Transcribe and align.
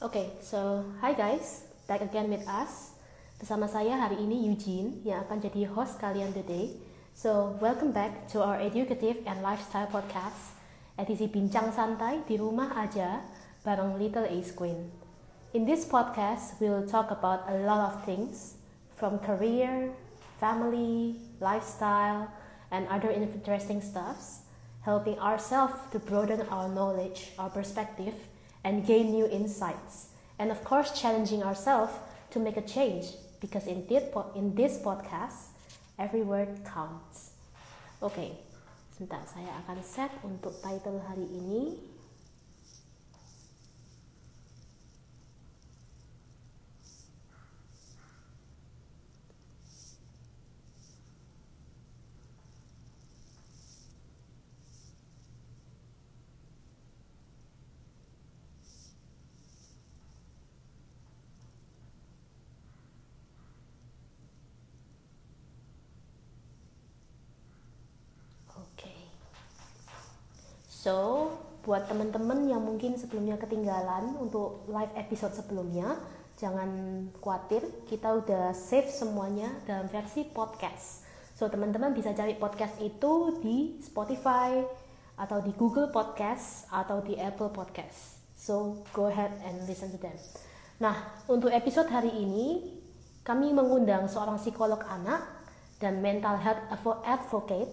Okay, 0.00 0.32
so 0.40 0.80
hi 1.04 1.12
guys, 1.12 1.68
back 1.84 2.00
again 2.00 2.32
with 2.32 2.48
us. 2.48 2.96
Bersama 3.36 3.68
saya 3.68 4.00
hari 4.00 4.24
ini 4.24 4.48
Eugene 4.48 4.96
yang 5.04 5.28
akan 5.28 5.44
jadi 5.44 5.68
host 5.68 6.00
kalian 6.00 6.32
today. 6.32 6.72
So 7.12 7.52
welcome 7.60 7.92
back 7.92 8.24
to 8.32 8.40
our 8.40 8.56
educative 8.56 9.20
and 9.28 9.44
lifestyle 9.44 9.92
podcast. 9.92 10.56
Edisi 10.96 11.28
bincang 11.28 11.68
santai 11.76 12.24
di 12.24 12.40
rumah 12.40 12.80
aja 12.80 13.20
bareng 13.60 14.00
Little 14.00 14.24
Ace 14.24 14.56
Queen. 14.56 14.88
In 15.52 15.68
this 15.68 15.84
podcast, 15.84 16.56
we'll 16.64 16.88
talk 16.88 17.12
about 17.12 17.44
a 17.44 17.60
lot 17.60 17.92
of 17.92 18.00
things 18.08 18.56
from 18.96 19.20
career, 19.20 19.92
family, 20.40 21.20
lifestyle, 21.44 22.32
and 22.72 22.88
other 22.88 23.12
interesting 23.12 23.84
stuffs, 23.84 24.48
helping 24.80 25.20
ourselves 25.20 25.76
to 25.92 26.00
broaden 26.00 26.48
our 26.48 26.72
knowledge, 26.72 27.36
our 27.36 27.52
perspective, 27.52 28.16
and 28.64 28.86
gain 28.86 29.10
new 29.10 29.26
insights. 29.26 30.08
And 30.38 30.50
of 30.50 30.64
course, 30.64 30.92
challenging 30.92 31.42
ourselves 31.42 31.92
to 32.30 32.38
make 32.38 32.56
a 32.56 32.62
change 32.62 33.06
because 33.40 33.66
in 33.66 33.86
this, 33.86 34.04
in 34.34 34.54
this 34.54 34.78
podcast, 34.78 35.52
every 35.98 36.22
word 36.22 36.64
counts. 36.64 37.36
Oke, 38.00 38.16
okay, 38.16 38.30
sebentar 38.96 39.20
saya 39.28 39.52
akan 39.64 39.84
set 39.84 40.12
untuk 40.24 40.56
title 40.64 41.00
hari 41.04 41.28
ini. 41.28 41.89
So, 70.80 71.28
buat 71.60 71.92
teman-teman 71.92 72.48
yang 72.48 72.64
mungkin 72.64 72.96
sebelumnya 72.96 73.36
ketinggalan 73.36 74.16
untuk 74.16 74.64
live 74.64 74.96
episode 74.96 75.36
sebelumnya, 75.36 75.92
jangan 76.40 76.72
khawatir, 77.20 77.60
kita 77.84 78.08
udah 78.16 78.56
save 78.56 78.88
semuanya 78.88 79.52
dalam 79.68 79.92
versi 79.92 80.24
podcast. 80.24 81.04
So, 81.36 81.52
teman-teman 81.52 81.92
bisa 81.92 82.16
cari 82.16 82.32
podcast 82.32 82.80
itu 82.80 83.44
di 83.44 83.76
Spotify 83.84 84.56
atau 85.20 85.44
di 85.44 85.52
Google 85.52 85.92
Podcast 85.92 86.64
atau 86.72 87.04
di 87.04 87.12
Apple 87.20 87.52
Podcast. 87.52 88.16
So, 88.32 88.80
go 88.96 89.12
ahead 89.12 89.36
and 89.44 89.68
listen 89.68 89.92
to 89.92 90.00
them. 90.00 90.16
Nah, 90.80 90.96
untuk 91.28 91.52
episode 91.52 91.92
hari 91.92 92.08
ini, 92.08 92.80
kami 93.20 93.52
mengundang 93.52 94.08
seorang 94.08 94.40
psikolog 94.40 94.80
anak 94.88 95.28
dan 95.76 96.00
mental 96.00 96.40
health 96.40 96.64
advocate 97.04 97.68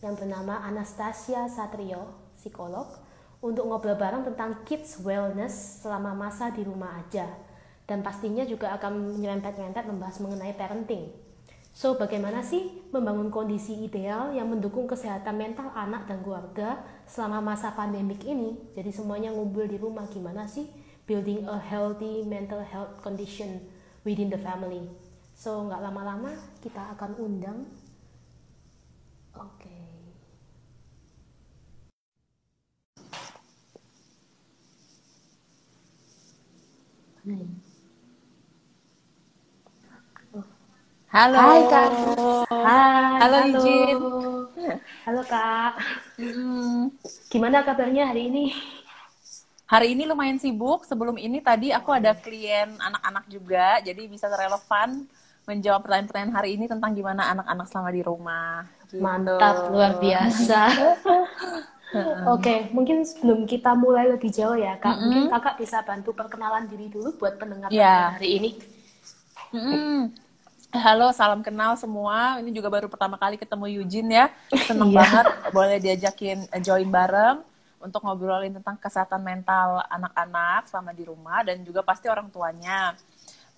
yang 0.00 0.16
bernama 0.16 0.64
Anastasia 0.64 1.52
Satrio 1.52 2.25
psikolog 2.46 2.86
untuk 3.42 3.66
ngobrol 3.66 3.98
bareng 3.98 4.22
tentang 4.22 4.62
kids 4.62 5.02
wellness 5.02 5.82
selama 5.82 6.14
masa 6.14 6.54
di 6.54 6.62
rumah 6.62 7.02
aja. 7.02 7.26
Dan 7.86 8.06
pastinya 8.06 8.46
juga 8.46 8.70
akan 8.78 9.18
nyerempet-nyerempet 9.18 9.84
membahas 9.86 10.22
mengenai 10.22 10.54
parenting. 10.54 11.10
So, 11.76 11.94
bagaimana 12.00 12.40
sih 12.40 12.88
membangun 12.88 13.28
kondisi 13.28 13.76
ideal 13.84 14.32
yang 14.32 14.48
mendukung 14.48 14.88
kesehatan 14.88 15.36
mental 15.36 15.68
anak 15.76 16.08
dan 16.08 16.24
keluarga 16.24 16.80
selama 17.04 17.52
masa 17.52 17.76
pandemik 17.76 18.24
ini? 18.24 18.56
Jadi 18.72 18.90
semuanya 18.96 19.28
ngumpul 19.28 19.68
di 19.68 19.76
rumah, 19.76 20.08
gimana 20.08 20.48
sih 20.48 20.66
building 21.04 21.44
a 21.44 21.60
healthy 21.60 22.24
mental 22.24 22.64
health 22.64 22.96
condition 23.04 23.60
within 24.08 24.32
the 24.32 24.40
family? 24.40 24.88
So, 25.36 25.68
nggak 25.68 25.84
lama-lama 25.84 26.32
kita 26.64 26.96
akan 26.96 27.12
undang. 27.20 27.68
Oke. 29.36 29.60
Okay. 29.60 29.75
Halo. 37.26 37.42
Hai 41.42 41.62
Kak. 41.66 41.90
Hai. 42.54 43.18
Halo 43.18 43.36
Ijin. 43.50 43.98
Halo 45.02 45.22
Kak. 45.26 45.72
Gimana 47.26 47.66
kabarnya 47.66 48.14
hari 48.14 48.30
ini? 48.30 48.54
Hari 49.66 49.98
ini 49.98 50.06
lumayan 50.06 50.38
sibuk. 50.38 50.86
Sebelum 50.86 51.18
ini 51.18 51.42
tadi 51.42 51.74
aku 51.74 51.90
ada 51.90 52.14
klien 52.14 52.70
anak-anak 52.78 53.26
juga, 53.26 53.82
jadi 53.82 54.06
bisa 54.06 54.30
relevan 54.30 55.10
menjawab 55.50 55.82
pertanyaan-pertanyaan 55.82 56.30
hari 56.30 56.54
ini 56.54 56.70
tentang 56.70 56.94
gimana 56.94 57.26
anak-anak 57.34 57.66
selama 57.66 57.90
di 57.90 58.02
rumah. 58.06 58.62
Gitu. 58.86 59.02
Mantap, 59.02 59.74
luar 59.74 59.98
biasa. 59.98 60.62
Oke, 61.86 62.02
okay, 62.26 62.58
mungkin 62.74 63.06
sebelum 63.06 63.46
kita 63.46 63.70
mulai 63.78 64.10
lebih 64.10 64.34
jauh 64.34 64.58
ya, 64.58 64.74
Kak, 64.74 64.90
mm 64.90 64.90
-hmm. 64.90 65.02
mungkin 65.06 65.24
Kakak 65.30 65.54
bisa 65.62 65.78
bantu 65.86 66.10
perkenalan 66.10 66.66
diri 66.66 66.90
dulu 66.90 67.14
buat 67.14 67.38
pendengar 67.38 67.70
yeah. 67.70 68.18
hari 68.18 68.42
ini. 68.42 68.50
Mm 69.54 69.62
-hmm. 69.62 69.98
Halo, 70.74 71.14
salam 71.14 71.46
kenal 71.46 71.78
semua. 71.78 72.42
Ini 72.42 72.50
juga 72.50 72.66
baru 72.66 72.90
pertama 72.90 73.14
kali 73.14 73.38
ketemu 73.38 73.70
Eugene 73.70 74.10
ya. 74.10 74.26
Seneng 74.66 74.90
yeah. 74.90 74.98
banget 74.98 75.26
boleh 75.54 75.78
diajakin 75.78 76.38
join 76.66 76.90
bareng 76.90 77.38
untuk 77.78 78.02
ngobrolin 78.02 78.50
tentang 78.50 78.74
kesehatan 78.82 79.22
mental 79.22 79.86
anak-anak 79.86 80.66
selama 80.66 80.90
di 80.90 81.06
rumah 81.06 81.46
dan 81.46 81.62
juga 81.62 81.86
pasti 81.86 82.10
orang 82.10 82.26
tuanya. 82.34 82.98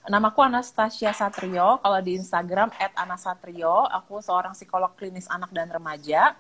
Namaku 0.05 0.41
Anastasia 0.45 1.17
Satrio, 1.17 1.81
kalau 1.81 1.99
di 2.05 2.17
Instagram 2.17 2.69
@anasatrio. 2.93 3.89
Aku 4.05 4.21
seorang 4.21 4.53
psikolog 4.53 4.93
klinis 5.01 5.29
anak 5.33 5.49
dan 5.49 5.73
remaja 5.73 6.37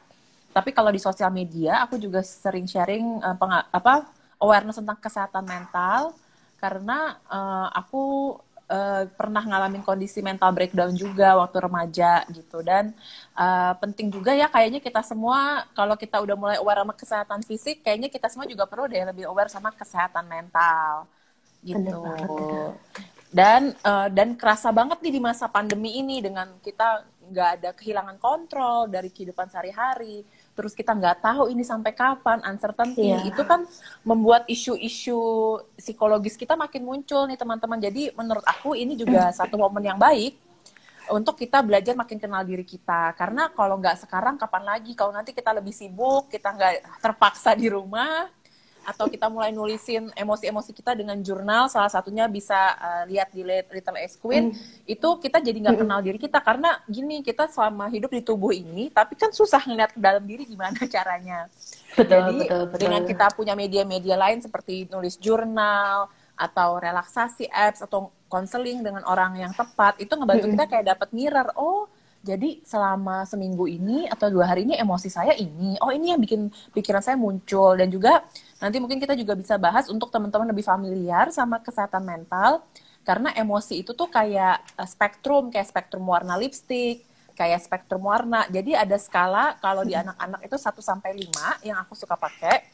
tapi 0.59 0.75
kalau 0.75 0.91
di 0.91 0.99
sosial 0.99 1.31
media 1.31 1.87
aku 1.87 2.03
juga 2.03 2.19
sering 2.27 2.67
sharing 2.67 3.23
uh, 3.23 3.39
apa 3.71 4.11
awareness 4.43 4.83
tentang 4.83 4.99
kesehatan 4.99 5.47
mental. 5.47 6.15
Karena 6.59 7.15
uh, 7.31 7.71
aku 7.71 8.35
uh, 8.67 9.07
pernah 9.15 9.47
ngalamin 9.47 9.87
kondisi 9.87 10.19
mental 10.19 10.51
breakdown 10.51 10.91
juga 10.99 11.39
waktu 11.39 11.59
remaja 11.63 12.27
gitu. 12.35 12.59
Dan 12.67 12.91
uh, 13.39 13.79
penting 13.79 14.11
juga 14.11 14.35
ya 14.35 14.51
kayaknya 14.51 14.83
kita 14.83 14.99
semua 15.07 15.63
kalau 15.79 15.95
kita 15.95 16.19
udah 16.19 16.35
mulai 16.35 16.57
aware 16.59 16.83
sama 16.83 16.95
kesehatan 16.99 17.41
fisik 17.47 17.87
kayaknya 17.87 18.11
kita 18.11 18.27
semua 18.27 18.51
juga 18.51 18.67
perlu 18.67 18.91
deh 18.91 19.07
lebih 19.07 19.31
aware 19.31 19.47
sama 19.47 19.71
kesehatan 19.71 20.27
mental. 20.27 21.07
Gitu. 21.63 21.95
Dan 23.31 23.71
uh, 23.87 24.11
dan 24.11 24.35
kerasa 24.35 24.75
banget 24.75 24.99
nih 24.99 25.15
di 25.15 25.23
masa 25.23 25.47
pandemi 25.47 26.03
ini 26.03 26.19
dengan 26.19 26.59
kita 26.59 27.07
nggak 27.29 27.49
ada 27.61 27.71
kehilangan 27.77 28.17
kontrol 28.17 28.89
dari 28.89 29.13
kehidupan 29.13 29.53
sehari-hari 29.53 30.25
terus 30.59 30.75
kita 30.75 30.91
nggak 30.91 31.23
tahu 31.23 31.55
ini 31.55 31.63
sampai 31.63 31.95
kapan 31.95 32.43
uncertainty. 32.43 33.15
Yeah. 33.15 33.23
itu 33.31 33.47
kan 33.47 33.63
membuat 34.03 34.43
isu-isu 34.51 35.15
psikologis 35.79 36.35
kita 36.35 36.59
makin 36.59 36.83
muncul 36.83 37.31
nih 37.31 37.39
teman-teman. 37.39 37.79
Jadi 37.79 38.11
menurut 38.19 38.43
aku 38.43 38.75
ini 38.75 38.99
juga 38.99 39.31
satu 39.39 39.55
momen 39.55 39.87
yang 39.87 40.03
baik 40.03 40.35
untuk 41.15 41.39
kita 41.39 41.63
belajar 41.63 41.95
makin 41.95 42.19
kenal 42.19 42.43
diri 42.43 42.67
kita. 42.67 43.15
Karena 43.15 43.55
kalau 43.55 43.79
nggak 43.79 44.03
sekarang 44.03 44.35
kapan 44.35 44.67
lagi? 44.67 44.99
Kalau 44.99 45.15
nanti 45.15 45.31
kita 45.31 45.55
lebih 45.55 45.71
sibuk 45.71 46.27
kita 46.27 46.51
nggak 46.51 46.99
terpaksa 46.99 47.55
di 47.55 47.71
rumah 47.71 48.27
atau 48.87 49.11
kita 49.11 49.27
mulai 49.33 49.51
nulisin 49.51 50.11
emosi-emosi 50.15 50.71
kita 50.73 50.95
dengan 50.95 51.19
jurnal 51.23 51.67
salah 51.67 51.91
satunya 51.91 52.27
bisa 52.31 52.57
uh, 52.79 53.05
lihat 53.09 53.31
di 53.33 53.43
Little 53.43 53.99
Ace 53.99 54.17
Queen 54.19 54.53
mm. 54.53 54.89
itu 54.89 55.09
kita 55.19 55.39
jadi 55.43 55.59
nggak 55.59 55.79
kenal 55.83 56.01
diri 56.03 56.19
kita 56.19 56.39
karena 56.41 56.79
gini 56.87 57.21
kita 57.21 57.51
selama 57.51 57.91
hidup 57.91 58.11
di 58.13 58.23
tubuh 58.23 58.55
ini 58.55 58.89
tapi 58.93 59.19
kan 59.19 59.35
susah 59.35 59.63
ngeliat 59.67 59.93
ke 59.97 60.01
dalam 60.01 60.25
diri 60.25 60.45
gimana 60.47 60.79
caranya 60.95 61.51
betul, 61.95 62.07
jadi 62.07 62.37
betul, 62.45 62.63
betul. 62.71 62.79
dengan 62.79 63.03
kita 63.09 63.27
punya 63.35 63.55
media-media 63.59 64.17
lain 64.17 64.39
seperti 64.41 64.87
nulis 64.89 65.19
jurnal 65.19 66.09
atau 66.39 66.79
relaksasi 66.79 67.51
apps 67.51 67.83
atau 67.83 68.15
konseling 68.31 68.85
dengan 68.87 69.03
orang 69.09 69.43
yang 69.43 69.53
tepat 69.53 69.99
itu 69.99 70.13
ngebantu 70.15 70.47
mm 70.47 70.55
kita 70.55 70.65
kayak 70.71 70.87
dapat 70.97 71.09
mirror 71.11 71.49
oh 71.59 71.91
jadi 72.19 72.59
selama 72.67 73.23
seminggu 73.31 73.71
ini 73.71 74.11
atau 74.11 74.27
dua 74.27 74.51
hari 74.51 74.67
ini 74.67 74.75
emosi 74.75 75.07
saya 75.07 75.39
ini 75.39 75.79
oh 75.79 75.95
ini 75.95 76.11
yang 76.11 76.21
bikin 76.21 76.51
pikiran 76.75 76.99
saya 76.99 77.15
muncul. 77.15 77.79
Dan 77.79 77.95
juga 77.95 78.27
nanti 78.59 78.83
mungkin 78.83 78.99
kita 78.99 79.15
juga 79.15 79.39
bisa 79.39 79.55
bahas 79.55 79.87
untuk 79.87 80.11
teman-teman 80.11 80.51
lebih 80.51 80.67
familiar 80.67 81.31
sama 81.31 81.63
kesehatan 81.63 82.03
mental. 82.03 82.67
Karena 83.07 83.33
emosi 83.33 83.81
itu 83.87 83.95
tuh 83.95 84.11
kayak 84.11 84.61
eh, 84.77 84.89
spektrum 84.89 85.55
kayak 85.55 85.71
spektrum 85.71 86.05
warna 86.05 86.35
lipstick 86.35 87.07
kayak 87.39 87.63
spektrum 87.63 88.03
warna. 88.03 88.51
Jadi 88.51 88.75
ada 88.75 88.99
skala 88.99 89.55
kalau 89.63 89.87
di 89.87 89.95
hmm. 89.95 90.11
anak-anak 90.11 90.41
itu 90.43 90.57
1 90.59 90.75
sampai 90.83 91.11
5 91.15 91.71
yang 91.71 91.79
aku 91.79 91.95
suka 91.95 92.19
pakai. 92.19 92.67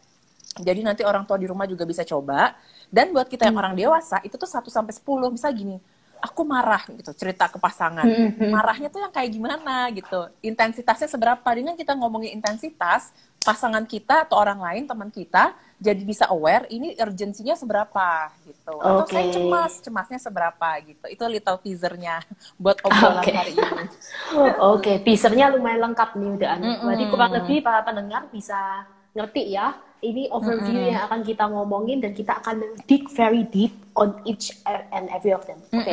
Jadi 0.56 0.80
nanti 0.80 1.04
orang 1.04 1.28
tua 1.28 1.36
di 1.36 1.44
rumah 1.44 1.68
juga 1.68 1.84
bisa 1.84 2.00
coba. 2.00 2.56
Dan 2.88 3.12
buat 3.12 3.28
kita 3.28 3.44
yang 3.44 3.60
hmm. 3.60 3.62
orang 3.62 3.74
dewasa 3.76 4.24
itu 4.24 4.40
tuh 4.40 4.48
1 4.48 4.64
sampai 4.72 4.96
10 4.96 5.36
bisa 5.36 5.52
gini 5.52 5.76
aku 6.24 6.40
marah 6.48 6.80
gitu 6.88 7.12
cerita 7.12 7.52
ke 7.52 7.60
pasangan. 7.60 8.08
Marahnya 8.40 8.88
tuh 8.88 9.04
yang 9.04 9.12
kayak 9.12 9.28
gimana 9.28 9.92
gitu? 9.92 10.32
Intensitasnya 10.40 11.04
seberapa? 11.12 11.44
Dengan 11.52 11.76
kita 11.76 11.92
ngomongin 11.92 12.40
intensitas 12.40 13.12
pasangan 13.44 13.84
kita 13.84 14.24
atau 14.24 14.40
orang 14.40 14.56
lain 14.56 14.88
teman 14.88 15.12
kita 15.12 15.52
jadi 15.76 16.00
bisa 16.00 16.24
aware 16.32 16.64
ini 16.72 16.96
urgensinya 16.96 17.52
seberapa 17.52 18.32
gitu. 18.48 18.72
Atau 18.80 19.04
saya 19.12 19.28
cemas 19.28 19.72
cemasnya 19.84 20.16
seberapa 20.16 20.68
gitu. 20.80 21.04
Itu 21.12 21.28
little 21.28 21.60
teasernya 21.60 22.24
buat 22.62 22.80
obrolan 22.80 23.20
Oke. 23.20 23.32
hari 23.36 23.52
ini. 23.52 23.84
Oke, 24.72 24.92
teasernya 25.04 25.52
lumayan 25.52 25.92
lengkap 25.92 26.16
nih 26.16 26.30
udah. 26.40 26.54
Berarti 26.88 27.04
kurang 27.12 27.32
lebih 27.36 27.60
para 27.60 27.84
pendengar 27.84 28.24
bisa 28.32 28.88
ngerti 29.12 29.52
ya. 29.52 29.76
Ini 30.04 30.28
overview 30.28 30.92
yang 30.92 31.08
akan 31.08 31.24
kita 31.24 31.48
ngomongin 31.48 32.04
dan 32.04 32.12
kita 32.12 32.36
akan 32.36 32.60
dig 32.84 33.08
very 33.08 33.48
deep 33.48 33.72
on 33.96 34.20
each 34.28 34.52
and 34.92 35.08
every 35.08 35.32
of 35.32 35.48
them. 35.48 35.56
Oke. 35.72 35.88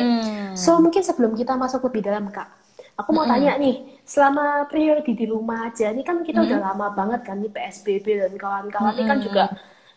So 0.52 0.76
mungkin 0.76 1.00
sebelum 1.00 1.32
kita 1.32 1.56
masuk 1.56 1.88
lebih 1.88 2.04
dalam 2.04 2.28
kak, 2.28 2.44
aku 2.92 3.08
mau 3.16 3.24
tanya 3.24 3.56
nih, 3.56 3.80
selama 4.04 4.68
periode 4.68 5.08
di 5.08 5.24
rumah 5.24 5.72
aja, 5.72 5.88
ini 5.88 6.04
kan 6.04 6.20
kita 6.20 6.44
udah 6.44 6.60
lama 6.60 6.92
banget 6.92 7.24
kan 7.24 7.40
nih 7.40 7.48
PSBB 7.48 8.06
dan 8.20 8.32
kawan-kawan 8.36 8.92
ini 8.92 9.04
kan 9.08 9.18
juga 9.24 9.44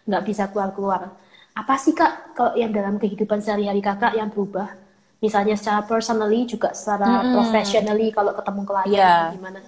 nggak 0.07 0.23
bisa 0.23 0.47
keluar-keluar. 0.47 1.11
Apa 1.51 1.75
sih 1.75 1.91
kak 1.91 2.35
kalau 2.35 2.55
yang 2.55 2.71
dalam 2.71 2.95
kehidupan 2.95 3.43
sehari-hari 3.43 3.83
kakak 3.83 4.15
yang 4.15 4.31
berubah? 4.31 4.71
Misalnya 5.19 5.55
secara 5.59 5.81
personally 5.83 6.45
juga 6.45 6.71
secara 6.71 7.23
professionally 7.35 8.11
kalau 8.11 8.31
ketemu 8.31 8.61
klien 8.63 8.93
Iya. 8.95 9.15
gimana? 9.33 9.59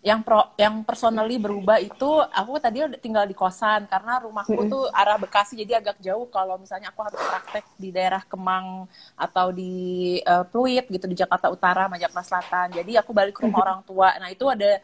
Yang 0.00 0.24
pro 0.24 0.40
yang 0.56 0.80
personally 0.80 1.36
berubah 1.36 1.76
itu 1.76 2.08
aku 2.32 2.56
tadi 2.56 2.80
udah 2.80 2.96
tinggal 2.96 3.28
di 3.28 3.36
kosan 3.36 3.84
karena 3.84 4.16
rumahku 4.24 4.56
tuh 4.64 4.88
arah 4.96 5.20
Bekasi 5.20 5.60
jadi 5.60 5.76
agak 5.76 6.00
jauh 6.00 6.24
kalau 6.32 6.56
misalnya 6.56 6.88
aku 6.88 7.04
harus 7.04 7.20
praktek 7.20 7.68
di 7.76 7.92
daerah 7.92 8.24
Kemang 8.24 8.88
atau 9.12 9.52
di 9.52 10.16
eh, 10.24 10.44
Pluit 10.48 10.88
gitu 10.88 11.04
di 11.04 11.12
Jakarta 11.12 11.52
Utara 11.52 11.84
Majakarta 11.84 12.24
Selatan. 12.24 12.80
Jadi 12.80 12.96
aku 12.96 13.12
balik 13.12 13.36
ke 13.36 13.44
rumah 13.44 13.60
orang 13.60 13.80
tua. 13.84 14.16
Nah 14.16 14.32
itu 14.32 14.48
ada 14.48 14.80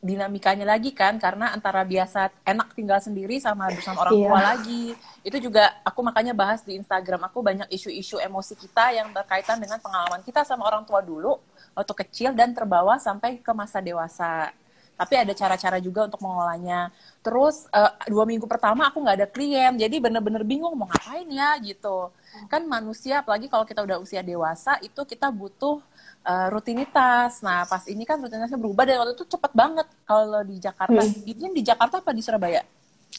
dinamikanya 0.00 0.64
lagi 0.64 0.96
kan 0.96 1.18
karena 1.20 1.52
antara 1.52 1.84
biasa 1.84 2.32
enak 2.46 2.72
tinggal 2.72 3.02
sendiri 3.02 3.36
sama 3.36 3.68
bersama 3.68 4.06
orang 4.06 4.14
Iya. 4.16 4.28
tua 4.30 4.40
lagi. 4.54 4.84
Itu 5.26 5.36
juga 5.42 5.82
aku 5.82 6.00
makanya 6.00 6.30
bahas 6.32 6.62
di 6.62 6.78
Instagram 6.78 7.26
aku 7.26 7.42
banyak 7.42 7.66
isu-isu 7.74 8.22
emosi 8.22 8.54
kita 8.54 8.94
yang 8.94 9.10
berkaitan 9.10 9.58
dengan 9.58 9.82
pengalaman 9.82 10.22
kita 10.22 10.46
sama 10.46 10.62
orang 10.64 10.86
tua 10.86 11.02
dulu 11.02 11.42
waktu 11.74 11.94
kecil 12.06 12.30
dan 12.38 12.54
terbawa 12.54 13.02
sampai 13.02 13.42
ke 13.42 13.52
masa 13.52 13.82
dewasa 13.82 14.54
tapi 15.00 15.16
ada 15.16 15.32
cara-cara 15.32 15.80
juga 15.80 16.04
untuk 16.04 16.20
mengolahnya. 16.20 16.92
Terus 17.24 17.64
eh, 17.72 17.92
dua 18.12 18.28
minggu 18.28 18.44
pertama 18.44 18.92
aku 18.92 19.00
nggak 19.00 19.16
ada 19.16 19.28
klien, 19.32 19.72
jadi 19.72 19.96
bener-bener 19.96 20.44
bingung 20.44 20.76
mau 20.76 20.84
ngapain 20.92 21.24
ya 21.24 21.56
gitu. 21.64 22.12
Kan 22.52 22.68
manusia, 22.68 23.24
apalagi 23.24 23.48
kalau 23.48 23.64
kita 23.64 23.80
udah 23.80 23.96
usia 23.96 24.20
dewasa, 24.20 24.76
itu 24.84 25.00
kita 25.08 25.32
butuh 25.32 25.80
eh, 26.28 26.52
rutinitas. 26.52 27.40
Nah 27.40 27.64
pas 27.64 27.80
ini 27.88 28.04
kan 28.04 28.20
rutinitasnya 28.20 28.60
berubah 28.60 28.84
dan 28.84 29.00
waktu 29.00 29.16
itu 29.16 29.24
cepet 29.24 29.52
banget 29.56 29.88
kalau 30.04 30.44
di 30.44 30.60
Jakarta. 30.60 31.00
Izin 31.24 31.56
di 31.56 31.64
Jakarta 31.64 32.04
apa 32.04 32.12
di 32.12 32.20
Surabaya? 32.20 32.60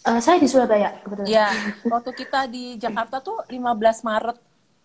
Eh, 0.06 0.20
saya 0.22 0.38
di 0.38 0.46
Surabaya 0.46 1.02
kebetulan. 1.02 1.26
Ya, 1.26 1.50
waktu 1.90 2.14
kita 2.14 2.46
di 2.46 2.78
Jakarta 2.78 3.26
tuh 3.26 3.42
15 3.50 4.06
Maret 4.06 4.38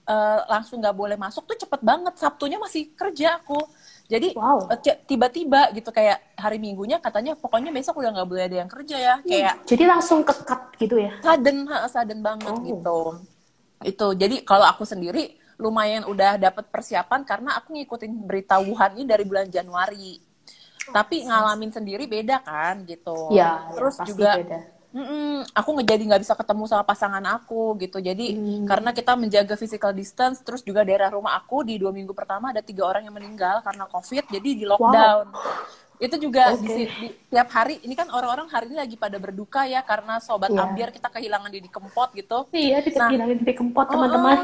eh, 0.09 0.41
langsung 0.49 0.81
nggak 0.81 0.97
boleh 0.97 1.21
masuk 1.21 1.45
tuh 1.45 1.61
cepet 1.61 1.81
banget. 1.85 2.17
Sabtunya 2.17 2.57
masih 2.57 2.89
kerja 2.97 3.37
aku. 3.37 3.61
Jadi 4.07 4.39
Wow. 4.39 4.71
eh, 4.71 4.79
tiba-tiba 5.03 5.75
gitu 5.75 5.91
kayak 5.91 6.39
hari 6.39 6.63
Minggunya 6.63 7.03
katanya 7.03 7.35
pokoknya 7.35 7.75
besok 7.75 7.99
udah 7.99 8.15
nggak 8.15 8.29
boleh 8.29 8.45
ada 8.47 8.57
yang 8.63 8.71
kerja 8.71 8.97
ya. 8.97 9.15
Kayak 9.27 9.55
Jadi 9.67 9.85
langsung 9.87 10.23
kekat 10.23 10.61
gitu 10.79 10.97
ya? 11.03 11.13
sudden, 11.19 11.67
sudden 11.91 12.21
banget 12.23 12.55
Oh. 12.55 12.63
gitu. 12.63 12.99
Itu. 13.83 14.07
Jadi 14.15 14.47
kalau 14.47 14.65
aku 14.65 14.87
sendiri 14.87 15.35
lumayan 15.59 16.07
udah 16.07 16.39
dapat 16.39 16.69
persiapan 16.71 17.25
karena 17.27 17.59
aku 17.59 17.75
ngikutin 17.75 18.13
berita 18.25 18.61
Wuhan 18.63 18.95
ini 19.01 19.05
dari 19.09 19.25
bulan 19.27 19.51
Januari. 19.51 20.23
Tapi 20.87 21.27
ngalamin 21.27 21.75
sendiri 21.75 22.07
beda 22.07 22.47
kan 22.47 22.87
gitu. 22.87 23.35
Ya, 23.35 23.67
Terus 23.75 23.95
ya, 23.95 24.01
pasti 24.07 24.11
juga 24.15 24.31
beda. 24.39 24.59
Mm-mm, 24.97 25.45
aku 25.53 25.69
nggak 25.77 25.89
jadi 25.93 26.03
nggak 26.09 26.23
bisa 26.25 26.33
ketemu 26.33 26.65
sama 26.65 26.81
pasangan 26.81 27.21
aku 27.29 27.77
gitu. 27.77 28.01
Jadi 28.01 28.33
Hmm. 28.33 28.65
karena 28.65 28.97
kita 28.97 29.13
menjaga 29.13 29.53
physical 29.53 29.93
distance, 29.93 30.41
terus 30.41 30.65
juga 30.65 30.89
daerah 30.89 31.13
rumah 31.13 31.37
aku 31.37 31.61
di 31.61 31.77
dua 31.77 31.93
minggu 31.93 32.17
pertama 32.17 32.49
ada 32.49 32.65
tiga 32.65 32.89
orang 32.89 33.05
yang 33.05 33.13
meninggal 33.13 33.61
karena 33.61 33.85
covid, 33.87 34.25
jadi 34.33 34.49
di 34.57 34.65
lockdown. 34.65 35.37
Itu 35.97 36.17
juga 36.17 36.57
di, 36.57 36.65
Oke. 36.65 36.73
si- 36.73 36.93
di 36.97 37.09
tiap 37.29 37.49
hari. 37.53 37.77
Ini 37.85 37.93
kan 37.93 38.09
orang-orang 38.09 38.49
hari 38.49 38.73
ini 38.73 38.77
lagi 38.77 38.97
pada 38.97 39.17
berduka 39.17 39.69
ya 39.69 39.85
karena 39.85 40.17
sobat 40.17 40.49
Iya. 40.49 40.65
ambiar 40.65 40.89
kita 40.89 41.09
kehilangan 41.09 41.49
Didi 41.53 41.69
Kempot 41.69 42.13
gitu. 42.13 42.49
Iya, 42.53 42.81
di 42.81 42.91
Nah. 42.93 43.09
kehilangan 43.13 43.37
di 43.37 43.53
kempot 43.53 43.87
teman-teman. 43.89 44.39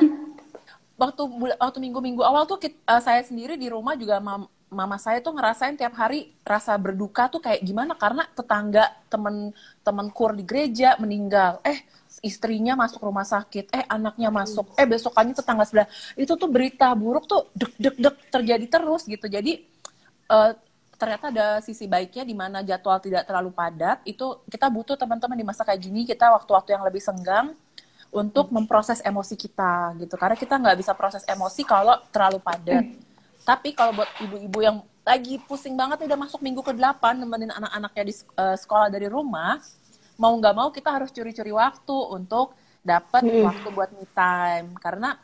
Waktu 0.97 1.23
bula- 1.29 1.57
waktu 1.57 1.79
minggu-minggu 1.81 2.21
awal 2.21 2.45
tuh 2.45 2.57
kit- 2.57 2.77
eh, 2.79 3.01
saya 3.01 3.25
sendiri 3.25 3.57
di 3.57 3.73
rumah 3.73 3.97
juga 3.97 4.17
mam- 4.17 4.49
mama 4.73 4.97
saya 4.97 5.21
tuh 5.21 5.37
ngerasain 5.37 5.77
tiap 5.77 5.93
hari 6.01 6.33
rasa 6.43 6.75
berduka 6.81 7.29
tuh 7.29 7.45
kayak 7.45 7.61
gimana? 7.61 7.93
Karena 7.95 8.25
tetangga 8.25 8.89
temen 9.13 9.53
temen 9.85 10.07
kur 10.11 10.33
di 10.33 10.43
gereja 10.43 10.97
meninggal. 10.97 11.61
Eh 11.63 11.85
istrinya 12.25 12.75
masuk 12.75 13.05
rumah 13.05 13.29
sakit. 13.29 13.69
Eh 13.71 13.85
anaknya 13.87 14.33
masuk. 14.33 14.73
Eh 14.81 14.89
besokannya 14.89 15.37
tetangga 15.37 15.69
sebelah. 15.69 15.89
Itu 16.17 16.35
tuh 16.41 16.49
berita 16.49 16.91
buruk 16.97 17.29
tuh 17.29 17.53
dek 17.53 17.73
dek 17.77 17.97
dek 18.01 18.17
terjadi 18.33 18.67
terus 18.67 19.05
gitu. 19.05 19.29
Jadi 19.29 19.63
eh, 20.33 20.51
ternyata 20.97 21.29
ada 21.29 21.47
sisi 21.61 21.85
baiknya 21.85 22.25
di 22.25 22.35
mana 22.35 22.65
jadwal 22.65 22.99
tidak 22.99 23.29
terlalu 23.29 23.53
padat. 23.53 24.01
Itu 24.09 24.43
kita 24.49 24.73
butuh 24.73 24.97
teman-teman 24.97 25.37
di 25.37 25.45
masa 25.45 25.63
kayak 25.63 25.81
gini 25.85 26.09
kita 26.09 26.33
waktu-waktu 26.33 26.75
yang 26.75 26.83
lebih 26.83 27.05
senggang 27.05 27.53
untuk 28.09 28.49
memproses 28.49 29.05
emosi 29.05 29.37
kita 29.37 30.01
gitu. 30.01 30.17
Karena 30.17 30.37
kita 30.41 30.57
nggak 30.57 30.81
bisa 30.81 30.93
proses 30.97 31.23
emosi 31.29 31.63
kalau 31.69 32.01
terlalu 32.09 32.41
padat 32.41 33.12
tapi 33.43 33.75
kalau 33.75 33.93
buat 33.95 34.09
ibu-ibu 34.23 34.59
yang 34.63 34.77
lagi 35.03 35.39
pusing 35.43 35.75
banget 35.75 36.07
udah 36.07 36.15
masuk 36.15 36.39
minggu 36.39 36.63
ke-8 36.63 37.19
nemenin 37.19 37.51
anak-anaknya 37.51 38.05
di 38.07 38.15
eh, 38.15 38.57
sekolah 38.57 38.87
dari 38.87 39.11
rumah 39.11 39.59
mau 40.15 40.31
nggak 40.39 40.55
mau 40.55 40.69
kita 40.71 40.95
harus 40.95 41.11
curi-curi 41.11 41.51
waktu 41.51 41.97
untuk 42.15 42.55
dapat 42.83 43.23
Hmm. 43.23 43.47
waktu 43.47 43.69
buat 43.71 43.91
me 43.95 44.07
time 44.11 44.75
karena 44.79 45.19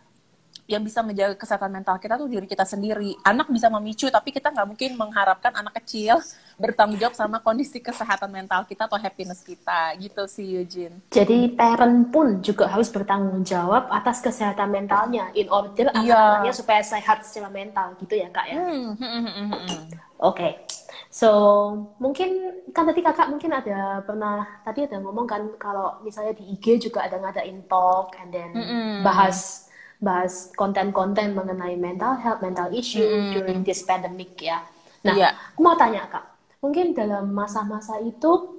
yang 0.68 0.84
bisa 0.84 1.00
menjaga 1.00 1.32
kesehatan 1.32 1.72
mental 1.72 1.96
kita 1.96 2.20
tuh 2.20 2.28
diri 2.28 2.44
kita 2.44 2.68
sendiri. 2.68 3.16
Anak 3.24 3.48
bisa 3.48 3.72
memicu, 3.72 4.12
tapi 4.12 4.36
kita 4.36 4.52
nggak 4.52 4.68
mungkin 4.68 5.00
mengharapkan 5.00 5.56
anak 5.56 5.80
kecil 5.80 6.20
bertanggung 6.62 7.00
jawab 7.00 7.16
sama 7.16 7.40
kondisi 7.40 7.80
kesehatan 7.80 8.28
mental 8.28 8.68
kita 8.68 8.84
atau 8.84 9.00
happiness 9.00 9.40
kita. 9.40 9.96
Gitu 9.96 10.22
sih, 10.28 10.60
Eugene. 10.60 11.00
Jadi 11.08 11.56
parent 11.56 12.12
pun 12.12 12.44
juga 12.44 12.68
harus 12.68 12.92
bertanggung 12.92 13.40
jawab 13.48 13.88
atas 13.88 14.20
kesehatan 14.20 14.68
mentalnya 14.68 15.32
in 15.32 15.48
order 15.48 15.88
Iya. 15.88 16.12
anak-anaknya 16.12 16.52
supaya 16.52 16.82
sehat 16.84 17.24
secara 17.24 17.48
mental 17.48 17.96
gitu 17.96 18.12
ya 18.12 18.28
kak 18.28 18.46
ya. 18.52 18.60
Hmm, 18.60 18.92
hmm, 18.92 19.10
hmm, 19.24 19.24
hmm, 19.24 19.52
hmm. 19.64 19.82
Oke, 20.18 20.66
so 21.08 21.30
mungkin 22.02 22.58
kan 22.74 22.82
tadi 22.84 23.00
kakak 23.00 23.30
mungkin 23.30 23.54
ada 23.54 24.02
pernah 24.02 24.42
tadi 24.66 24.82
ada 24.84 24.98
ngomong 24.98 25.30
kan 25.30 25.46
kalau 25.56 26.02
misalnya 26.02 26.34
di 26.34 26.58
IG 26.58 26.90
juga 26.90 27.06
ada 27.06 27.22
ngadain 27.22 27.62
talk 27.70 28.18
and 28.18 28.34
then 28.34 28.50
bahas 29.06 29.67
bahas 29.98 30.54
konten-konten 30.54 31.34
mengenai 31.34 31.74
mental 31.74 32.14
health, 32.22 32.38
mental 32.38 32.70
issue 32.70 33.34
during 33.34 33.66
this 33.66 33.82
pandemic 33.82 34.38
ya. 34.38 34.62
Nah, 35.02 35.14
Iya. 35.14 35.28
aku 35.54 35.60
mau 35.62 35.74
tanya 35.74 36.06
kak, 36.06 36.24
mungkin 36.62 36.94
dalam 36.94 37.30
masa-masa 37.34 37.98
itu 38.02 38.58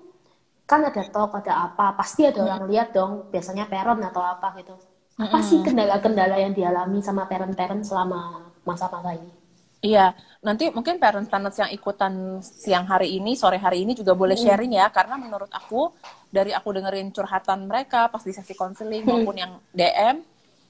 kan 0.68 0.84
ada 0.86 1.02
talk, 1.08 1.34
ada 1.40 1.72
apa, 1.72 1.96
pasti 1.98 2.28
ada 2.28 2.46
orang 2.46 2.68
lihat 2.70 2.94
dong, 2.94 3.32
biasanya 3.32 3.66
parent 3.66 4.04
atau 4.06 4.22
apa 4.22 4.54
gitu. 4.60 4.76
Apa 5.20 5.44
sih 5.44 5.60
kendala-kendala 5.66 6.40
yang 6.40 6.56
dialami 6.56 7.04
sama 7.04 7.28
parent-parent 7.28 7.84
selama 7.84 8.52
masa-masa 8.64 9.16
ini? 9.18 9.32
Iya, 9.80 10.12
nanti 10.44 10.68
mungkin 10.76 11.00
parent 11.00 11.28
standards 11.28 11.56
yang 11.56 11.72
ikutan 11.72 12.44
siang 12.44 12.84
hari 12.84 13.16
ini, 13.16 13.36
sore 13.40 13.56
hari 13.56 13.88
ini 13.88 13.96
juga 13.96 14.12
boleh 14.12 14.36
sharing 14.36 14.76
ya, 14.76 14.92
karena 14.92 15.16
menurut 15.16 15.48
aku 15.52 15.96
dari 16.28 16.52
aku 16.52 16.76
dengerin 16.76 17.16
curhatan 17.16 17.64
mereka 17.68 18.12
pas 18.12 18.20
di 18.24 18.36
sesi 18.36 18.54
konseling 18.56 19.08
maupun 19.08 19.36
yang 19.40 19.56
DM 19.72 20.20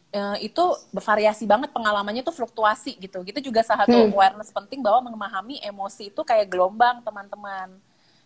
eh, 0.09 0.37
itu 0.45 0.63
bervariasi 0.93 1.45
banget 1.45 1.69
pengalamannya 1.73 2.21
tuh 2.25 2.33
fluktuasi 2.33 2.97
gitu. 2.97 3.21
Gitu 3.21 3.51
juga 3.51 3.61
salah 3.61 3.85
satu 3.85 4.09
awareness 4.09 4.49
penting 4.53 4.81
bahwa 4.81 5.09
memahami 5.13 5.61
emosi 5.61 6.09
itu 6.13 6.21
kayak 6.25 6.49
gelombang 6.49 7.01
teman-teman 7.05 7.77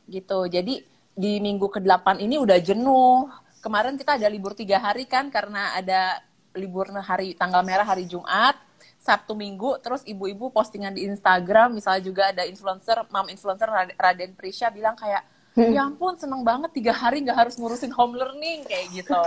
gitu. 0.08 0.48
Jadi 0.48 0.84
di 1.14 1.38
minggu 1.38 1.70
ke-8 1.70 2.20
ini 2.24 2.42
udah 2.42 2.58
jenuh. 2.58 3.30
Kemarin 3.64 3.96
kita 3.96 4.20
ada 4.20 4.28
libur 4.28 4.52
tiga 4.58 4.82
hari 4.82 5.08
kan 5.08 5.32
karena 5.32 5.72
ada 5.78 6.20
libur 6.54 6.92
hari 7.02 7.34
tanggal 7.34 7.64
merah 7.64 7.88
hari 7.88 8.06
Jumat. 8.10 8.56
Sabtu 9.04 9.36
Minggu, 9.36 9.84
terus 9.84 10.00
ibu-ibu 10.08 10.48
postingan 10.48 10.96
di 10.96 11.04
Instagram, 11.04 11.76
misalnya 11.76 12.00
juga 12.08 12.32
ada 12.32 12.48
influencer, 12.48 13.04
mam 13.12 13.28
influencer 13.28 13.68
Rad- 13.68 14.00
Raden 14.00 14.32
Prisha 14.32 14.72
bilang 14.72 14.96
kayak, 14.96 15.28
ya 15.60 15.84
ampun 15.84 16.16
seneng 16.16 16.40
banget 16.40 16.72
tiga 16.72 16.96
hari 16.96 17.20
nggak 17.20 17.36
harus 17.36 17.60
ngurusin 17.60 17.92
home 17.92 18.16
learning 18.16 18.64
kayak 18.64 18.88
gitu. 18.96 19.20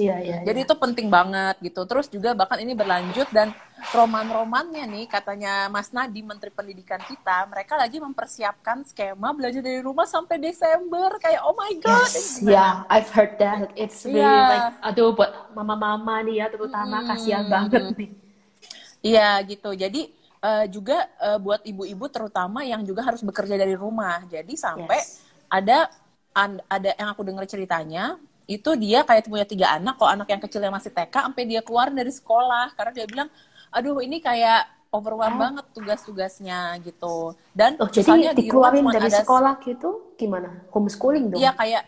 Iya, 0.00 0.16
iya. 0.24 0.36
Jadi 0.40 0.64
itu 0.64 0.72
penting 0.72 1.12
banget 1.12 1.60
gitu. 1.60 1.84
Terus 1.84 2.08
juga 2.08 2.32
bahkan 2.32 2.56
ini 2.64 2.72
berlanjut 2.72 3.28
dan 3.28 3.52
roman-romannya 3.92 4.88
nih 4.88 5.04
katanya 5.04 5.68
Mas 5.68 5.92
Nadi 5.92 6.24
Menteri 6.24 6.48
Pendidikan 6.48 7.02
kita, 7.04 7.44
mereka 7.50 7.76
lagi 7.76 8.00
mempersiapkan 8.00 8.88
skema 8.88 9.36
belajar 9.36 9.60
dari 9.60 9.84
rumah 9.84 10.08
sampai 10.08 10.40
Desember 10.40 11.20
kayak 11.20 11.44
oh 11.44 11.52
my 11.52 11.76
god. 11.76 12.08
Yes, 12.08 12.40
yeah, 12.40 12.88
I've 12.88 13.12
heard 13.12 13.36
that. 13.42 13.74
It's 13.76 14.06
really 14.08 14.24
Iya. 14.24 14.48
like, 14.48 14.68
aduh 14.80 15.12
buat 15.12 15.52
mama-mama 15.52 16.24
nih 16.24 16.40
ya 16.40 16.46
terutama 16.48 17.04
kasihan 17.12 17.44
banget 17.44 17.92
nih. 17.92 18.10
Iya 19.02 19.30
gitu. 19.44 19.76
Jadi 19.76 20.08
uh, 20.40 20.64
juga 20.72 21.04
uh, 21.20 21.36
buat 21.36 21.60
ibu-ibu 21.68 22.08
terutama 22.08 22.64
yang 22.64 22.80
juga 22.80 23.04
harus 23.04 23.20
bekerja 23.20 23.60
dari 23.60 23.76
rumah. 23.76 24.24
Jadi 24.24 24.56
sampai 24.56 25.04
yes. 25.04 25.20
ada 25.52 25.92
ada 26.64 26.96
yang 26.96 27.12
aku 27.12 27.28
dengar 27.28 27.44
ceritanya 27.44 28.16
itu 28.50 28.70
dia 28.74 29.06
kayak 29.06 29.30
punya 29.30 29.46
tiga 29.46 29.76
anak, 29.78 29.96
kok 29.96 30.10
anak 30.10 30.28
yang 30.28 30.42
kecilnya 30.42 30.70
masih 30.72 30.90
TK, 30.90 31.14
sampai 31.14 31.44
dia 31.46 31.60
keluar 31.62 31.88
dari 31.88 32.10
sekolah 32.10 32.74
karena 32.74 32.92
dia 32.92 33.06
bilang, 33.06 33.28
aduh 33.70 34.02
ini 34.02 34.18
kayak 34.18 34.68
overwhelmed 34.92 35.38
oh. 35.38 35.40
banget 35.40 35.64
tugas-tugasnya 35.72 36.76
gitu. 36.84 37.32
Dan 37.56 37.80
oh, 37.80 37.88
jadi 37.88 38.36
dikeluarin 38.36 38.84
di 38.84 38.94
dari 39.00 39.08
ada... 39.08 39.20
sekolah 39.24 39.54
gitu 39.64 40.14
gimana? 40.20 40.68
Homeschooling 40.68 41.32
dong? 41.32 41.40
Iya 41.40 41.56
kayak 41.56 41.82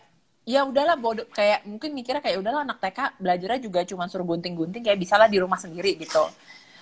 ya 0.45 0.61
udahlah 0.65 0.97
bodoh 0.97 1.25
kayak 1.29 1.65
mungkin 1.65 1.93
mikirnya 1.93 2.21
kayak 2.21 2.37
udahlah 2.41 2.65
anak 2.65 2.77
TK 2.77 3.17
belajarnya 3.17 3.59
juga 3.61 3.79
cuma 3.85 4.05
suruh 4.09 4.25
gunting-gunting 4.25 4.85
kayak 4.85 4.97
bisalah 4.97 5.29
di 5.29 5.37
rumah 5.37 5.61
sendiri 5.61 6.01
gitu. 6.01 6.25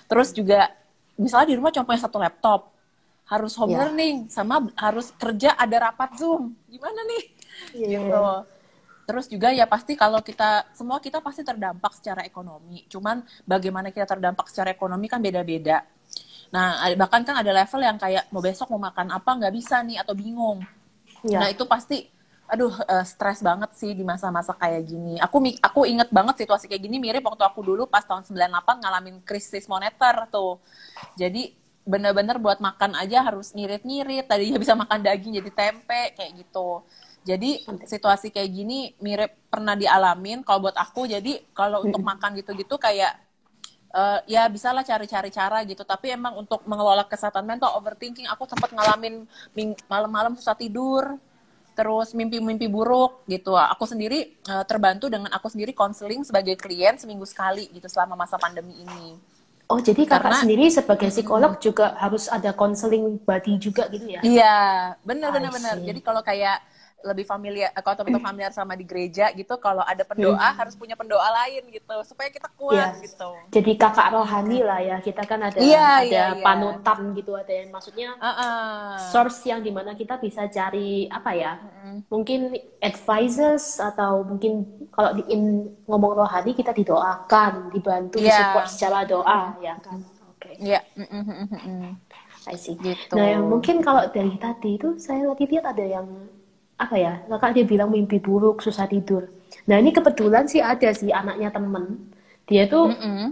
Terus 0.08 0.32
juga 0.32 0.72
misalnya 1.20 1.48
di 1.52 1.56
rumah 1.60 1.70
cuma 1.72 1.84
punya 1.84 2.00
satu 2.00 2.16
laptop, 2.16 2.72
harus 3.28 3.52
home 3.56 3.72
yeah. 3.72 3.80
learning 3.84 4.28
sama 4.28 4.64
harus 4.76 5.12
kerja 5.16 5.56
ada 5.56 5.92
rapat 5.92 6.16
Zoom. 6.16 6.56
Gimana 6.68 7.00
nih? 7.08 7.22
Yeah. 7.76 8.00
Gitu. 8.00 8.53
Terus 9.04 9.28
juga 9.28 9.52
ya 9.52 9.68
pasti 9.68 9.94
kalau 9.94 10.20
kita 10.24 10.68
semua 10.72 10.98
kita 10.98 11.20
pasti 11.20 11.44
terdampak 11.44 11.92
secara 11.96 12.24
ekonomi. 12.24 12.88
Cuman 12.88 13.20
bagaimana 13.44 13.92
kita 13.92 14.08
terdampak 14.08 14.48
secara 14.48 14.72
ekonomi 14.72 15.06
kan 15.06 15.20
beda-beda. 15.20 15.84
Nah, 16.54 16.80
bahkan 16.96 17.26
kan 17.26 17.36
ada 17.40 17.50
level 17.50 17.80
yang 17.82 17.98
kayak 18.00 18.30
mau 18.30 18.40
besok 18.40 18.70
mau 18.72 18.80
makan 18.80 19.10
apa 19.12 19.26
nggak 19.26 19.54
bisa 19.54 19.82
nih 19.84 20.00
atau 20.00 20.14
bingung. 20.16 20.62
Ya. 21.26 21.44
Nah, 21.44 21.48
itu 21.52 21.64
pasti 21.68 22.08
aduh 22.44 22.70
uh, 22.70 23.04
stres 23.08 23.40
banget 23.40 23.72
sih 23.72 23.96
di 23.96 24.04
masa-masa 24.04 24.52
kayak 24.54 24.84
gini. 24.84 25.16
Aku 25.18 25.40
aku 25.64 25.88
inget 25.88 26.12
banget 26.12 26.44
situasi 26.44 26.68
kayak 26.68 26.82
gini 26.84 27.00
mirip 27.00 27.24
waktu 27.24 27.42
aku 27.42 27.64
dulu 27.64 27.88
pas 27.88 28.04
tahun 28.04 28.22
98 28.28 28.84
ngalamin 28.84 29.16
krisis 29.24 29.66
moneter 29.66 30.28
tuh. 30.28 30.60
Jadi 31.16 31.56
bener-bener 31.84 32.40
buat 32.40 32.60
makan 32.60 32.96
aja 32.96 33.24
harus 33.24 33.52
ngirit-ngirit. 33.56 34.28
Tadinya 34.28 34.60
bisa 34.60 34.76
makan 34.76 35.00
daging 35.04 35.40
jadi 35.40 35.50
tempe 35.52 36.02
kayak 36.16 36.32
gitu. 36.44 36.84
Jadi 37.24 37.64
situasi 37.88 38.28
kayak 38.28 38.50
gini 38.52 38.92
mirip 39.00 39.48
pernah 39.48 39.72
dialamin 39.72 40.44
kalau 40.44 40.68
buat 40.68 40.76
aku. 40.76 41.08
Jadi 41.08 41.40
kalau 41.56 41.80
untuk 41.80 42.04
makan 42.04 42.36
gitu-gitu 42.36 42.76
kayak 42.76 43.16
uh, 43.94 44.18
ya 44.26 44.44
bisalah 44.50 44.82
cari-cari 44.82 45.30
cara 45.30 45.62
gitu 45.62 45.86
tapi 45.86 46.12
emang 46.12 46.34
untuk 46.36 46.60
mengelola 46.66 47.06
kesehatan 47.06 47.46
mental 47.46 47.72
overthinking 47.78 48.26
aku 48.26 48.44
sempat 48.50 48.74
ngalamin 48.74 49.24
malam-malam 49.86 50.34
susah 50.34 50.58
tidur 50.58 51.16
terus 51.74 52.14
mimpi-mimpi 52.14 52.70
buruk 52.70 53.26
gitu 53.26 53.54
aku 53.54 53.86
sendiri 53.86 54.34
uh, 54.46 54.62
terbantu 54.66 55.10
dengan 55.10 55.30
aku 55.34 55.50
sendiri 55.50 55.74
konseling 55.74 56.22
sebagai 56.22 56.54
klien 56.58 56.94
seminggu 56.98 57.26
sekali 57.26 57.70
gitu 57.70 57.86
selama 57.86 58.18
masa 58.18 58.38
pandemi 58.38 58.74
ini 58.82 59.18
Oh, 59.64 59.80
jadi 59.80 60.04
kakak 60.04 60.28
Karena, 60.28 60.40
sendiri 60.44 60.64
sebagai 60.68 61.08
psikolog 61.08 61.56
hmm. 61.56 61.62
juga 61.64 61.96
harus 61.96 62.28
ada 62.28 62.52
konseling 62.52 63.16
body 63.24 63.56
juga 63.56 63.88
gitu 63.88 64.12
ya? 64.12 64.20
Iya, 64.20 64.58
benar 65.00 65.32
benar 65.32 65.50
benar. 65.56 65.80
Jadi 65.80 66.00
kalau 66.04 66.20
kayak 66.20 66.60
lebih 67.04 67.28
familiar 67.28 67.68
kalau 67.84 68.00
teman-teman 68.00 68.32
familiar 68.32 68.52
sama 68.56 68.72
di 68.74 68.88
gereja 68.88 69.28
gitu 69.36 69.54
kalau 69.60 69.84
ada 69.84 70.02
pendoa 70.02 70.34
hmm. 70.34 70.56
harus 70.56 70.74
punya 70.74 70.96
pendoa 70.96 71.28
lain 71.44 71.68
gitu 71.68 71.96
supaya 72.08 72.32
kita 72.32 72.48
kuat 72.56 72.96
ya. 72.96 73.04
gitu 73.04 73.30
jadi 73.52 73.72
kakak 73.76 74.08
rohani 74.16 74.64
lah 74.64 74.80
ya 74.80 74.96
kita 75.04 75.22
kan 75.28 75.40
ada 75.44 75.60
ya, 75.60 76.00
ada 76.00 76.08
ya, 76.08 76.26
panutan 76.40 77.12
gitu 77.12 77.36
ada 77.36 77.52
yang 77.52 77.68
maksudnya 77.70 78.16
uh 78.16 78.28
-uh. 78.28 78.88
source 79.12 79.44
yang 79.44 79.60
di 79.60 79.68
mana 79.68 79.92
kita 79.92 80.16
bisa 80.16 80.48
cari 80.48 81.06
apa 81.12 81.30
ya 81.36 81.52
hmm. 81.60 82.08
mungkin 82.08 82.56
advisors 82.80 83.78
atau 83.78 84.24
mungkin 84.24 84.64
kalau 84.90 85.12
di 85.12 85.22
in, 85.28 85.68
ngomong 85.84 86.24
rohani 86.24 86.56
kita 86.56 86.72
didoakan 86.72 87.68
dibantu 87.70 88.18
yeah. 88.18 88.50
support 88.50 88.66
secara 88.72 89.04
doa 89.04 89.60
ya 89.60 89.76
kan 89.78 90.00
oke 90.00 90.40
okay. 90.40 90.54
ya 90.58 90.80
yeah. 91.04 91.94
I 92.44 92.56
see. 92.60 92.76
Gitu. 92.76 93.16
Nah, 93.16 93.40
mungkin 93.40 93.80
kalau 93.80 94.04
dari 94.12 94.36
tadi 94.36 94.76
itu 94.76 95.00
saya 95.00 95.24
lagi 95.32 95.48
lihat 95.48 95.64
ada 95.64 95.84
yang 95.84 96.06
apa 96.74 96.96
ya 96.98 97.12
kakak 97.30 97.54
dia 97.54 97.64
bilang 97.66 97.90
mimpi 97.90 98.18
buruk 98.18 98.58
susah 98.58 98.90
tidur 98.90 99.30
nah 99.64 99.78
ini 99.78 99.94
kebetulan 99.94 100.50
sih 100.50 100.58
ada 100.58 100.90
sih 100.90 101.14
anaknya 101.14 101.54
temen 101.54 102.10
dia 102.50 102.66
tuh 102.66 102.90
mm 102.90 102.98
-hmm. 102.98 103.28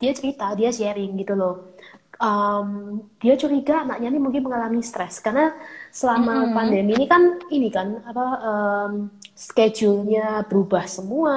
dia 0.00 0.12
cerita 0.16 0.56
dia 0.56 0.72
sharing 0.72 1.14
gitu 1.20 1.36
loh 1.36 1.76
um, 2.16 2.98
dia 3.20 3.36
curiga 3.36 3.84
anaknya 3.84 4.08
ini 4.08 4.20
mungkin 4.20 4.42
mengalami 4.48 4.80
stres 4.80 5.20
karena 5.20 5.52
selama 5.92 6.32
mm 6.32 6.44
-hmm. 6.48 6.56
pandemi 6.56 6.92
ini 6.96 7.06
kan 7.06 7.22
ini 7.52 7.68
kan 7.68 7.88
apa 8.08 8.26
um, 8.40 8.92
schedule-nya 9.36 10.48
berubah 10.48 10.88
semua 10.88 11.36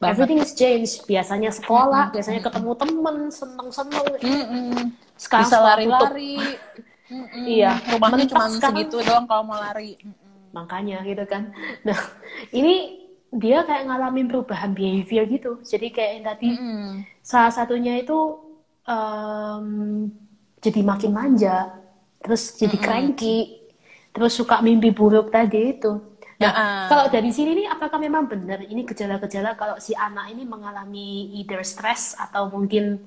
Banget. 0.00 0.16
everything 0.16 0.40
is 0.40 0.56
changed 0.56 1.04
biasanya 1.04 1.52
sekolah 1.52 2.08
mm 2.08 2.10
-hmm. 2.10 2.14
biasanya 2.16 2.40
ketemu 2.40 2.70
temen 2.72 3.16
seneng 3.28 3.68
seneng 3.68 4.06
mm 4.16 4.44
-hmm. 4.48 4.74
sekarang 5.20 5.44
bisa 5.44 5.58
lari-lari 5.60 6.34
mm 6.40 7.20
-hmm. 7.20 7.44
iya 7.44 7.76
rumahnya 7.94 8.26
cuma 8.32 8.48
segitu 8.48 8.96
doang 9.04 9.28
kalau 9.28 9.44
mau 9.44 9.60
lari 9.60 10.00
mm 10.00 10.08
-hmm 10.08 10.19
makanya 10.50 11.02
gitu 11.06 11.24
kan. 11.26 11.54
Nah 11.86 11.98
ini 12.50 13.00
dia 13.30 13.62
kayak 13.62 13.86
ngalamin 13.86 14.26
perubahan 14.26 14.74
behavior 14.74 15.24
gitu. 15.30 15.52
Jadi 15.62 15.88
kayak 15.94 16.10
yang 16.18 16.24
tadi 16.26 16.48
mm 16.54 16.90
salah 17.20 17.52
satunya 17.54 18.00
itu 18.00 18.16
um, 18.88 19.66
jadi 20.58 20.80
makin 20.82 21.14
manja 21.14 21.78
terus 22.18 22.58
jadi 22.58 22.74
mm 22.74 22.84
cranky 22.84 23.38
terus 24.10 24.34
suka 24.34 24.58
mimpi 24.60 24.90
buruk 24.90 25.30
tadi 25.30 25.78
itu. 25.78 26.02
Nah 26.42 26.50
uh. 26.50 26.86
kalau 26.90 27.06
dari 27.06 27.30
sini 27.30 27.54
nih 27.54 27.66
apakah 27.70 28.02
memang 28.02 28.26
benar 28.26 28.66
ini 28.66 28.82
gejala-gejala 28.82 29.54
kalau 29.54 29.78
si 29.78 29.94
anak 29.94 30.34
ini 30.34 30.42
mengalami 30.42 31.38
either 31.38 31.62
stress 31.62 32.18
atau 32.18 32.50
mungkin 32.50 32.98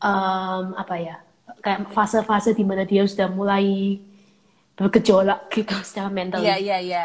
um, 0.00 0.64
apa 0.72 0.96
ya 0.96 1.16
kayak 1.60 1.92
fase-fase 1.92 2.56
di 2.56 2.64
mana 2.64 2.88
dia 2.88 3.04
sudah 3.04 3.28
mulai 3.28 3.98
bergejolak 4.80 5.52
gitu 5.52 5.76
secara 5.84 6.08
mental. 6.08 6.40
Iya 6.40 6.56
iya 6.56 6.78
iya. 6.80 7.04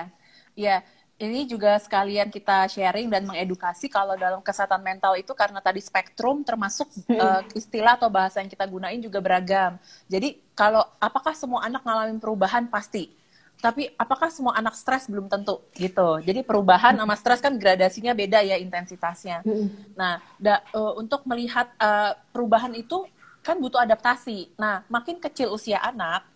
Iya, 0.55 0.75
ini 1.19 1.43
juga 1.43 1.75
sekalian 1.79 2.31
kita 2.31 2.71
sharing 2.71 3.11
dan 3.11 3.27
mengedukasi 3.27 3.91
kalau 3.91 4.15
dalam 4.15 4.39
kesehatan 4.39 4.79
mental 4.79 5.19
itu 5.19 5.35
karena 5.35 5.59
tadi 5.59 5.83
spektrum 5.83 6.47
termasuk 6.47 6.87
uh, 7.11 7.43
istilah 7.59 7.99
atau 7.99 8.07
bahasa 8.07 8.39
yang 8.39 8.47
kita 8.47 8.63
gunain 8.63 8.99
juga 9.03 9.19
beragam. 9.19 9.75
Jadi 10.07 10.39
kalau 10.55 10.83
apakah 10.99 11.35
semua 11.35 11.67
anak 11.67 11.83
ngalamin 11.83 12.19
perubahan 12.23 12.71
pasti. 12.71 13.11
Tapi 13.55 13.87
apakah 13.95 14.27
semua 14.27 14.51
anak 14.59 14.75
stres 14.75 15.07
belum 15.07 15.31
tentu 15.31 15.63
gitu. 15.79 16.19
Jadi 16.19 16.43
perubahan 16.43 16.99
sama 16.99 17.15
stres 17.15 17.39
kan 17.39 17.55
gradasinya 17.55 18.11
beda 18.11 18.43
ya 18.43 18.59
intensitasnya. 18.59 19.47
Nah, 19.95 20.19
da, 20.35 20.59
uh, 20.75 20.99
untuk 20.99 21.23
melihat 21.23 21.71
uh, 21.79 22.19
perubahan 22.35 22.75
itu 22.75 23.07
kan 23.39 23.55
butuh 23.55 23.79
adaptasi. 23.79 24.51
Nah, 24.59 24.83
makin 24.91 25.23
kecil 25.23 25.55
usia 25.55 25.79
anak, 25.79 26.27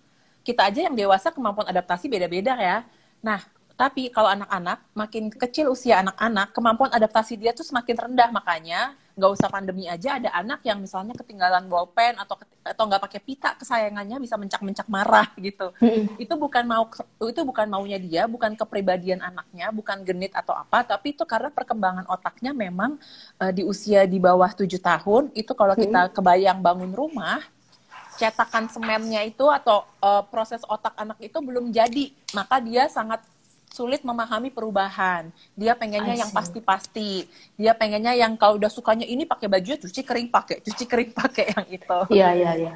kita 0.49 0.65
aja 0.65 0.89
yang 0.89 0.97
dewasa 0.97 1.29
kemampuan 1.29 1.69
adaptasi 1.69 2.09
beda-beda 2.09 2.57
ya. 2.57 2.81
Nah, 3.21 3.37
tapi 3.77 4.09
kalau 4.09 4.33
anak-anak, 4.33 4.81
makin 4.97 5.29
kecil 5.29 5.69
usia 5.69 6.01
anak-anak, 6.01 6.51
kemampuan 6.57 6.89
adaptasi 6.89 7.37
dia 7.37 7.53
tuh 7.53 7.63
semakin 7.63 8.09
rendah. 8.09 8.33
Makanya 8.33 8.97
nggak 9.19 9.31
usah 9.35 9.51
pandemi 9.51 9.83
aja 9.83 10.15
ada 10.15 10.31
anak 10.31 10.63
yang 10.63 10.79
misalnya 10.79 11.11
ketinggalan 11.11 11.67
bolpen 11.67 12.15
atau 12.15 12.39
atau 12.63 12.83
nggak 12.87 13.03
pakai 13.03 13.19
pita 13.19 13.51
kesayangannya 13.59 14.15
bisa 14.15 14.39
mencak-mencak 14.39 14.87
marah 14.87 15.27
gitu. 15.43 15.75
itu 16.15 16.33
bukan 16.39 16.63
mau 16.63 16.87
itu 17.27 17.41
bukan 17.43 17.67
maunya 17.67 17.99
dia, 17.99 18.23
bukan 18.31 18.55
kepribadian 18.55 19.19
anaknya, 19.19 19.75
bukan 19.75 20.07
genit 20.07 20.31
atau 20.31 20.55
apa, 20.55 20.87
tapi 20.87 21.11
itu 21.11 21.27
karena 21.27 21.51
perkembangan 21.51 22.07
otaknya 22.07 22.55
memang 22.55 22.95
uh, 23.43 23.51
di 23.51 23.67
usia 23.67 24.07
di 24.07 24.23
bawah 24.23 24.55
tujuh 24.55 24.79
tahun 24.79 25.35
itu 25.35 25.51
kalau 25.51 25.75
kita 25.75 26.15
kebayang 26.15 26.63
bangun 26.63 26.95
rumah 26.95 27.43
cetakan 28.19 28.67
semennya 28.67 29.23
itu 29.23 29.47
atau 29.47 29.87
uh, 30.03 30.21
proses 30.27 30.59
otak 30.67 30.91
anak 30.99 31.15
itu 31.23 31.39
belum 31.39 31.71
jadi, 31.71 32.11
maka 32.35 32.59
dia 32.59 32.91
sangat 32.91 33.23
sulit 33.71 34.03
memahami 34.03 34.51
perubahan. 34.51 35.31
Dia 35.55 35.77
pengennya 35.77 36.19
yang 36.19 36.31
pasti-pasti. 36.35 37.29
Dia 37.55 37.71
pengennya 37.71 38.17
yang 38.17 38.35
kalau 38.35 38.59
udah 38.59 38.67
sukanya 38.67 39.07
ini 39.07 39.23
pakai 39.23 39.47
baju 39.47 39.71
cuci 39.79 40.01
kering 40.03 40.27
pakai, 40.27 40.59
cuci 40.59 40.83
kering 40.83 41.11
pakai 41.15 41.45
yang 41.55 41.65
itu. 41.69 41.99
Iya 42.11 42.29
iya 42.35 42.51
iya. 42.59 42.73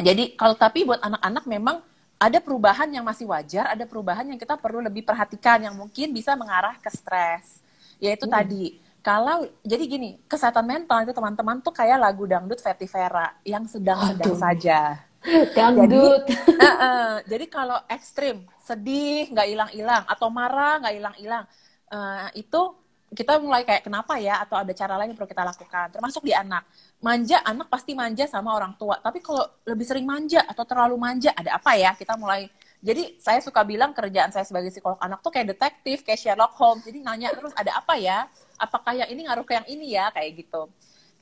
Jadi 0.00 0.34
kalau 0.38 0.56
tapi 0.56 0.88
buat 0.88 1.02
anak-anak 1.02 1.44
memang 1.44 1.76
ada 2.16 2.38
perubahan 2.40 2.88
yang 2.88 3.04
masih 3.04 3.28
wajar, 3.28 3.68
ada 3.68 3.84
perubahan 3.84 4.24
yang 4.24 4.38
kita 4.40 4.56
perlu 4.56 4.80
lebih 4.80 5.04
perhatikan 5.04 5.60
yang 5.60 5.74
mungkin 5.76 6.14
bisa 6.14 6.32
mengarah 6.38 6.78
ke 6.80 6.88
stres. 6.88 7.60
Yaitu 7.98 8.24
hmm. 8.30 8.34
tadi 8.34 8.64
kalau 9.04 9.44
jadi 9.60 9.84
gini 9.84 10.16
kesehatan 10.24 10.64
mental 10.64 11.04
itu 11.04 11.12
teman-teman 11.12 11.60
tuh 11.60 11.76
kayak 11.76 12.00
lagu 12.00 12.24
dangdut 12.24 12.56
Fetty 12.56 12.88
Vera 12.88 13.36
yang 13.44 13.68
sedang-sedang 13.68 14.32
saja. 14.32 15.04
Dangdut 15.52 16.24
jadi, 16.24 16.36
uh, 16.56 16.68
uh, 16.68 17.12
jadi 17.28 17.44
kalau 17.52 17.76
ekstrim 17.88 18.48
sedih 18.64 19.28
nggak 19.28 19.48
hilang-hilang 19.52 20.02
atau 20.08 20.28
marah 20.32 20.80
nggak 20.80 20.94
hilang-hilang 20.96 21.44
uh, 21.92 22.28
itu 22.32 22.80
kita 23.14 23.38
mulai 23.38 23.62
kayak 23.62 23.86
kenapa 23.86 24.18
ya 24.18 24.42
atau 24.42 24.58
ada 24.58 24.74
cara 24.74 24.98
lain 24.98 25.14
yang 25.14 25.18
perlu 25.20 25.30
kita 25.30 25.46
lakukan? 25.46 25.86
Termasuk 25.94 26.26
di 26.26 26.34
anak. 26.34 26.66
Manja 26.98 27.38
anak 27.46 27.70
pasti 27.70 27.94
manja 27.94 28.26
sama 28.26 28.50
orang 28.50 28.74
tua. 28.74 28.98
Tapi 28.98 29.22
kalau 29.22 29.46
lebih 29.64 29.86
sering 29.86 30.02
manja 30.02 30.42
atau 30.42 30.66
terlalu 30.66 30.98
manja 30.98 31.30
ada 31.30 31.54
apa 31.54 31.78
ya? 31.78 31.94
Kita 31.94 32.18
mulai 32.18 32.50
jadi 32.84 33.16
saya 33.16 33.40
suka 33.40 33.64
bilang 33.64 33.96
kerjaan 33.96 34.28
saya 34.28 34.44
sebagai 34.44 34.68
psikolog 34.68 35.00
anak 35.00 35.24
tuh 35.24 35.32
kayak 35.32 35.56
detektif, 35.56 36.04
kayak 36.04 36.20
Sherlock 36.20 36.52
Holmes. 36.60 36.84
Jadi 36.84 37.00
nanya 37.00 37.32
terus 37.32 37.56
ada 37.56 37.80
apa 37.80 37.96
ya? 37.96 38.28
Apakah 38.60 38.92
yang 38.92 39.08
ini 39.08 39.24
ngaruh 39.24 39.40
ke 39.40 39.56
yang 39.56 39.64
ini 39.72 39.96
ya? 39.96 40.12
Kayak 40.12 40.44
gitu. 40.44 40.68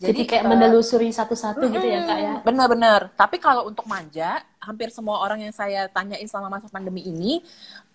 Jadi, 0.03 0.27
kayak 0.27 0.43
uh, 0.43 0.51
menelusuri 0.51 1.15
satu-satu 1.15 1.63
gitu 1.71 1.87
ya 1.87 2.03
kak 2.03 2.19
ya? 2.19 2.35
Bener-bener. 2.43 3.15
Tapi 3.15 3.39
kalau 3.39 3.71
untuk 3.71 3.87
manja, 3.87 4.43
hampir 4.59 4.91
semua 4.91 5.23
orang 5.23 5.47
yang 5.47 5.55
saya 5.55 5.87
tanyain 5.87 6.27
selama 6.27 6.59
masa 6.59 6.67
pandemi 6.67 7.07
ini 7.07 7.39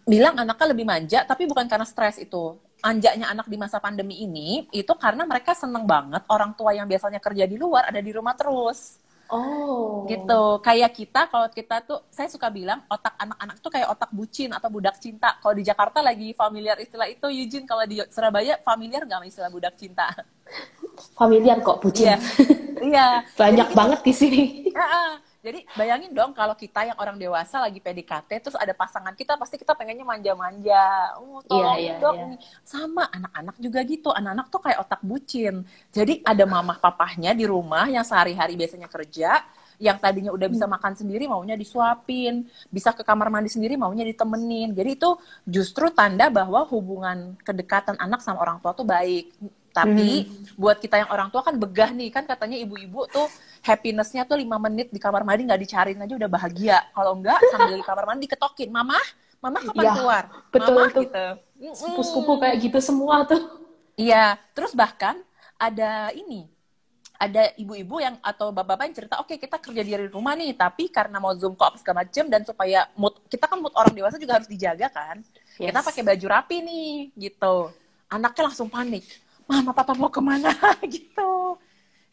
bilang 0.08 0.40
anaknya 0.40 0.72
lebih 0.72 0.88
manja, 0.88 1.28
tapi 1.28 1.44
bukan 1.44 1.68
karena 1.68 1.84
stres 1.84 2.16
itu. 2.24 2.56
Anjaknya 2.80 3.28
anak 3.28 3.52
di 3.52 3.60
masa 3.60 3.84
pandemi 3.84 4.24
ini 4.24 4.64
itu 4.72 4.94
karena 4.96 5.28
mereka 5.28 5.52
seneng 5.52 5.84
banget 5.84 6.24
orang 6.32 6.56
tua 6.56 6.72
yang 6.72 6.88
biasanya 6.88 7.20
kerja 7.20 7.44
di 7.44 7.60
luar 7.60 7.92
ada 7.92 8.00
di 8.00 8.16
rumah 8.16 8.32
terus. 8.40 9.04
Oh. 9.28 10.08
Gitu. 10.08 10.42
Kayak 10.64 10.92
kita 10.96 11.22
kalau 11.28 11.48
kita 11.52 11.84
tuh 11.84 12.00
saya 12.12 12.32
suka 12.32 12.48
bilang 12.48 12.84
otak 12.88 13.16
anak-anak 13.20 13.58
tuh 13.60 13.72
kayak 13.72 13.88
otak 13.92 14.12
bucin 14.16 14.52
atau 14.56 14.72
budak 14.72 14.96
cinta. 14.98 15.36
Kalau 15.44 15.56
di 15.56 15.64
Jakarta 15.64 16.00
lagi 16.00 16.32
familiar 16.32 16.80
istilah 16.80 17.08
itu 17.12 17.28
Eugene, 17.28 17.68
kalau 17.68 17.84
di 17.84 18.00
Surabaya 18.08 18.60
familiar 18.64 19.04
nggak 19.04 19.28
istilah 19.28 19.52
budak 19.52 19.76
cinta? 19.76 20.08
Familiar 21.20 21.60
kok 21.60 21.84
bucin. 21.84 22.08
Iya. 22.08 22.18
iya. 22.88 23.08
Banyak 23.36 23.68
Jadi, 23.72 23.78
banget 23.78 24.00
di 24.02 24.14
sini. 24.16 24.44
Jadi 25.48 25.64
bayangin 25.80 26.12
dong 26.12 26.36
kalau 26.36 26.60
kita 26.60 26.84
yang 26.92 26.98
orang 27.00 27.16
dewasa 27.16 27.64
lagi 27.64 27.80
PDKT 27.80 28.28
terus 28.44 28.58
ada 28.60 28.76
pasangan 28.76 29.16
kita 29.16 29.40
pasti 29.40 29.56
kita 29.56 29.72
pengennya 29.80 30.04
manja-manja. 30.04 31.16
Oh, 31.24 31.40
tolong 31.48 31.80
iya, 31.80 31.96
iya, 31.96 32.04
dong. 32.04 32.36
Iya. 32.36 32.44
Sama 32.68 33.08
anak-anak 33.08 33.56
juga 33.64 33.80
gitu. 33.88 34.12
Anak-anak 34.12 34.48
tuh 34.52 34.60
kayak 34.60 34.84
otak 34.84 35.02
bucin. 35.08 35.64
Jadi 35.96 36.20
ada 36.28 36.44
mamah 36.44 36.84
papahnya 36.84 37.32
di 37.32 37.48
rumah 37.48 37.88
yang 37.88 38.04
sehari-hari 38.04 38.60
biasanya 38.60 38.92
kerja, 38.92 39.40
yang 39.78 39.98
tadinya 40.02 40.34
udah 40.34 40.50
bisa 40.50 40.66
hmm. 40.66 40.74
makan 40.74 40.94
sendiri 40.98 41.30
maunya 41.30 41.54
disuapin, 41.54 42.50
bisa 42.74 42.92
ke 42.92 43.06
kamar 43.06 43.30
mandi 43.30 43.54
sendiri 43.54 43.78
maunya 43.78 44.04
ditemenin. 44.04 44.74
Jadi 44.74 44.90
itu 44.98 45.10
justru 45.46 45.94
tanda 45.94 46.28
bahwa 46.34 46.66
hubungan 46.68 47.38
kedekatan 47.46 47.96
anak 48.02 48.26
sama 48.26 48.42
orang 48.42 48.58
tua 48.60 48.74
tuh 48.74 48.86
baik. 48.86 49.32
Tapi 49.78 50.26
hmm. 50.26 50.58
buat 50.58 50.82
kita 50.82 51.06
yang 51.06 51.10
orang 51.14 51.30
tua 51.30 51.46
kan 51.46 51.54
begah 51.54 51.94
nih 51.94 52.10
kan 52.10 52.26
katanya 52.26 52.58
ibu-ibu 52.58 53.06
tuh 53.14 53.30
happinessnya 53.62 54.26
tuh 54.26 54.42
lima 54.42 54.58
menit 54.58 54.90
di 54.90 54.98
kamar 54.98 55.22
mandi 55.22 55.46
nggak 55.46 55.62
dicariin 55.62 56.02
aja 56.02 56.18
udah 56.18 56.30
bahagia. 56.30 56.78
Kalau 56.98 57.14
enggak 57.14 57.38
sambil 57.54 57.78
di 57.78 57.86
kamar 57.86 58.06
mandi 58.10 58.26
ketokin, 58.26 58.74
mama, 58.74 58.98
mama 59.38 59.62
kapan 59.62 59.86
ya, 59.86 59.94
keluar? 59.94 60.24
Betul 60.50 60.74
mama, 60.82 60.90
tuh. 60.90 61.04
Gitu. 61.06 61.26
Sepupu-sepupu 61.78 62.34
kayak 62.42 62.58
gitu 62.58 62.80
semua 62.82 63.22
tuh. 63.30 63.42
Iya, 63.94 64.42
terus 64.58 64.74
bahkan 64.74 65.22
ada 65.58 66.10
ini 66.14 66.50
ada 67.18 67.50
ibu-ibu 67.58 67.98
yang 67.98 68.14
atau 68.22 68.54
bapak-bapak 68.54 68.94
yang 68.94 68.96
cerita, 69.02 69.18
oke 69.18 69.34
okay, 69.34 69.38
kita 69.42 69.58
kerja 69.58 69.82
di 69.82 69.94
rumah 70.14 70.38
nih, 70.38 70.54
tapi 70.54 70.86
karena 70.94 71.18
mau 71.18 71.34
zoom 71.34 71.58
call 71.58 71.74
segala 71.82 72.06
macam 72.06 72.30
dan 72.30 72.46
supaya 72.46 72.86
mood 72.94 73.18
kita 73.26 73.50
kan 73.50 73.58
mood 73.58 73.74
orang 73.74 73.90
dewasa 73.90 74.22
juga 74.22 74.38
harus 74.38 74.46
dijaga 74.46 74.86
kan, 74.94 75.18
yes. 75.58 75.74
kita 75.74 75.82
pakai 75.82 76.02
baju 76.06 76.26
rapi 76.30 76.58
nih, 76.62 76.90
gitu. 77.18 77.74
Anaknya 78.06 78.54
langsung 78.54 78.70
panik 78.70 79.02
mama 79.48 79.72
papa 79.72 79.96
mau 79.96 80.12
ke 80.12 80.20
mana? 80.20 80.52
Gitu. 80.86 81.58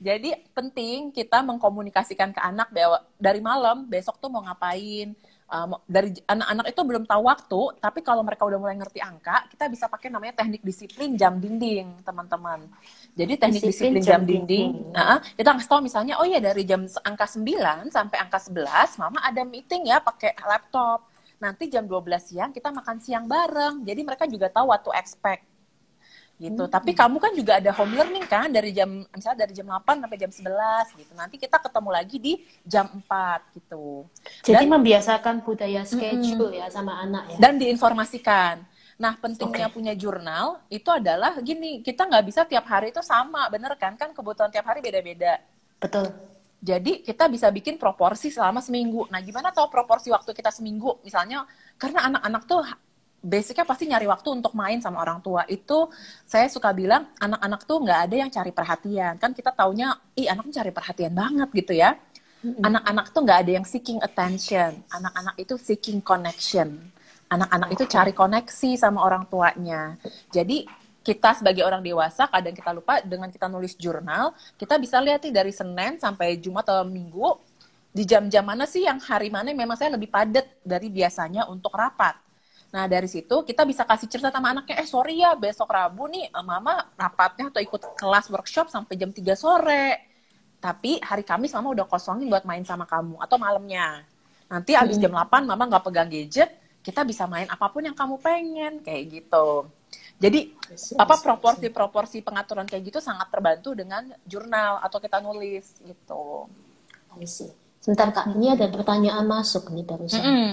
Jadi 0.05 0.35
penting 0.53 1.15
kita 1.15 1.41
mengkomunikasikan 1.47 2.35
ke 2.35 2.41
anak 2.43 2.69
bahwa 2.75 2.99
dari 3.17 3.41
malam 3.41 3.87
besok 3.87 4.19
tuh 4.19 4.29
mau 4.29 4.43
ngapain 4.43 5.15
uh, 5.49 5.79
dari 5.87 6.13
anak-anak 6.27 6.67
itu 6.75 6.81
belum 6.83 7.05
tahu 7.07 7.23
waktu 7.25 7.61
tapi 7.79 8.03
kalau 8.03 8.27
mereka 8.27 8.43
udah 8.45 8.59
mulai 8.59 8.77
ngerti 8.77 8.99
angka 8.99 9.47
kita 9.49 9.65
bisa 9.71 9.87
pakai 9.87 10.11
namanya 10.11 10.43
teknik 10.43 10.67
disiplin 10.67 11.15
jam 11.15 11.39
dinding 11.39 12.05
teman-teman. 12.05 12.67
Jadi 13.15 13.33
teknik 13.39 13.63
disiplin, 13.65 13.95
disiplin 13.97 14.05
jam, 14.05 14.21
jam 14.21 14.23
dinding, 14.27 14.69
dinding. 14.83 14.93
Nah, 14.93 15.23
kita 15.23 15.49
kasih 15.57 15.71
tahu 15.71 15.81
misalnya 15.81 16.15
oh 16.19 16.27
ya 16.27 16.43
dari 16.43 16.63
jam 16.67 16.83
angka 16.85 17.27
9 17.31 17.95
sampai 17.95 18.17
angka 18.19 18.39
11 18.51 19.01
mama 19.01 19.19
ada 19.23 19.43
meeting 19.47 19.89
ya 19.89 20.03
pakai 20.03 20.35
laptop. 20.43 21.07
Nanti 21.39 21.71
jam 21.71 21.87
12 21.87 22.03
siang 22.19 22.51
kita 22.51 22.75
makan 22.75 22.99
siang 22.99 23.25
bareng. 23.31 23.87
Jadi 23.87 24.01
mereka 24.03 24.27
juga 24.27 24.51
tahu 24.51 24.69
what 24.75 24.83
to 24.83 24.91
expect 24.93 25.54
gitu. 26.39 26.67
Hmm. 26.67 26.73
Tapi 26.73 26.91
kamu 26.93 27.17
kan 27.23 27.33
juga 27.33 27.63
ada 27.63 27.71
home 27.71 27.95
learning 27.95 28.27
kan 28.27 28.51
dari 28.51 28.75
jam 28.75 29.07
misalnya 29.15 29.47
dari 29.47 29.53
jam 29.55 29.67
8 29.71 30.03
sampai 30.03 30.19
jam 30.19 30.33
11 30.33 31.01
gitu. 31.01 31.13
Nanti 31.15 31.37
kita 31.39 31.57
ketemu 31.63 31.91
lagi 31.95 32.17
di 32.19 32.33
jam 32.67 32.87
4 32.91 33.57
gitu. 33.59 34.07
Jadi 34.43 34.65
Dan, 34.67 34.73
membiasakan 34.75 35.35
budaya 35.47 35.83
schedule 35.87 36.51
hmm, 36.51 36.61
ya 36.61 36.67
sama 36.71 36.99
anak 37.03 37.25
ya. 37.35 37.39
Dan 37.39 37.59
diinformasikan. 37.59 38.67
Nah, 38.95 39.19
pentingnya 39.19 39.67
okay. 39.67 39.75
punya 39.75 39.93
jurnal 39.99 40.63
itu 40.71 40.87
adalah 40.87 41.35
gini, 41.43 41.83
kita 41.83 42.07
nggak 42.07 42.25
bisa 42.31 42.47
tiap 42.47 42.63
hari 42.71 42.95
itu 42.95 43.03
sama, 43.03 43.51
bener 43.51 43.75
kan? 43.75 43.99
Kan 43.99 44.15
kebutuhan 44.15 44.55
tiap 44.55 44.71
hari 44.71 44.79
beda-beda. 44.79 45.43
Betul. 45.83 46.15
Jadi 46.65 47.05
kita 47.05 47.29
bisa 47.29 47.51
bikin 47.53 47.77
proporsi 47.77 48.33
selama 48.33 48.63
seminggu. 48.63 49.05
Nah, 49.13 49.21
gimana 49.21 49.53
tahu 49.53 49.69
proporsi 49.69 50.09
waktu 50.09 50.33
kita 50.33 50.49
seminggu? 50.49 51.03
Misalnya, 51.05 51.45
karena 51.77 52.07
anak-anak 52.09 52.43
tuh 52.49 52.63
basicnya 53.25 53.65
pasti 53.65 53.89
nyari 53.89 54.05
waktu 54.05 54.29
untuk 54.29 54.53
main 54.53 54.85
sama 54.85 55.01
orang 55.01 55.25
tua. 55.25 55.49
Itu 55.49 55.89
saya 56.29 56.47
suka 56.53 56.77
bilang 56.77 57.09
anak-anak 57.17 57.65
tuh 57.65 57.81
nggak 57.81 58.01
ada 58.05 58.17
yang 58.21 58.31
cari 58.31 58.53
perhatian. 58.53 59.17
Kan 59.17 59.33
kita 59.33 59.51
taunya 59.57 59.97
ih 60.13 60.29
anak 60.29 60.53
cari 60.53 60.71
perhatian 60.71 61.13
banget 61.17 61.49
gitu 61.57 61.73
ya. 61.73 61.97
Anak-anak 62.45 63.09
tuh 63.17 63.21
nggak 63.25 63.39
ada 63.49 63.53
yang 63.57 63.65
seeking 63.65 64.05
attention. 64.05 64.85
Anak-anak 64.93 65.35
itu 65.41 65.57
seeking 65.57 66.05
connection. 66.05 66.93
Anak-anak 67.33 67.73
itu 67.73 67.89
cari 67.89 68.13
koneksi 68.13 68.71
sama 68.77 69.01
orang 69.01 69.25
tuanya. 69.33 69.97
Jadi 70.29 70.69
kita 71.05 71.37
sebagai 71.37 71.61
orang 71.65 71.85
dewasa 71.85 72.25
kadang 72.29 72.57
kita 72.57 72.73
lupa 72.73 73.05
dengan 73.05 73.29
kita 73.29 73.45
nulis 73.45 73.77
jurnal 73.77 74.33
kita 74.57 74.81
bisa 74.81 74.97
lihat 75.05 75.21
nih 75.21 75.37
dari 75.37 75.53
Senin 75.53 76.01
sampai 76.01 76.41
Jumat 76.41 76.65
atau 76.65 76.89
Minggu 76.89 77.37
di 77.93 78.09
jam-jam 78.09 78.41
mana 78.41 78.65
sih 78.65 78.89
yang 78.89 78.97
hari 79.05 79.29
mana 79.29 79.53
memang 79.53 79.77
saya 79.77 79.93
lebih 79.93 80.09
padat 80.09 80.49
dari 80.65 80.89
biasanya 80.89 81.45
untuk 81.53 81.77
rapat 81.77 82.24
Nah 82.75 82.91
dari 82.91 83.07
situ 83.07 83.47
kita 83.47 83.63
bisa 83.63 83.87
kasih 83.87 84.11
cerita 84.11 84.35
sama 84.35 84.51
anaknya, 84.51 84.83
eh 84.83 84.89
sorry 84.91 85.23
ya 85.23 85.39
besok 85.39 85.71
Rabu 85.71 86.11
nih 86.11 86.27
eh, 86.27 86.43
mama 86.43 86.91
rapatnya 86.99 87.55
atau 87.55 87.63
ikut 87.63 87.95
kelas 87.95 88.27
workshop 88.35 88.67
sampai 88.67 88.99
jam 88.99 89.15
3 89.15 89.23
sore. 89.39 89.87
Tapi 90.59 90.99
hari 90.99 91.23
Kamis 91.23 91.55
mama 91.55 91.71
udah 91.71 91.87
kosongin 91.87 92.27
buat 92.27 92.43
main 92.43 92.67
sama 92.67 92.83
kamu 92.83 93.23
atau 93.23 93.39
malamnya. 93.39 94.03
Nanti 94.51 94.75
abis 94.75 94.99
jam 94.99 95.15
8 95.15 95.47
mama 95.47 95.71
nggak 95.71 95.85
pegang 95.87 96.11
gadget, 96.11 96.51
kita 96.83 97.07
bisa 97.07 97.31
main 97.31 97.47
apa 97.47 97.71
pun 97.71 97.87
yang 97.87 97.95
kamu 97.95 98.19
pengen 98.19 98.83
kayak 98.83 99.23
gitu. 99.23 99.71
Jadi 100.19 100.51
apa 100.99 101.15
proporsi-proporsi 101.15 102.27
pengaturan 102.27 102.67
kayak 102.67 102.91
gitu 102.91 102.99
sangat 102.99 103.31
terbantu 103.31 103.79
dengan 103.79 104.03
jurnal 104.27 104.83
atau 104.83 104.99
kita 104.99 105.23
nulis 105.23 105.79
gitu. 105.79 106.51
Sebentar 107.79 108.11
kak, 108.11 108.35
ini 108.35 108.51
ada 108.51 108.67
pertanyaan 108.67 109.23
masuk 109.29 109.71
nih 109.71 109.85
barusan. 109.87 110.19
Mm 110.19 110.27
-hmm. 110.27 110.51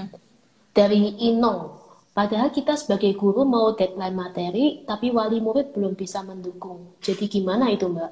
Dari 0.76 1.02
Inong. 1.34 1.81
Padahal 2.12 2.52
kita 2.52 2.76
sebagai 2.76 3.16
guru 3.16 3.48
mau 3.48 3.72
deadline 3.72 4.12
materi, 4.12 4.84
tapi 4.84 5.16
wali 5.16 5.40
murid 5.40 5.72
belum 5.72 5.96
bisa 5.96 6.20
mendukung. 6.20 6.92
Jadi 7.00 7.32
gimana 7.32 7.72
itu 7.72 7.88
Mbak? 7.88 8.12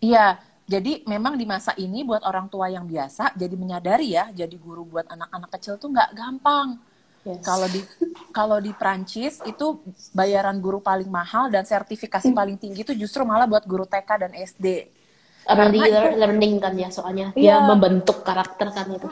Iya, 0.00 0.40
jadi 0.64 1.04
memang 1.04 1.36
di 1.36 1.44
masa 1.44 1.76
ini 1.76 2.00
buat 2.00 2.24
orang 2.24 2.48
tua 2.48 2.72
yang 2.72 2.88
biasa, 2.88 3.36
jadi 3.36 3.52
menyadari 3.54 4.16
ya, 4.16 4.32
jadi 4.32 4.56
guru 4.56 4.88
buat 4.88 5.04
anak-anak 5.04 5.52
kecil 5.52 5.76
tuh 5.76 5.92
nggak 5.92 6.10
gampang. 6.16 6.80
Yes. 7.26 7.42
Kalau 7.42 7.68
di 7.68 7.80
kalau 8.30 8.58
di 8.62 8.72
Prancis 8.72 9.42
itu 9.44 9.82
bayaran 10.14 10.56
guru 10.62 10.78
paling 10.78 11.10
mahal 11.10 11.50
dan 11.50 11.66
sertifikasi 11.66 12.30
hmm. 12.30 12.38
paling 12.38 12.56
tinggi 12.56 12.86
itu 12.86 12.94
justru 12.94 13.26
malah 13.26 13.50
buat 13.50 13.66
guru 13.66 13.82
TK 13.82 14.10
dan 14.26 14.32
SD 14.32 14.88
early 15.46 15.80
learning 16.18 16.58
kan 16.58 16.74
ya 16.74 16.90
soalnya 16.90 17.30
yeah. 17.38 17.62
dia 17.62 17.66
membentuk 17.66 18.26
karakter 18.26 18.68
kan 18.74 18.86
itu. 18.90 19.08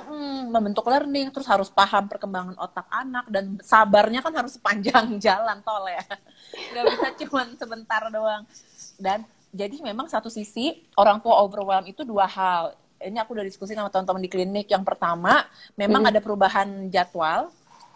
Membentuk 0.51 0.87
learning 0.87 1.31
terus 1.31 1.47
harus 1.47 1.70
paham 1.70 2.11
perkembangan 2.11 2.59
otak 2.59 2.87
anak 2.90 3.27
dan 3.31 3.59
sabarnya 3.62 4.20
kan 4.23 4.35
harus 4.35 4.59
sepanjang 4.59 5.14
jalan 5.25 5.62
tol 5.62 5.87
ya. 5.87 6.03
Nggak 6.75 6.85
bisa 6.90 7.09
cuma 7.27 7.42
sebentar 7.55 8.03
doang. 8.11 8.42
Dan 8.99 9.23
jadi 9.55 9.79
memang 9.83 10.11
satu 10.11 10.27
sisi 10.27 10.83
orang 10.99 11.23
tua 11.23 11.38
overwhelm 11.42 11.87
itu 11.87 12.03
dua 12.03 12.27
hal. 12.27 12.75
Ini 12.99 13.20
aku 13.20 13.37
udah 13.37 13.47
diskusi 13.47 13.77
sama 13.77 13.92
teman-teman 13.92 14.23
di 14.23 14.31
klinik. 14.31 14.66
Yang 14.66 14.85
pertama 14.87 15.47
memang 15.79 16.07
mm. 16.07 16.11
ada 16.11 16.20
perubahan 16.25 16.68
jadwal 16.90 17.53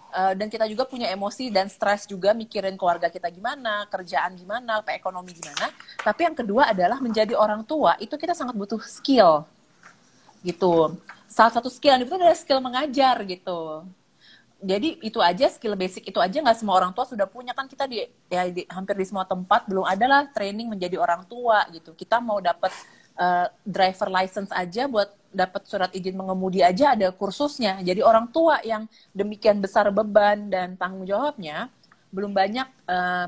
Uh, 0.09 0.33
dan 0.33 0.49
kita 0.49 0.65
juga 0.65 0.89
punya 0.89 1.05
emosi 1.13 1.53
dan 1.53 1.69
stres 1.69 2.09
juga 2.09 2.33
mikirin 2.33 2.81
keluarga 2.81 3.13
kita 3.13 3.29
gimana, 3.29 3.85
kerjaan 3.93 4.33
gimana, 4.41 4.81
ekonomi 4.89 5.37
gimana. 5.37 5.69
Tapi 6.01 6.25
yang 6.25 6.33
kedua 6.33 6.73
adalah 6.73 6.97
menjadi 6.97 7.37
orang 7.37 7.61
tua 7.61 7.93
itu 8.01 8.17
kita 8.17 8.33
sangat 8.33 8.57
butuh 8.57 8.81
skill, 8.81 9.45
gitu. 10.41 10.97
Salah 11.29 11.53
satu 11.53 11.69
skill 11.69 11.93
yang 11.93 12.03
itu 12.09 12.15
adalah 12.17 12.33
skill 12.33 12.61
mengajar 12.65 13.21
gitu. 13.29 13.85
Jadi 14.59 14.99
itu 15.07 15.23
aja 15.23 15.47
skill 15.53 15.79
basic 15.79 16.11
itu 16.11 16.19
aja 16.19 16.35
nggak 16.43 16.59
semua 16.59 16.75
orang 16.75 16.91
tua 16.91 17.07
sudah 17.07 17.31
punya 17.31 17.55
kan 17.55 17.71
kita 17.71 17.87
di 17.87 18.03
ya 18.27 18.43
di, 18.51 18.67
hampir 18.67 18.99
di 18.99 19.07
semua 19.07 19.23
tempat 19.23 19.71
belum 19.71 19.87
ada 19.87 20.07
lah 20.09 20.23
training 20.35 20.67
menjadi 20.67 20.99
orang 20.99 21.23
tua 21.31 21.63
gitu. 21.71 21.95
Kita 21.95 22.19
mau 22.19 22.43
dapat 22.43 22.75
uh, 23.19 23.47
driver 23.67 24.09
license 24.09 24.55
aja 24.55 24.87
buat 24.87 25.19
dapat 25.29 25.69
surat 25.69 25.91
izin 25.93 26.17
mengemudi 26.17 26.65
aja 26.65 26.97
ada 26.97 27.13
kursusnya. 27.13 27.81
Jadi 27.85 28.01
orang 28.01 28.33
tua 28.33 28.61
yang 28.65 28.89
demikian 29.13 29.61
besar 29.61 29.93
beban 29.93 30.49
dan 30.49 30.75
tanggung 30.75 31.05
jawabnya 31.05 31.69
belum 32.09 32.33
banyak 32.33 32.69
eh, 32.89 33.27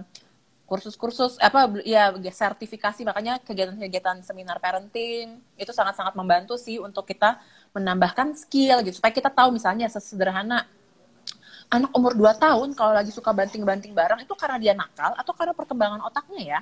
kursus-kursus 0.65 1.37
apa 1.37 1.69
ya 1.85 2.09
sertifikasi. 2.17 3.05
Makanya 3.05 3.37
kegiatan-kegiatan 3.45 4.25
seminar 4.25 4.57
parenting 4.63 5.37
itu 5.61 5.73
sangat-sangat 5.77 6.17
membantu 6.17 6.57
sih 6.57 6.81
untuk 6.81 7.05
kita 7.05 7.37
menambahkan 7.77 8.33
skill 8.33 8.81
gitu. 8.81 8.97
Supaya 8.97 9.13
kita 9.13 9.29
tahu 9.29 9.53
misalnya 9.53 9.85
sesederhana 9.93 10.65
anak 11.71 11.91
umur 11.95 12.17
2 12.17 12.35
tahun 12.35 12.69
kalau 12.75 12.97
lagi 12.97 13.15
suka 13.15 13.31
banting-banting 13.31 13.95
barang 13.95 14.27
itu 14.27 14.35
karena 14.35 14.59
dia 14.59 14.75
nakal 14.75 15.15
atau 15.15 15.33
karena 15.37 15.53
perkembangan 15.53 16.01
otaknya 16.03 16.43
ya? 16.59 16.61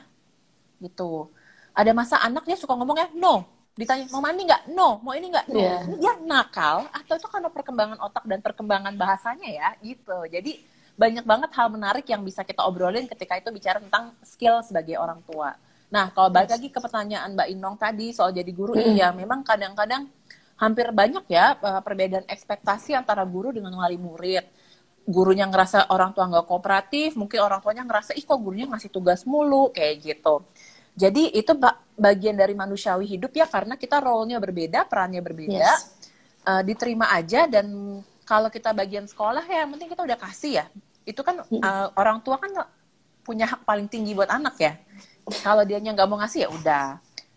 Gitu 0.83 1.31
ada 1.79 1.91
masa 1.95 2.19
anaknya 2.19 2.59
suka 2.59 2.75
ngomong 2.75 2.99
ya 2.99 3.09
no. 3.14 3.47
Ditanya 3.79 4.11
mau 4.11 4.19
mandi 4.19 4.43
nggak? 4.43 4.75
No. 4.75 4.99
Mau 5.07 5.14
ini 5.14 5.31
nggak? 5.31 5.47
No 5.55 5.62
Yeah. 5.62 5.83
dia 6.03 6.12
nakal 6.27 6.91
atau 6.91 7.14
itu 7.14 7.29
karena 7.31 7.47
perkembangan 7.47 7.99
otak 8.03 8.27
dan 8.27 8.43
perkembangan 8.43 8.95
bahasanya 8.99 9.47
ya 9.47 9.69
gitu. 9.79 10.27
Jadi 10.27 10.59
banyak 10.99 11.23
banget 11.23 11.51
hal 11.55 11.71
menarik 11.71 12.03
yang 12.11 12.27
bisa 12.27 12.43
kita 12.43 12.67
obrolin 12.67 13.07
ketika 13.07 13.38
itu 13.38 13.55
bicara 13.55 13.79
tentang 13.79 14.19
skill 14.27 14.67
sebagai 14.67 14.99
orang 14.99 15.23
tua. 15.23 15.55
Nah 15.95 16.11
kalau 16.11 16.27
balik 16.35 16.51
lagi 16.51 16.69
ke 16.75 16.83
pertanyaan 16.83 17.38
Mbak 17.38 17.49
Inong 17.55 17.77
tadi 17.79 18.11
soal 18.11 18.35
jadi 18.35 18.51
guru 18.51 18.75
Mm. 18.75 18.99
iya 18.99 19.14
memang 19.14 19.47
kadang-kadang 19.47 20.11
hampir 20.59 20.91
banyak 20.91 21.23
ya 21.31 21.55
eh, 21.55 21.81
perbedaan 21.87 22.27
ekspektasi 22.27 22.99
antara 22.99 23.23
guru 23.23 23.55
dengan 23.55 23.79
wali 23.79 23.95
murid. 23.95 24.43
Gurunya 25.09 25.47
ngerasa 25.49 25.88
orang 25.88 26.12
tua 26.12 26.29
nggak 26.29 26.45
kooperatif, 26.45 27.17
mungkin 27.17 27.41
orang 27.41 27.62
tuanya 27.64 27.81
ngerasa 27.87 28.12
ih 28.12 28.27
kok 28.29 28.37
gurunya 28.43 28.67
ngasih 28.69 28.91
tugas 28.93 29.23
mulu? 29.25 29.71
Kayak 29.73 29.95
gitu. 30.05 30.43
Jadi 30.99 31.31
itu 31.31 31.55
ba- 31.55 31.79
bagian 31.95 32.35
dari 32.35 32.59
manusiawi 32.59 33.07
hidup 33.07 33.31
ya 33.31 33.47
karena 33.47 33.79
kita 33.79 34.03
role-nya 34.03 34.43
berbeda, 34.43 34.83
perannya 34.91 35.23
berbeda. 35.23 35.63
Yes. 35.63 35.95
Eh, 36.43 36.63
diterima 36.67 37.07
aja 37.15 37.47
dan 37.47 37.71
kalau 38.27 38.51
kita 38.51 38.75
bagian 38.75 39.07
sekolah 39.07 39.47
ya 39.47 39.63
yang 39.63 39.71
penting 39.79 39.95
kita 39.95 40.03
udah 40.03 40.19
kasih 40.19 40.53
ya. 40.59 40.67
Itu 41.07 41.23
kan 41.23 41.47
eh, 41.47 41.87
orang 41.95 42.19
tua 42.27 42.43
kan 42.43 42.51
punya 43.23 43.47
hak 43.47 43.63
paling 43.63 43.87
tinggi 43.87 44.11
buat 44.19 44.27
anak 44.27 44.59
ya. 44.59 44.75
Kalau 45.47 45.63
dianya 45.63 45.95
nggak 45.95 46.09
mau 46.11 46.19
ngasih 46.19 46.41
ya 46.45 46.51
udah. 46.51 46.87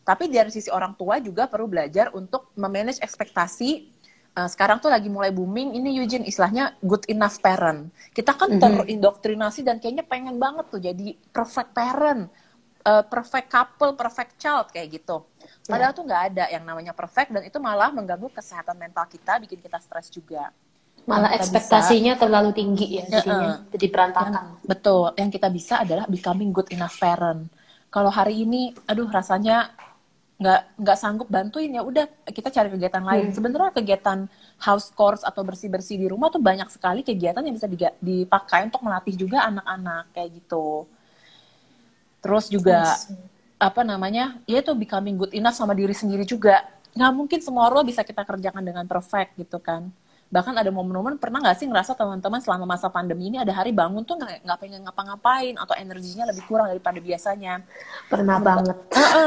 Tapi 0.02 0.26
dari 0.34 0.50
sisi 0.50 0.74
orang 0.74 0.98
tua 0.98 1.22
juga 1.22 1.46
perlu 1.46 1.70
belajar 1.70 2.10
untuk 2.18 2.50
memanage 2.58 2.98
ekspektasi 3.06 4.02
Uh, 4.32 4.48
sekarang 4.48 4.80
tuh 4.80 4.88
lagi 4.88 5.12
mulai 5.12 5.28
booming 5.28 5.76
ini 5.76 6.00
Eugene 6.00 6.24
istilahnya 6.24 6.80
good 6.80 7.04
enough 7.12 7.44
parent. 7.44 7.92
Kita 8.16 8.32
kan 8.32 8.56
Mhm. 8.56 8.64
terindoktrinasi 8.64 9.60
dan 9.60 9.76
kayaknya 9.84 10.08
pengen 10.08 10.40
banget 10.40 10.72
tuh 10.72 10.80
jadi 10.80 11.20
perfect 11.36 11.76
parent, 11.76 12.32
uh, 12.84 13.04
perfect 13.06 13.48
couple, 13.50 13.94
perfect 13.94 14.38
child 14.38 14.70
kayak 14.70 15.02
gitu. 15.02 15.26
Padahal 15.66 15.94
tuh 15.94 16.04
nggak 16.04 16.24
ada 16.34 16.46
yang 16.50 16.64
namanya 16.66 16.92
perfect 16.92 17.32
dan 17.32 17.44
itu 17.46 17.58
malah 17.62 17.94
mengganggu 17.94 18.28
kesehatan 18.34 18.76
mental 18.76 19.06
kita, 19.08 19.38
bikin 19.40 19.62
kita 19.62 19.78
stres 19.78 20.10
juga. 20.10 20.50
Malah 21.06 21.34
Yang 21.34 21.50
ekspektasinya 21.50 22.14
terlalu 22.14 22.50
tinggi 22.54 23.02
ya 23.02 23.06
jadinya. 23.10 23.58
eh. 23.58 23.74
Jadi 23.74 23.86
berantakan. 23.90 24.30
Yang- 24.30 24.70
betul, 24.70 25.04
yang 25.18 25.30
kita 25.34 25.48
bisa 25.50 25.82
adalah 25.82 26.06
becoming 26.06 26.54
good 26.54 26.70
enough 26.70 26.94
parent. 26.98 27.50
Kalau 27.90 28.14
hari 28.14 28.46
ini, 28.46 28.72
aduh 28.86 29.10
rasanya 29.10 29.74
nggak 30.42 30.62
nggak 30.82 30.98
sanggup 30.98 31.30
bantuin 31.30 31.70
ya 31.70 31.86
udah 31.86 32.10
kita 32.26 32.50
cari 32.50 32.74
kegiatan 32.74 33.06
lain. 33.06 33.30
Hmm. 33.30 33.36
Sebenarnya 33.38 33.74
kegiatan 33.78 34.26
house 34.58 34.90
chores 34.98 35.22
atau 35.22 35.46
bersih 35.46 35.70
bersih 35.70 36.02
di 36.02 36.10
rumah 36.10 36.34
tuh 36.34 36.42
banyak 36.42 36.66
sekali 36.74 37.06
kegiatan 37.06 37.46
yang 37.46 37.54
bisa 37.54 37.70
diga- 37.70 37.94
dipakai 38.02 38.66
untuk 38.66 38.82
melatih 38.82 39.14
juga 39.14 39.46
anak-anak 39.46 40.10
kayak 40.18 40.30
gitu. 40.42 40.90
Terus 42.22 42.46
juga 42.48 42.86
apa 43.62 43.82
namanya 43.86 44.42
ya 44.50 44.62
itu 44.62 44.74
becoming 44.74 45.18
good 45.18 45.34
enough 45.34 45.58
sama 45.58 45.74
diri 45.74 45.94
sendiri 45.94 46.24
juga. 46.26 46.66
Nggak 46.94 47.12
mungkin 47.14 47.40
semua 47.42 47.68
role 47.70 47.90
bisa 47.90 48.06
kita 48.06 48.22
kerjakan 48.22 48.62
dengan 48.62 48.86
perfect 48.86 49.38
gitu 49.42 49.58
kan. 49.58 49.90
Bahkan 50.32 50.56
ada 50.56 50.72
momen-momen 50.72 51.20
pernah 51.20 51.44
nggak 51.44 51.60
sih 51.60 51.68
ngerasa 51.68 51.92
teman-teman 51.92 52.40
selama 52.40 52.64
masa 52.64 52.88
pandemi 52.88 53.28
ini 53.28 53.36
ada 53.36 53.52
hari 53.52 53.76
bangun 53.76 54.08
tuh 54.08 54.16
nggak 54.16 54.60
pengen 54.64 54.88
ngapa-ngapain 54.88 55.60
atau 55.60 55.76
energinya 55.76 56.24
lebih 56.24 56.48
kurang 56.48 56.72
daripada 56.72 57.04
biasanya? 57.04 57.60
Pernah 58.08 58.40
banget. 58.40 58.78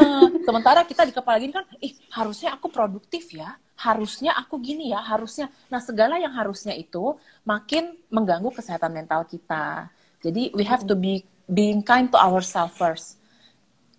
Sementara 0.48 0.80
kita 0.88 1.04
di 1.04 1.12
kepala 1.12 1.36
gini 1.36 1.52
kan 1.52 1.68
ih 1.84 1.92
harusnya 2.08 2.56
aku 2.56 2.72
produktif 2.72 3.28
ya. 3.36 3.52
Harusnya 3.76 4.32
aku 4.32 4.56
gini 4.64 4.96
ya 4.96 5.04
harusnya. 5.04 5.52
Nah 5.68 5.84
segala 5.84 6.16
yang 6.16 6.32
harusnya 6.32 6.72
itu 6.72 7.20
makin 7.44 8.00
mengganggu 8.08 8.48
kesehatan 8.56 8.96
mental 8.96 9.28
kita. 9.28 9.92
Jadi 10.24 10.56
we 10.56 10.64
have 10.64 10.88
to 10.88 10.96
be 10.96 11.20
being 11.48 11.84
kind 11.84 12.08
to 12.08 12.18
ourselves 12.18 12.74
first. 12.76 13.06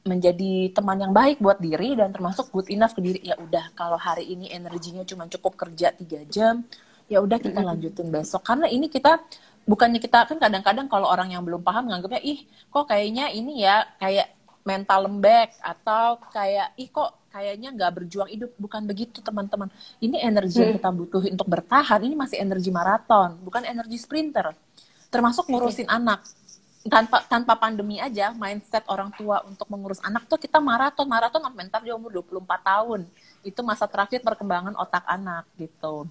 Menjadi 0.06 0.70
teman 0.70 1.02
yang 1.02 1.14
baik 1.14 1.42
buat 1.42 1.58
diri 1.58 1.98
dan 1.98 2.14
termasuk 2.14 2.54
good 2.54 2.70
enough 2.70 2.94
ke 2.94 3.02
diri. 3.02 3.20
Ya 3.26 3.34
udah 3.38 3.74
kalau 3.74 3.98
hari 3.98 4.30
ini 4.30 4.54
energinya 4.54 5.02
cuma 5.02 5.26
cukup 5.26 5.58
kerja 5.58 5.90
tiga 5.94 6.22
jam 6.30 6.62
ya 7.06 7.22
udah 7.22 7.38
kita 7.42 7.62
lanjutin 7.62 8.10
besok. 8.10 8.46
Karena 8.46 8.70
ini 8.70 8.90
kita 8.90 9.22
bukannya 9.66 9.98
kita 9.98 10.30
kan 10.30 10.38
kadang-kadang 10.38 10.86
kalau 10.86 11.10
orang 11.10 11.34
yang 11.34 11.42
belum 11.42 11.66
paham 11.66 11.90
nganggapnya 11.90 12.22
ih 12.22 12.46
kok 12.70 12.86
kayaknya 12.86 13.34
ini 13.34 13.66
ya 13.66 13.82
kayak 13.98 14.30
mental 14.66 15.10
lembek 15.10 15.58
atau 15.62 16.22
kayak 16.34 16.74
ih 16.78 16.90
kok 16.90 17.30
kayaknya 17.34 17.74
nggak 17.74 17.92
berjuang 18.02 18.30
hidup. 18.30 18.54
Bukan 18.62 18.86
begitu 18.86 19.26
teman-teman. 19.26 19.74
Ini 20.02 20.22
energi 20.22 20.62
yang 20.62 20.78
kita 20.78 20.90
butuhin 20.94 21.34
untuk 21.34 21.50
bertahan 21.50 22.02
ini 22.06 22.14
masih 22.14 22.38
energi 22.42 22.70
maraton 22.70 23.42
bukan 23.42 23.66
energi 23.66 23.98
sprinter. 23.98 24.54
Termasuk 25.10 25.50
ngurusin 25.50 25.90
anak 25.90 26.26
tanpa 26.86 27.26
tanpa 27.26 27.54
pandemi 27.58 27.98
aja 27.98 28.30
mindset 28.38 28.86
orang 28.86 29.10
tua 29.18 29.42
untuk 29.44 29.66
mengurus 29.74 29.98
anak 30.06 30.30
tuh 30.30 30.38
kita 30.38 30.62
maraton. 30.62 31.10
Maraton 31.10 31.42
sampai 31.42 31.66
ntar 31.66 31.82
di 31.82 31.90
umur 31.90 32.14
24 32.22 32.46
tahun. 32.62 33.02
Itu 33.42 33.66
masa 33.66 33.90
terakhir 33.90 34.22
perkembangan 34.22 34.78
otak 34.78 35.06
anak 35.10 35.50
gitu. 35.58 36.06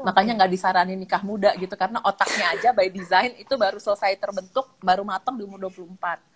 Makanya 0.00 0.36
nggak 0.40 0.52
disaranin 0.52 1.00
nikah 1.00 1.24
muda 1.24 1.52
gitu. 1.56 1.72
Karena 1.76 2.00
otaknya 2.04 2.52
aja 2.52 2.76
by 2.76 2.88
design 2.92 3.36
itu 3.40 3.52
baru 3.56 3.80
selesai 3.80 4.16
terbentuk 4.20 4.68
baru 4.80 5.04
matang 5.04 5.36
di 5.36 5.44
umur 5.44 5.58
24 5.68 6.30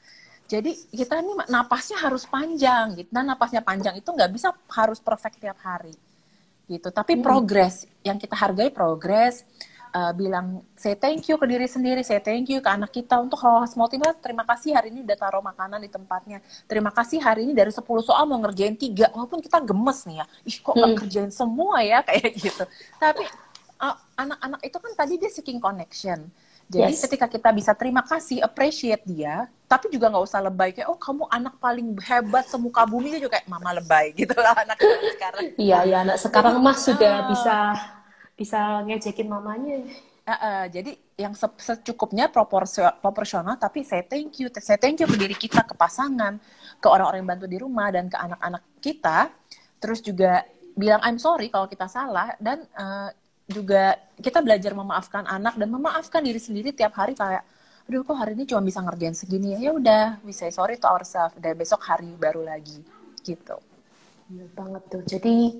jadi 0.44 0.76
kita 0.92 1.24
ini 1.24 1.32
napasnya 1.48 1.96
harus 2.04 2.28
panjang 2.28 3.00
gitu. 3.00 3.08
Nah 3.16 3.24
napasnya 3.24 3.64
panjang 3.64 3.96
itu 3.96 4.04
nggak 4.04 4.28
bisa 4.28 4.52
harus 4.76 5.00
perfect 5.00 5.40
tiap 5.40 5.56
hari 5.64 5.96
gitu. 6.68 6.92
Tapi 6.92 7.16
progres. 7.24 7.88
Yang 8.04 8.28
kita 8.28 8.36
hargai 8.36 8.68
progres 8.68 9.48
uh, 9.94 10.10
bilang 10.10 10.46
say 10.74 10.92
thank 10.92 11.22
you 11.24 11.38
ke 11.38 11.46
diri 11.46 11.64
sendiri, 11.64 12.02
say 12.02 12.18
thank 12.18 12.44
you 12.46 12.58
ke 12.58 12.66
anak 12.66 12.90
kita 12.90 13.14
untuk 13.16 13.38
hal 13.38 13.62
small 13.64 13.86
thing 13.86 14.02
lah. 14.02 14.12
Terima 14.12 14.42
kasih 14.42 14.74
hari 14.74 14.90
ini 14.90 15.00
udah 15.00 15.16
taruh 15.16 15.40
makanan 15.40 15.78
di 15.78 15.88
tempatnya. 15.88 16.38
Terima 16.66 16.90
kasih 16.90 17.18
hari 17.18 17.46
ini 17.46 17.54
dari 17.54 17.70
10 17.70 17.80
soal 18.02 18.24
mau 18.24 18.36
ngerjain 18.38 18.74
tiga, 18.74 19.08
walaupun 19.10 19.38
kita 19.38 19.62
gemes 19.62 20.02
nih 20.04 20.20
ya. 20.20 20.26
Ih 20.42 20.56
kok 20.58 20.74
nggak 20.74 20.90
Hmm. 20.90 20.98
kerjain 20.98 21.30
semua 21.30 21.78
ya 21.80 22.02
kayak 22.06 22.34
gitu. 22.34 22.64
Tapi 22.98 23.24
uh, 23.78 23.96
anak-anak 24.16 24.60
itu 24.62 24.76
kan 24.76 24.92
tadi 24.94 25.14
dia 25.16 25.30
seeking 25.30 25.58
connection. 25.58 26.26
Jadi 26.64 26.96
Yes. 26.96 27.04
ketika 27.04 27.28
kita 27.28 27.52
bisa 27.52 27.76
terima 27.76 28.00
kasih, 28.00 28.40
appreciate 28.40 29.04
dia, 29.04 29.46
tapi 29.64 29.92
juga 29.92 30.08
nggak 30.08 30.24
usah 30.24 30.40
lebay 30.40 30.72
kayak 30.72 30.88
oh 30.88 30.96
kamu 30.96 31.28
anak 31.28 31.60
paling 31.60 31.92
hebat 32.00 32.48
semuka 32.48 32.82
bumi 32.84 33.14
juga 33.14 33.36
kayak 33.36 33.46
mama 33.46 33.76
lebay 33.76 34.10
gitu 34.16 34.32
lah 34.34 34.56
anak 34.56 34.80
sekarang. 34.80 35.44
Iya, 35.54 35.78
ya 35.84 35.96
anak 36.02 36.16
sekarang 36.16 36.56
mah 36.58 36.72
sudah 36.74 37.14
Ah. 37.14 37.26
bisa 37.28 37.56
bisa 38.34 38.82
ngejekin 38.86 39.30
mamanya. 39.30 39.82
Uh, 40.24 40.32
uh, 40.32 40.64
jadi 40.72 40.96
yang 41.20 41.36
se- 41.36 41.60
secukupnya 41.60 42.32
proporsi- 42.32 42.96
proporsional 43.04 43.60
tapi 43.60 43.84
saya 43.84 44.00
thank 44.08 44.40
you 44.40 44.48
saya 44.56 44.80
thank 44.80 44.96
you 44.96 45.04
ke 45.04 45.20
diri 45.20 45.36
kita 45.36 45.60
ke 45.68 45.76
pasangan 45.76 46.40
ke 46.80 46.86
orang-orang 46.88 47.20
yang 47.20 47.30
bantu 47.36 47.46
di 47.46 47.58
rumah 47.60 47.92
dan 47.92 48.08
ke 48.08 48.16
anak-anak 48.16 48.62
kita. 48.80 49.28
Terus 49.78 50.00
juga 50.00 50.48
bilang 50.72 51.04
I'm 51.04 51.20
sorry 51.20 51.52
kalau 51.52 51.68
kita 51.68 51.86
salah. 51.92 52.32
Dan 52.40 52.64
uh, 52.72 53.12
juga 53.44 54.00
kita 54.16 54.40
belajar 54.40 54.72
memaafkan 54.72 55.28
anak 55.28 55.60
dan 55.60 55.68
memaafkan 55.68 56.24
diri 56.24 56.40
sendiri 56.40 56.72
tiap 56.72 56.96
hari 56.96 57.12
kayak 57.12 57.44
aduh 57.84 58.00
kok 58.00 58.16
hari 58.16 58.32
ini 58.32 58.48
cuma 58.48 58.64
bisa 58.64 58.80
ngerjain 58.80 59.12
segini? 59.12 59.60
Ya 59.60 59.68
ya 59.68 59.70
udah 59.76 60.04
we 60.24 60.32
say 60.32 60.48
sorry 60.48 60.80
to 60.80 60.88
ourselves. 60.88 61.36
Dan 61.36 61.52
besok 61.52 61.84
hari 61.84 62.08
baru 62.16 62.48
lagi 62.48 62.80
gitu. 63.20 63.60
Bener 64.24 64.48
banget 64.56 64.82
tuh. 64.88 65.02
Jadi 65.04 65.52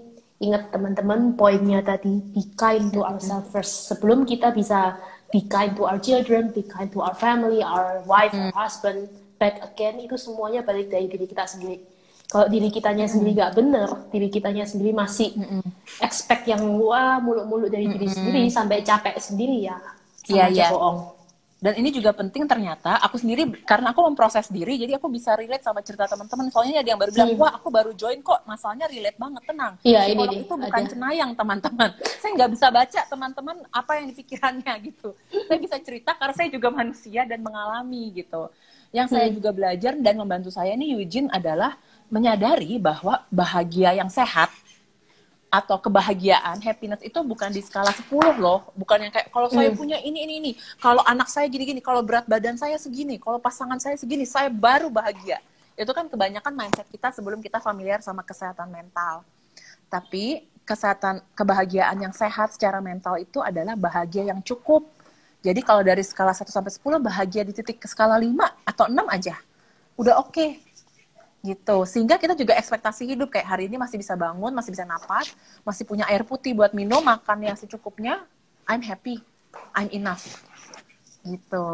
ingat 0.45 0.71
teman-teman 0.71 1.33
poinnya 1.35 1.81
tadi 1.81 2.21
be 2.31 2.45
kind 2.55 2.93
to 2.93 3.01
ourselves 3.01 3.49
first. 3.49 3.89
Sebelum 3.89 4.23
kita 4.23 4.53
bisa 4.53 4.95
be 5.29 5.45
kind 5.45 5.73
to 5.75 5.89
our 5.89 5.99
children, 5.99 6.53
be 6.53 6.63
kind 6.63 6.93
to 6.93 7.01
our 7.01 7.17
family, 7.17 7.65
our 7.65 8.05
wife, 8.05 8.31
our 8.31 8.53
husband, 8.55 9.09
back 9.35 9.59
again 9.65 9.99
itu 9.99 10.15
semuanya 10.15 10.63
balik 10.63 10.89
dari 10.89 11.09
diri 11.09 11.25
kita 11.25 11.49
sendiri. 11.49 11.83
Kalau 12.25 12.49
diri 12.49 12.69
kitanya 12.69 13.05
sendiri 13.05 13.37
nggak 13.37 13.55
bener, 13.55 13.89
diri 14.09 14.29
kitanya 14.29 14.65
sendiri 14.65 14.91
masih 14.91 15.35
expect 16.01 16.47
yang 16.47 16.63
wah 16.81 17.21
muluk-muluk 17.21 17.69
dari 17.69 17.87
diri 17.87 18.09
sendiri 18.09 18.49
sampai 18.49 18.81
capek 18.83 19.17
sendiri 19.19 19.67
ya 19.67 19.77
sama 20.25 20.33
Iya, 20.33 20.43
aja 20.49 20.57
iya. 20.57 20.69
bohong. 20.73 20.99
Dan 21.65 21.81
ini 21.81 21.89
juga 21.89 22.13
penting 22.13 22.45
ternyata 22.45 23.01
aku 23.01 23.17
sendiri 23.17 23.49
karena 23.65 23.97
aku 23.97 24.05
memproses 24.05 24.53
diri 24.53 24.77
jadi 24.77 25.01
aku 25.01 25.09
bisa 25.09 25.33
relate 25.33 25.65
sama 25.65 25.81
cerita 25.81 26.05
teman-teman. 26.05 26.53
Soalnya 26.53 26.85
ada 26.85 26.89
yang 26.93 27.01
baru 27.01 27.09
bilang, 27.09 27.31
Hmm. 27.33 27.41
"Wah, 27.41 27.53
aku 27.57 27.73
baru 27.73 27.97
join 27.97 28.21
kok." 28.21 28.45
Masalahnya 28.45 28.85
relate 28.85 29.17
banget, 29.17 29.43
tenang. 29.49 29.73
Iya, 29.81 30.01
ini 30.05 30.13
Psikolog 30.13 30.29
nih, 30.29 30.45
itu 30.45 30.55
bukan 30.61 30.83
ada. 30.85 30.91
cenayang, 30.93 31.31
teman-teman. 31.33 31.91
Saya 32.21 32.31
nggak 32.37 32.51
bisa 32.53 32.67
baca 32.69 33.01
teman-teman 33.09 33.57
apa 33.73 33.91
yang 33.97 34.05
di 34.05 34.15
pikirannya 34.15 34.75
gitu. 34.93 35.09
Saya 35.33 35.57
bisa 35.57 35.77
cerita 35.81 36.11
karena 36.13 36.35
saya 36.37 36.49
juga 36.53 36.69
manusia 36.69 37.25
dan 37.25 37.41
mengalami 37.41 38.13
gitu. 38.13 38.43
Yang 38.93 39.09
saya 39.17 39.27
Hmm. 39.33 39.37
juga 39.41 39.51
belajar 39.57 39.93
dan 39.97 40.15
membantu 40.21 40.53
saya 40.53 40.77
ini 40.77 40.93
Eugene 40.93 41.33
adalah 41.33 41.81
menyadari 42.13 42.77
bahwa 42.77 43.25
bahagia 43.33 43.97
yang 43.97 44.13
sehat 44.13 44.53
atau 45.55 45.79
kebahagiaan, 45.79 46.59
happiness 46.59 46.99
itu 47.07 47.15
bukan 47.23 47.55
di 47.55 47.63
skala 47.63 47.95
10 47.95 48.35
loh. 48.43 48.67
Bukan 48.75 49.07
yang 49.07 49.13
kayak 49.15 49.31
kalau 49.31 49.47
saya 49.47 49.71
Hmm. 49.71 49.79
punya 49.79 50.03
ini 50.03 50.27
ini 50.27 50.35
ini, 50.43 50.53
kalau 50.83 50.99
anak 51.07 51.31
saya 51.31 51.47
gini-gini, 51.47 51.79
kalau 51.79 52.03
berat 52.03 52.27
badan 52.27 52.59
saya 52.59 52.75
segini, 52.75 53.23
kalau 53.23 53.39
pasangan 53.39 53.79
saya 53.79 53.95
segini, 53.95 54.27
saya 54.27 54.51
baru 54.51 54.91
bahagia. 54.91 55.39
Itu 55.79 55.95
kan 55.95 56.11
kebanyakan 56.11 56.51
mindset 56.59 56.91
kita 56.91 57.15
sebelum 57.15 57.39
kita 57.39 57.63
familiar 57.63 58.03
sama 58.03 58.27
kesehatan 58.27 58.67
mental. 58.67 59.23
Tapi 59.87 60.43
kesehatan 60.67 61.23
kebahagiaan 61.39 62.03
yang 62.03 62.11
sehat 62.11 62.51
secara 62.51 62.83
mental 62.83 63.15
itu 63.23 63.39
adalah 63.39 63.79
bahagia 63.79 64.27
yang 64.35 64.43
cukup. 64.43 64.91
Jadi 65.45 65.61
kalau 65.63 65.87
dari 65.87 66.03
skala 66.03 66.35
1 66.35 66.51
sampai 66.51 66.73
10 66.75 66.99
bahagia 66.99 67.47
di 67.47 67.55
titik 67.55 67.79
ke 67.79 67.87
skala 67.87 68.19
5 68.19 68.51
atau 68.67 68.91
6 68.91 69.07
aja. 69.07 69.39
Udah 69.95 70.19
oke. 70.19 70.59
Gitu. 71.45 71.85
Sehingga 71.85 72.17
kita 72.17 72.33
juga 72.33 72.57
ekspektasi 72.57 73.05
hidup 73.05 73.29
kayak 73.29 73.45
hari 73.45 73.69
ini 73.69 73.77
masih 73.77 74.01
bisa 74.01 74.17
bangun 74.17 74.51
masih 74.57 74.73
bisa 74.73 74.89
napas 74.89 75.37
masih 75.61 75.85
punya 75.85 76.09
air 76.09 76.25
putih 76.25 76.57
buat 76.57 76.73
minum 76.73 77.05
makan 77.05 77.45
yang 77.45 77.57
secukupnya 77.61 78.25
I'm 78.65 78.81
happy. 78.81 79.21
I'm 79.77 79.93
enough. 79.93 80.25
Gitu. 81.21 81.67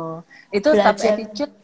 Itu 0.50 0.68
satu 0.74 1.02
attitude 1.06 1.54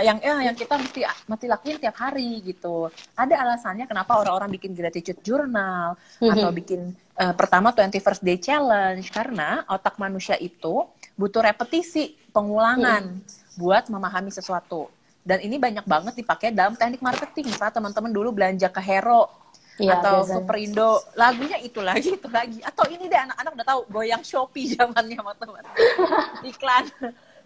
yang 0.00 0.18
eh, 0.20 0.50
yang 0.50 0.56
kita 0.56 0.76
mesti 0.76 1.00
mesti 1.28 1.46
lakuin 1.46 1.76
tiap 1.76 1.96
hari 2.00 2.40
gitu. 2.42 2.88
Ada 3.12 3.44
alasannya 3.44 3.84
kenapa 3.84 4.18
orang-orang 4.18 4.56
bikin 4.56 4.72
gratitude 4.72 5.20
journal 5.20 5.94
mm-hmm. 6.18 6.32
atau 6.32 6.50
bikin 6.52 6.80
uh, 7.16 7.34
pertama 7.36 7.76
21st 7.76 8.20
day 8.24 8.38
challenge. 8.40 9.08
Karena 9.12 9.68
otak 9.68 10.00
manusia 10.00 10.36
itu 10.40 10.88
butuh 11.14 11.44
repetisi 11.44 12.16
pengulangan 12.32 13.20
mm. 13.20 13.60
buat 13.60 13.88
memahami 13.92 14.32
sesuatu 14.32 14.88
dan 15.20 15.38
ini 15.44 15.60
banyak 15.60 15.84
banget 15.84 16.14
dipakai 16.16 16.50
dalam 16.50 16.74
teknik 16.74 17.04
marketing. 17.04 17.52
Misalnya 17.52 17.74
teman-teman 17.76 18.10
dulu 18.10 18.32
belanja 18.32 18.68
ke 18.72 18.80
Hero 18.80 19.28
ya, 19.76 20.00
atau 20.00 20.24
biasanya. 20.24 20.36
Superindo, 20.40 20.90
lagunya 21.16 21.58
itu 21.60 21.80
lagi, 21.80 22.16
itu 22.16 22.28
lagi. 22.28 22.58
Atau 22.64 22.88
ini 22.88 23.06
deh 23.06 23.20
anak-anak 23.20 23.52
udah 23.56 23.66
tahu 23.66 23.80
goyang 23.92 24.22
Shopee 24.24 24.72
zamannya 24.74 25.16
teman-teman. 25.16 25.64
Iklan 26.50 26.84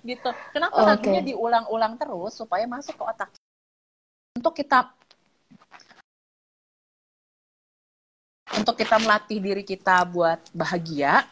gitu. 0.04 0.30
Kenapa 0.52 0.78
okay. 0.78 0.88
lagunya 0.94 1.22
diulang-ulang 1.34 1.98
terus 1.98 2.38
supaya 2.38 2.64
masuk 2.68 2.94
ke 2.94 3.04
otak 3.04 3.30
untuk 4.34 4.60
kita 4.60 4.90
untuk 8.58 8.74
kita 8.74 9.00
melatih 9.00 9.38
diri 9.38 9.64
kita 9.64 10.04
buat 10.04 10.42
bahagia 10.50 11.24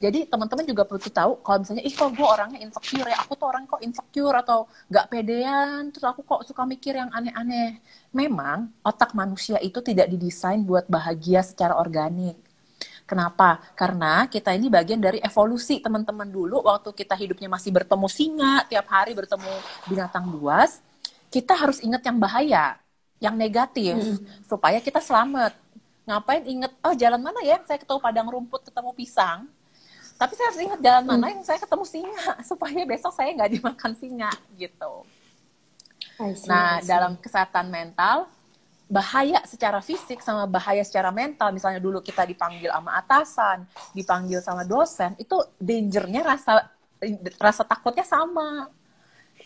jadi 0.00 0.24
teman-teman 0.24 0.64
juga 0.64 0.88
perlu 0.88 0.96
tahu 0.96 1.44
kalau 1.44 1.60
misalnya, 1.60 1.84
ih 1.84 1.92
kok 1.92 2.08
gue 2.16 2.24
orangnya 2.24 2.56
insecure 2.64 3.04
ya, 3.04 3.20
aku 3.20 3.36
tuh 3.36 3.52
orang 3.52 3.68
kok 3.68 3.84
insecure 3.84 4.32
atau 4.32 4.64
gak 4.88 5.12
pedean, 5.12 5.92
terus 5.92 6.08
aku 6.08 6.24
kok 6.24 6.40
suka 6.48 6.64
mikir 6.64 6.96
yang 6.96 7.12
aneh-aneh. 7.12 7.84
Memang 8.16 8.72
otak 8.80 9.12
manusia 9.12 9.60
itu 9.60 9.84
tidak 9.84 10.08
didesain 10.08 10.64
buat 10.64 10.88
bahagia 10.88 11.44
secara 11.44 11.76
organik. 11.76 12.40
Kenapa? 13.04 13.60
Karena 13.76 14.24
kita 14.24 14.56
ini 14.56 14.72
bagian 14.72 15.04
dari 15.04 15.20
evolusi 15.20 15.84
teman-teman 15.84 16.32
dulu 16.32 16.64
waktu 16.64 16.96
kita 16.96 17.12
hidupnya 17.12 17.52
masih 17.52 17.68
bertemu 17.68 18.08
singa, 18.08 18.64
tiap 18.72 18.88
hari 18.88 19.12
bertemu 19.12 19.52
binatang 19.84 20.32
buas, 20.32 20.80
kita 21.28 21.52
harus 21.52 21.76
ingat 21.84 22.00
yang 22.08 22.16
bahaya, 22.16 22.80
yang 23.20 23.36
negatif, 23.36 24.00
hmm. 24.00 24.48
supaya 24.48 24.80
kita 24.80 25.04
selamat. 25.04 25.52
Ngapain 26.08 26.40
inget, 26.48 26.72
oh 26.80 26.96
jalan 26.96 27.20
mana 27.20 27.44
ya 27.44 27.60
saya 27.68 27.76
ketemu 27.76 28.00
padang 28.00 28.32
rumput, 28.32 28.64
ketemu 28.64 28.96
pisang, 28.96 29.44
tapi 30.20 30.36
saya 30.36 30.52
harus 30.52 30.60
ingat 30.60 30.80
jalan 30.84 31.04
mana 31.08 31.24
hmm. 31.24 31.32
yang 31.32 31.42
saya 31.48 31.56
ketemu 31.56 31.84
singa 31.88 32.28
supaya 32.50 32.80
besok 32.84 33.12
saya 33.16 33.32
nggak 33.32 33.52
dimakan 33.56 33.92
singa 33.96 34.32
gitu. 34.60 34.92
See, 36.20 36.44
nah 36.44 36.84
dalam 36.84 37.16
kesehatan 37.16 37.72
mental 37.72 38.28
bahaya 38.90 39.40
secara 39.48 39.80
fisik 39.80 40.20
sama 40.20 40.44
bahaya 40.44 40.84
secara 40.84 41.08
mental 41.08 41.54
misalnya 41.54 41.80
dulu 41.80 42.02
kita 42.02 42.26
dipanggil 42.26 42.68
sama 42.68 42.90
atasan 42.98 43.58
dipanggil 43.94 44.42
sama 44.42 44.66
dosen 44.66 45.14
itu 45.14 45.38
dangernya 45.56 46.26
rasa 46.26 46.68
rasa 47.38 47.62
takutnya 47.62 48.02
sama 48.02 48.66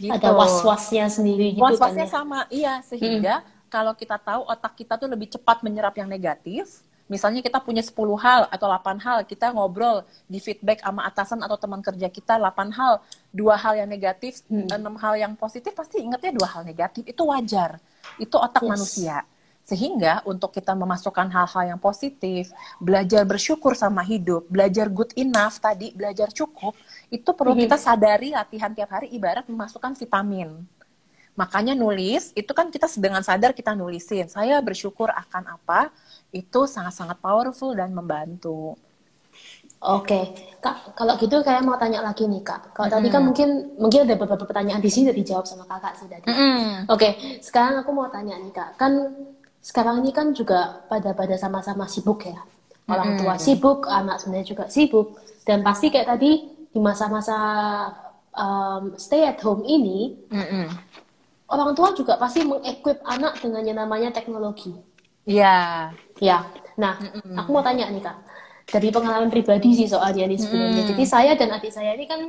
gitu. 0.00 0.10
ada 0.10 0.32
was-wasnya 0.32 1.12
sendiri 1.12 1.54
gitu 1.54 1.62
was-wasnya 1.62 2.08
kan, 2.08 2.10
ya? 2.10 2.16
sama 2.16 2.38
iya 2.48 2.74
sehingga 2.88 3.44
hmm. 3.44 3.68
kalau 3.68 3.92
kita 3.92 4.16
tahu 4.16 4.48
otak 4.48 4.80
kita 4.80 4.96
tuh 4.96 5.12
lebih 5.12 5.28
cepat 5.28 5.60
menyerap 5.60 5.92
yang 6.00 6.08
negatif 6.08 6.80
Misalnya 7.04 7.44
kita 7.44 7.60
punya 7.60 7.84
10 7.84 7.92
hal 8.16 8.48
atau 8.48 8.64
8 8.64 8.96
hal, 9.04 9.18
kita 9.28 9.52
ngobrol 9.52 10.08
di 10.24 10.40
feedback 10.40 10.80
sama 10.80 11.04
atasan 11.04 11.44
atau 11.44 11.60
teman 11.60 11.84
kerja 11.84 12.08
kita 12.08 12.40
8 12.40 12.72
hal, 12.72 13.04
dua 13.28 13.60
hal 13.60 13.76
yang 13.76 13.88
negatif, 13.92 14.40
hmm. 14.48 14.72
6 14.72 15.02
hal 15.04 15.14
yang 15.20 15.32
positif, 15.36 15.76
pasti 15.76 16.00
ingetnya 16.00 16.32
dua 16.32 16.48
hal 16.48 16.62
negatif. 16.64 17.04
Itu 17.04 17.28
wajar. 17.28 17.76
Itu 18.16 18.40
otak 18.40 18.64
yes. 18.64 18.70
manusia. 18.72 19.16
Sehingga 19.64 20.24
untuk 20.28 20.52
kita 20.52 20.72
memasukkan 20.76 21.28
hal-hal 21.28 21.76
yang 21.76 21.80
positif, 21.80 22.52
belajar 22.80 23.24
bersyukur 23.24 23.76
sama 23.76 24.00
hidup, 24.04 24.44
belajar 24.48 24.88
good 24.88 25.12
enough 25.16 25.60
tadi, 25.60 25.92
belajar 25.92 26.32
cukup, 26.32 26.76
itu 27.12 27.30
perlu 27.36 27.52
hmm. 27.52 27.68
kita 27.68 27.76
sadari 27.76 28.32
latihan 28.32 28.72
tiap 28.72 28.92
hari 28.92 29.12
ibarat 29.12 29.44
memasukkan 29.48 29.92
vitamin. 29.96 30.64
Makanya 31.34 31.74
nulis, 31.74 32.30
itu 32.38 32.52
kan 32.54 32.70
kita 32.70 32.86
dengan 32.94 33.24
sadar 33.26 33.50
kita 33.50 33.74
nulisin. 33.74 34.30
Saya 34.30 34.60
bersyukur 34.62 35.10
akan 35.10 35.58
apa, 35.58 35.90
itu 36.34 36.66
sangat-sangat 36.66 37.22
powerful 37.22 37.70
dan 37.78 37.94
membantu. 37.94 38.74
Oke, 39.84 40.32
kak, 40.64 40.96
kalau 40.96 41.12
gitu 41.20 41.44
kayak 41.44 41.60
mau 41.60 41.76
tanya 41.76 42.00
lagi 42.00 42.24
nih 42.24 42.40
kak. 42.40 42.72
Kalau 42.72 42.88
mm. 42.88 42.94
tadi 42.96 43.08
kan 43.12 43.20
mungkin 43.20 43.48
mungkin 43.76 44.08
ada 44.08 44.16
beberapa 44.16 44.48
pertanyaan 44.48 44.80
di 44.80 44.88
sini 44.88 45.12
udah 45.12 45.18
dijawab 45.20 45.44
sama 45.44 45.68
kakak 45.68 45.94
sih 46.00 46.08
tadi. 46.08 46.24
Mm. 46.24 46.88
Oke, 46.88 47.38
sekarang 47.44 47.84
aku 47.84 47.92
mau 47.92 48.08
tanya 48.08 48.40
nih 48.40 48.48
kak. 48.48 48.80
Kan 48.80 49.12
sekarang 49.60 50.00
ini 50.00 50.10
kan 50.16 50.32
juga 50.32 50.80
pada 50.88 51.12
pada 51.12 51.36
sama-sama 51.36 51.84
sibuk 51.84 52.24
ya. 52.24 52.40
Orang 52.88 53.16
tua 53.20 53.36
sibuk, 53.36 53.84
anak 53.88 54.24
sebenarnya 54.24 54.56
juga 54.56 54.64
sibuk. 54.72 55.20
Dan 55.44 55.60
pasti 55.60 55.92
kayak 55.92 56.16
tadi 56.16 56.48
di 56.72 56.80
masa-masa 56.80 57.36
um, 58.32 58.96
stay 58.96 59.24
at 59.28 59.40
home 59.44 59.68
ini, 59.68 60.16
mm 60.32 60.96
orang 61.54 61.76
tua 61.76 61.92
juga 61.94 62.16
pasti 62.16 62.42
mengequip 62.42 63.04
anak 63.04 63.38
dengan 63.38 63.62
yang 63.62 63.78
namanya 63.78 64.10
teknologi. 64.10 64.74
Iya. 65.24 65.90
Ya. 66.22 66.38
Nah, 66.74 66.98
mm-hmm. 66.98 67.38
aku 67.38 67.48
mau 67.54 67.62
tanya 67.62 67.86
nih 67.90 68.02
kak, 68.02 68.16
dari 68.68 68.88
pengalaman 68.90 69.30
pribadi 69.30 69.76
sih 69.76 69.86
soalnya 69.86 70.24
nih 70.26 70.38
sebenarnya. 70.40 70.82
Mm. 70.84 70.90
Jadi 70.94 71.04
saya 71.06 71.32
dan 71.38 71.54
adik 71.54 71.70
saya 71.70 71.94
ini 71.94 72.06
kan 72.08 72.20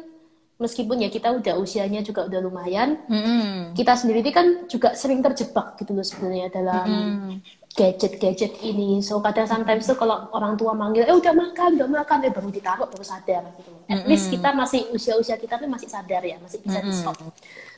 meskipun 0.56 1.04
ya 1.04 1.12
kita 1.12 1.36
udah 1.36 1.60
usianya 1.60 2.00
juga 2.00 2.30
udah 2.30 2.40
lumayan, 2.40 3.02
mm. 3.10 3.76
kita 3.76 3.98
sendiri 3.98 4.24
ini 4.24 4.32
kan 4.32 4.48
juga 4.72 4.96
sering 4.96 5.20
terjebak 5.20 5.76
gitu 5.82 5.92
loh 5.92 6.06
sebenarnya 6.06 6.48
dalam 6.48 6.88
mm. 6.88 7.32
gadget-gadget 7.76 8.56
ini. 8.64 9.04
So 9.04 9.20
kadang 9.20 9.50
sometimes 9.50 9.84
tuh 9.90 9.98
kalau 9.98 10.32
orang 10.32 10.56
tua 10.56 10.72
manggil, 10.72 11.04
eh 11.04 11.16
udah 11.18 11.34
makan, 11.34 11.76
udah 11.82 11.90
makan, 11.92 12.18
eh 12.24 12.32
baru 12.32 12.50
ditaruh 12.54 12.88
baru 12.88 13.04
sadar 13.04 13.44
gitu. 13.60 13.72
At 13.90 14.06
mm 14.06 14.08
least 14.08 14.30
kita 14.30 14.54
masih 14.54 14.88
usia-usia 14.94 15.36
kita 15.36 15.58
tuh 15.58 15.68
masih 15.68 15.90
sadar 15.90 16.22
ya, 16.24 16.38
masih 16.38 16.62
bisa 16.62 16.80
di 16.86 16.94
stop. 16.94 17.18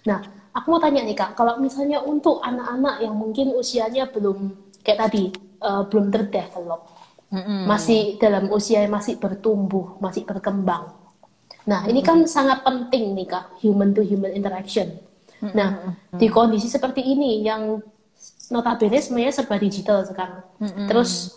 Nah, 0.06 0.19
aku 0.53 0.67
mau 0.69 0.84
tanya 0.84 1.01
nih 1.01 1.15
kak, 1.17 1.34
kalau 1.34 1.58
misalnya 1.58 2.03
untuk 2.03 2.43
anak-anak 2.43 3.01
yang 3.01 3.15
mungkin 3.17 3.56
usianya 3.56 4.06
belum 4.12 4.66
kayak 4.88 5.00
tadi 5.04 5.36
uh, 5.60 5.84
belum 5.91 6.08
terdevelop, 6.08 6.88
mm-hmm. 7.28 7.67
masih 7.67 8.15
dalam 8.15 8.47
usia 8.56 8.88
yang 8.88 8.95
masih 8.95 9.19
bertumbuh, 9.19 10.00
masih 10.00 10.23
berkembang. 10.23 10.95
Nah 11.67 11.84
ini 11.91 12.00
kan 12.00 12.23
sangat 12.23 12.63
penting 12.63 13.12
nih 13.12 13.28
kak, 13.28 13.60
human 13.60 13.91
to 13.91 14.00
human 14.00 14.32
interaction. 14.32 14.95
Mm-hmm. 15.43 15.52
Nah 15.52 16.00
di 16.15 16.32
kondisi 16.32 16.71
seperti 16.71 17.04
ini 17.04 17.43
yang 17.43 17.84
notabene 18.47 19.04
sebenarnya 19.04 19.43
serba 19.43 19.60
digital 19.60 20.08
sekarang. 20.08 20.47
Mm-hmm. 20.63 20.88
Terus 20.88 21.36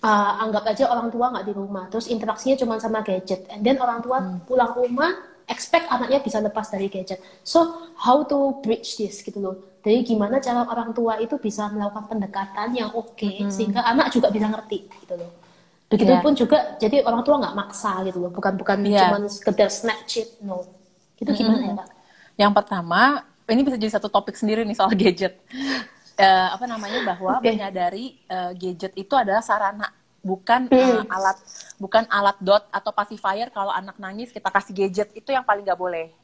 uh, 0.00 0.40
anggap 0.40 0.72
aja 0.72 0.88
orang 0.88 1.12
tua 1.12 1.28
nggak 1.28 1.44
di 1.44 1.52
rumah, 1.52 1.92
terus 1.92 2.08
interaksinya 2.08 2.56
cuma 2.56 2.80
sama 2.80 3.04
gadget, 3.04 3.44
and 3.52 3.60
then 3.60 3.76
orang 3.76 4.00
tua 4.00 4.16
mm. 4.24 4.48
pulang 4.48 4.72
rumah 4.72 5.12
expect 5.50 5.90
anaknya 5.90 6.22
bisa 6.22 6.38
lepas 6.42 6.68
dari 6.70 6.86
gadget. 6.86 7.22
So 7.42 7.90
how 7.98 8.26
to 8.26 8.62
bridge 8.62 8.98
this 8.98 9.22
gitu 9.22 9.38
loh 9.38 9.72
jadi 9.82 9.98
gimana 10.06 10.38
cara 10.38 10.62
orang 10.62 10.94
tua 10.94 11.18
itu 11.18 11.34
bisa 11.42 11.66
melakukan 11.66 12.06
pendekatan 12.06 12.70
yang 12.70 12.94
oke 12.94 13.18
okay, 13.18 13.42
hmm. 13.42 13.50
sehingga 13.50 13.82
anak 13.82 14.14
juga 14.14 14.30
bisa 14.30 14.46
ngerti 14.46 14.86
gitu 15.02 15.18
loh. 15.18 15.30
Begitupun 15.90 16.32
yeah. 16.32 16.38
juga 16.38 16.58
jadi 16.78 16.96
orang 17.02 17.22
tua 17.26 17.36
nggak 17.42 17.56
maksa 17.58 18.06
gitu 18.06 18.22
loh, 18.22 18.30
bukan 18.30 18.54
bukan 18.54 18.78
yeah. 18.86 19.10
cuma 19.10 19.26
sekedar 19.26 19.68
snapchat 19.68 20.38
no. 20.46 20.62
Itu 21.18 21.34
gimana 21.34 21.58
hmm. 21.58 21.66
ya 21.66 21.72
kak? 21.82 21.88
Yang 22.38 22.52
pertama 22.62 23.00
ini 23.50 23.60
bisa 23.66 23.76
jadi 23.76 23.92
satu 23.98 24.06
topik 24.06 24.38
sendiri 24.38 24.62
nih 24.62 24.78
soal 24.78 24.94
gadget. 25.02 25.42
Uh, 26.14 26.48
apa 26.54 26.64
namanya 26.70 27.02
bahwa 27.02 27.42
okay. 27.42 27.58
menyadari 27.58 28.22
uh, 28.30 28.54
gadget 28.54 28.94
itu 28.94 29.14
adalah 29.18 29.42
sarana 29.42 29.90
bukan 30.22 30.70
hmm. 30.70 30.78
uh, 30.78 31.02
alat 31.10 31.36
bukan 31.76 32.06
alat 32.06 32.38
dot 32.38 32.64
atau 32.70 32.94
pacifier 32.94 33.50
kalau 33.50 33.74
anak 33.74 33.98
nangis 33.98 34.30
kita 34.30 34.48
kasih 34.48 34.72
gadget 34.72 35.10
itu 35.18 35.34
yang 35.34 35.42
paling 35.42 35.66
nggak 35.66 35.76
boleh. 35.76 36.14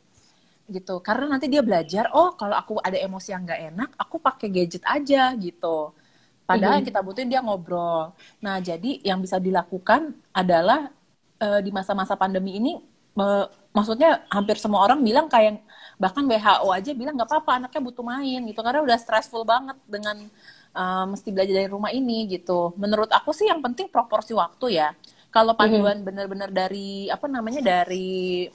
Gitu. 0.70 0.94
Karena 1.02 1.26
nanti 1.26 1.50
dia 1.50 1.60
belajar 1.60 2.08
oh 2.14 2.38
kalau 2.38 2.54
aku 2.54 2.78
ada 2.78 2.94
emosi 2.94 3.34
yang 3.34 3.42
nggak 3.42 3.62
enak 3.74 3.90
aku 3.98 4.22
pakai 4.22 4.48
gadget 4.48 4.86
aja 4.86 5.34
gitu. 5.34 5.92
Padahal 6.48 6.80
mm 6.80 6.86
-hmm. 6.86 6.88
kita 6.94 7.00
butuhin 7.02 7.28
dia 7.28 7.42
ngobrol. 7.42 8.14
Nah 8.40 8.56
jadi 8.62 9.02
yang 9.02 9.18
bisa 9.18 9.36
dilakukan 9.42 10.14
adalah 10.30 10.88
uh, 11.42 11.60
di 11.60 11.74
masa-masa 11.74 12.14
pandemi 12.14 12.56
ini 12.56 12.78
uh, 13.18 13.50
maksudnya 13.74 14.22
hampir 14.30 14.56
semua 14.62 14.86
orang 14.86 15.02
bilang 15.02 15.26
kayak 15.26 15.58
bahkan 15.98 16.22
WHO 16.22 16.70
aja 16.70 16.90
bilang 16.94 17.18
nggak 17.18 17.26
apa-apa 17.26 17.66
anaknya 17.66 17.80
butuh 17.82 18.04
main 18.06 18.40
gitu. 18.46 18.60
Karena 18.62 18.80
udah 18.86 18.98
stressful 19.00 19.42
banget 19.42 19.76
dengan 19.90 20.30
uh, 20.78 21.04
mesti 21.10 21.34
belajar 21.34 21.54
dari 21.58 21.68
rumah 21.68 21.90
ini 21.90 22.30
gitu. 22.30 22.72
Menurut 22.78 23.10
aku 23.10 23.34
sih 23.34 23.50
yang 23.50 23.58
penting 23.58 23.90
proporsi 23.90 24.30
waktu 24.32 24.78
ya. 24.78 24.94
Kalau 25.28 25.58
panduan 25.58 25.82
mm 25.82 25.94
-hmm. 26.00 26.06
benar-benar 26.06 26.50
dari 26.54 27.10
apa 27.10 27.26
namanya 27.28 27.60
dari 27.60 28.48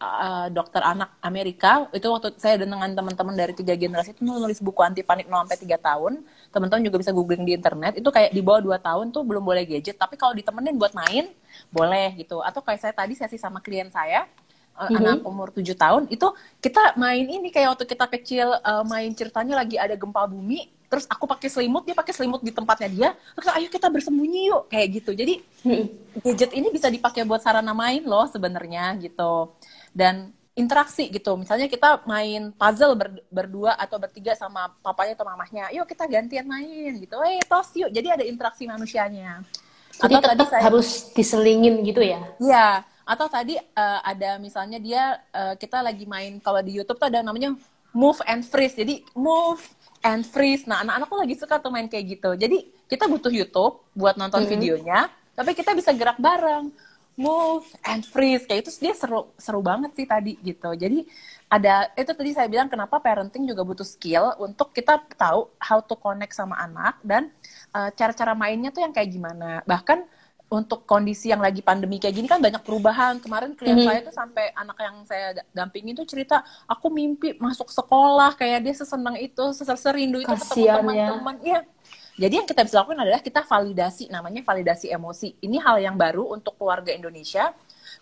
uh, 0.00 0.48
dokter 0.48 0.80
anak 0.80 1.20
Amerika 1.20 1.90
itu 1.92 2.08
waktu 2.08 2.32
saya 2.40 2.56
dengan 2.56 2.88
teman-teman 2.88 3.36
dari 3.36 3.52
tiga 3.52 3.76
generasi 3.76 4.16
itu 4.16 4.24
nulis 4.24 4.62
buku 4.64 4.80
anti 4.80 5.04
panik 5.04 5.28
0 5.28 5.44
sampai 5.44 5.58
tiga 5.60 5.76
tahun. 5.76 6.24
Teman-teman 6.54 6.82
juga 6.86 6.96
bisa 7.02 7.12
googling 7.12 7.44
di 7.44 7.52
internet. 7.58 8.00
Itu 8.00 8.08
kayak 8.08 8.32
di 8.32 8.40
bawah 8.40 8.62
dua 8.64 8.78
tahun 8.80 9.12
tuh 9.12 9.26
belum 9.26 9.44
boleh 9.44 9.68
gadget. 9.68 10.00
Tapi 10.00 10.16
kalau 10.16 10.32
ditemenin 10.32 10.78
buat 10.80 10.96
main 10.96 11.28
boleh 11.68 12.16
gitu. 12.16 12.40
Atau 12.40 12.64
kayak 12.64 12.80
saya 12.80 12.94
tadi 12.96 13.12
sesi 13.12 13.36
sama 13.36 13.60
klien 13.60 13.92
saya 13.92 14.24
mm-hmm. 14.80 14.96
anak 14.96 15.18
umur 15.28 15.52
tujuh 15.52 15.76
tahun 15.76 16.08
itu 16.08 16.24
kita 16.64 16.96
main 16.96 17.28
ini 17.28 17.52
kayak 17.52 17.76
waktu 17.76 17.84
kita 17.84 18.06
kecil 18.08 18.46
uh, 18.64 18.84
main 18.88 19.12
ceritanya 19.12 19.60
lagi 19.60 19.76
ada 19.76 19.92
gempa 19.92 20.24
bumi 20.24 20.79
terus 20.90 21.06
aku 21.06 21.24
pakai 21.30 21.46
selimut 21.46 21.86
dia 21.86 21.94
pakai 21.94 22.10
selimut 22.10 22.42
di 22.42 22.50
tempatnya 22.50 22.88
dia. 22.90 23.08
Terus 23.38 23.46
ayo 23.54 23.70
kita 23.70 23.86
bersembunyi 23.86 24.50
yuk 24.50 24.62
kayak 24.66 24.86
gitu. 24.98 25.10
Jadi 25.14 25.38
gadget 26.18 26.50
ini 26.50 26.68
bisa 26.74 26.90
dipakai 26.90 27.22
buat 27.22 27.38
sarana 27.38 27.70
main 27.70 28.02
loh 28.02 28.26
sebenarnya 28.26 28.98
gitu. 28.98 29.54
Dan 29.94 30.34
interaksi 30.58 31.06
gitu. 31.06 31.38
Misalnya 31.38 31.70
kita 31.70 32.02
main 32.10 32.50
puzzle 32.58 32.98
ber, 32.98 33.22
berdua 33.30 33.78
atau 33.78 34.02
bertiga 34.02 34.34
sama 34.34 34.74
papanya 34.82 35.14
atau 35.14 35.26
mamahnya 35.30 35.70
yuk 35.70 35.86
kita 35.86 36.10
gantian 36.10 36.44
main 36.50 36.98
gitu. 36.98 37.14
Eh 37.22 37.38
tos 37.46 37.70
yuk. 37.78 37.94
Jadi 37.94 38.10
ada 38.10 38.24
interaksi 38.26 38.66
manusianya. 38.66 39.46
Jadi 39.94 40.14
atau 40.18 40.28
tetap 40.34 40.48
saya, 40.50 40.62
harus 40.66 41.14
diselingin 41.14 41.86
gitu 41.86 42.02
ya? 42.02 42.18
Iya. 42.42 42.82
Atau 43.06 43.30
tadi 43.30 43.54
uh, 43.58 44.00
ada 44.02 44.42
misalnya 44.42 44.82
dia 44.82 45.22
uh, 45.30 45.54
kita 45.54 45.86
lagi 45.86 46.02
main 46.02 46.42
kalau 46.42 46.58
di 46.66 46.82
YouTube 46.82 46.98
tuh 46.98 47.06
ada 47.14 47.22
namanya 47.22 47.54
move 47.94 48.18
and 48.26 48.42
freeze. 48.42 48.74
Jadi 48.74 49.06
move 49.14 49.62
and 50.04 50.24
freeze. 50.24 50.64
Nah, 50.64 50.82
anak-anak 50.84 51.08
tuh 51.08 51.20
lagi 51.20 51.34
suka 51.36 51.60
tuh 51.60 51.72
main 51.72 51.88
kayak 51.88 52.18
gitu. 52.18 52.30
Jadi, 52.36 52.68
kita 52.90 53.06
butuh 53.06 53.30
YouTube 53.30 53.84
buat 53.94 54.16
nonton 54.18 54.42
mm 54.42 54.46
-hmm. 54.46 54.54
videonya, 54.56 55.00
tapi 55.36 55.54
kita 55.54 55.72
bisa 55.72 55.94
gerak 55.94 56.18
bareng. 56.18 56.72
Move 57.20 57.68
and 57.84 58.06
freeze 58.08 58.48
kayak 58.48 58.64
itu 58.64 58.80
dia 58.80 58.96
seru 58.96 59.28
seru 59.36 59.60
banget 59.60 59.92
sih 59.92 60.08
tadi 60.08 60.40
gitu. 60.40 60.72
Jadi 60.72 61.04
ada 61.52 61.92
itu 61.92 62.16
tadi 62.16 62.32
saya 62.32 62.48
bilang 62.48 62.70
kenapa 62.70 62.96
parenting 62.96 63.44
juga 63.44 63.60
butuh 63.60 63.84
skill 63.84 64.32
untuk 64.40 64.72
kita 64.72 64.96
tahu 65.20 65.52
how 65.60 65.84
to 65.84 65.98
connect 66.00 66.32
sama 66.32 66.56
anak 66.56 66.96
dan 67.04 67.28
eh, 67.76 67.90
cara-cara 67.92 68.32
uh, 68.32 68.38
mainnya 68.38 68.72
tuh 68.72 68.80
yang 68.86 68.94
kayak 68.94 69.10
gimana. 69.12 69.60
Bahkan 69.68 70.06
untuk 70.50 70.82
kondisi 70.82 71.30
yang 71.30 71.38
lagi 71.38 71.62
pandemi 71.62 72.02
kayak 72.02 72.14
gini 72.18 72.26
kan 72.26 72.42
banyak 72.42 72.58
perubahan. 72.66 73.22
Kemarin 73.22 73.54
klien 73.54 73.78
mm 73.78 73.80
-hmm. 73.80 73.88
saya 73.88 74.00
tuh 74.02 74.14
sampai 74.14 74.44
anak 74.58 74.78
yang 74.82 74.96
saya 75.06 75.26
dampingin 75.54 75.94
tuh 75.94 76.04
cerita, 76.04 76.42
aku 76.66 76.90
mimpi 76.90 77.38
masuk 77.38 77.70
sekolah 77.70 78.34
kayak 78.34 78.66
dia 78.66 78.74
sesenang 78.74 79.14
itu, 79.22 79.54
seserindu 79.54 80.18
itu 80.18 80.26
ketemu 80.26 80.66
ya. 80.66 80.74
teman-teman. 80.82 81.36
Iya. 81.46 81.60
Jadi 82.20 82.34
yang 82.36 82.44
kita 82.44 82.66
bisa 82.66 82.82
lakukan 82.82 83.00
adalah 83.00 83.22
kita 83.22 83.40
validasi, 83.46 84.12
namanya 84.12 84.44
validasi 84.44 84.92
emosi. 84.92 85.40
Ini 85.40 85.56
hal 85.62 85.80
yang 85.80 85.96
baru 85.96 86.34
untuk 86.34 86.58
keluarga 86.58 86.92
Indonesia. 86.92 87.54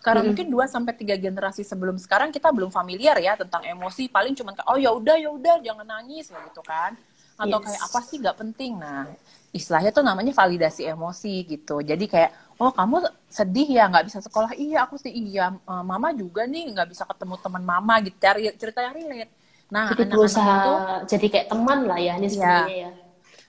Karena 0.03 0.25
hmm. 0.25 0.27
mungkin 0.31 0.47
2 0.51 0.75
sampai 0.75 0.93
3 0.95 1.15
generasi 1.19 1.61
sebelum 1.63 1.95
sekarang 1.95 2.33
kita 2.33 2.51
belum 2.51 2.73
familiar 2.73 3.15
ya 3.21 3.39
tentang 3.39 3.63
emosi. 3.63 4.11
Paling 4.11 4.35
cuma 4.35 4.51
kayak 4.57 4.67
oh 4.67 4.75
ya 4.75 4.91
udah 4.91 5.15
ya 5.15 5.29
udah 5.31 5.55
jangan 5.63 5.87
nangis 5.87 6.33
gitu 6.33 6.61
kan. 6.65 6.97
Atau 7.39 7.57
yes. 7.63 7.65
kayak 7.71 7.81
apa 7.87 7.99
sih 8.03 8.17
nggak 8.19 8.37
penting. 8.37 8.71
Nah, 8.75 9.07
istilahnya 9.55 9.95
tuh 9.95 10.03
namanya 10.03 10.35
validasi 10.35 10.91
emosi 10.91 11.47
gitu. 11.47 11.79
Jadi 11.79 12.05
kayak, 12.05 12.59
oh 12.59 12.75
kamu 12.75 13.07
sedih 13.31 13.79
ya 13.79 13.87
nggak 13.87 14.11
bisa 14.11 14.19
sekolah, 14.19 14.51
iya 14.59 14.83
aku 14.83 14.99
sih 14.99 15.09
iya, 15.09 15.55
uh, 15.63 15.83
mama 15.87 16.11
juga 16.11 16.43
nih 16.43 16.75
nggak 16.75 16.91
bisa 16.91 17.07
ketemu 17.07 17.39
teman 17.39 17.63
mama 17.63 17.95
gitu, 18.03 18.17
cari 18.19 18.51
cerita 18.59 18.83
yang 18.83 18.93
relate. 18.93 19.31
Nah, 19.69 19.93
jadi 19.93 20.03
berusaha 20.09 20.49
itu, 20.49 20.73
jadi 21.15 21.27
kayak 21.29 21.47
teman 21.53 21.79
lah 21.85 21.99
ya 22.01 22.13
ini 22.17 22.27
iya. 22.33 22.57
ya. 22.67 22.89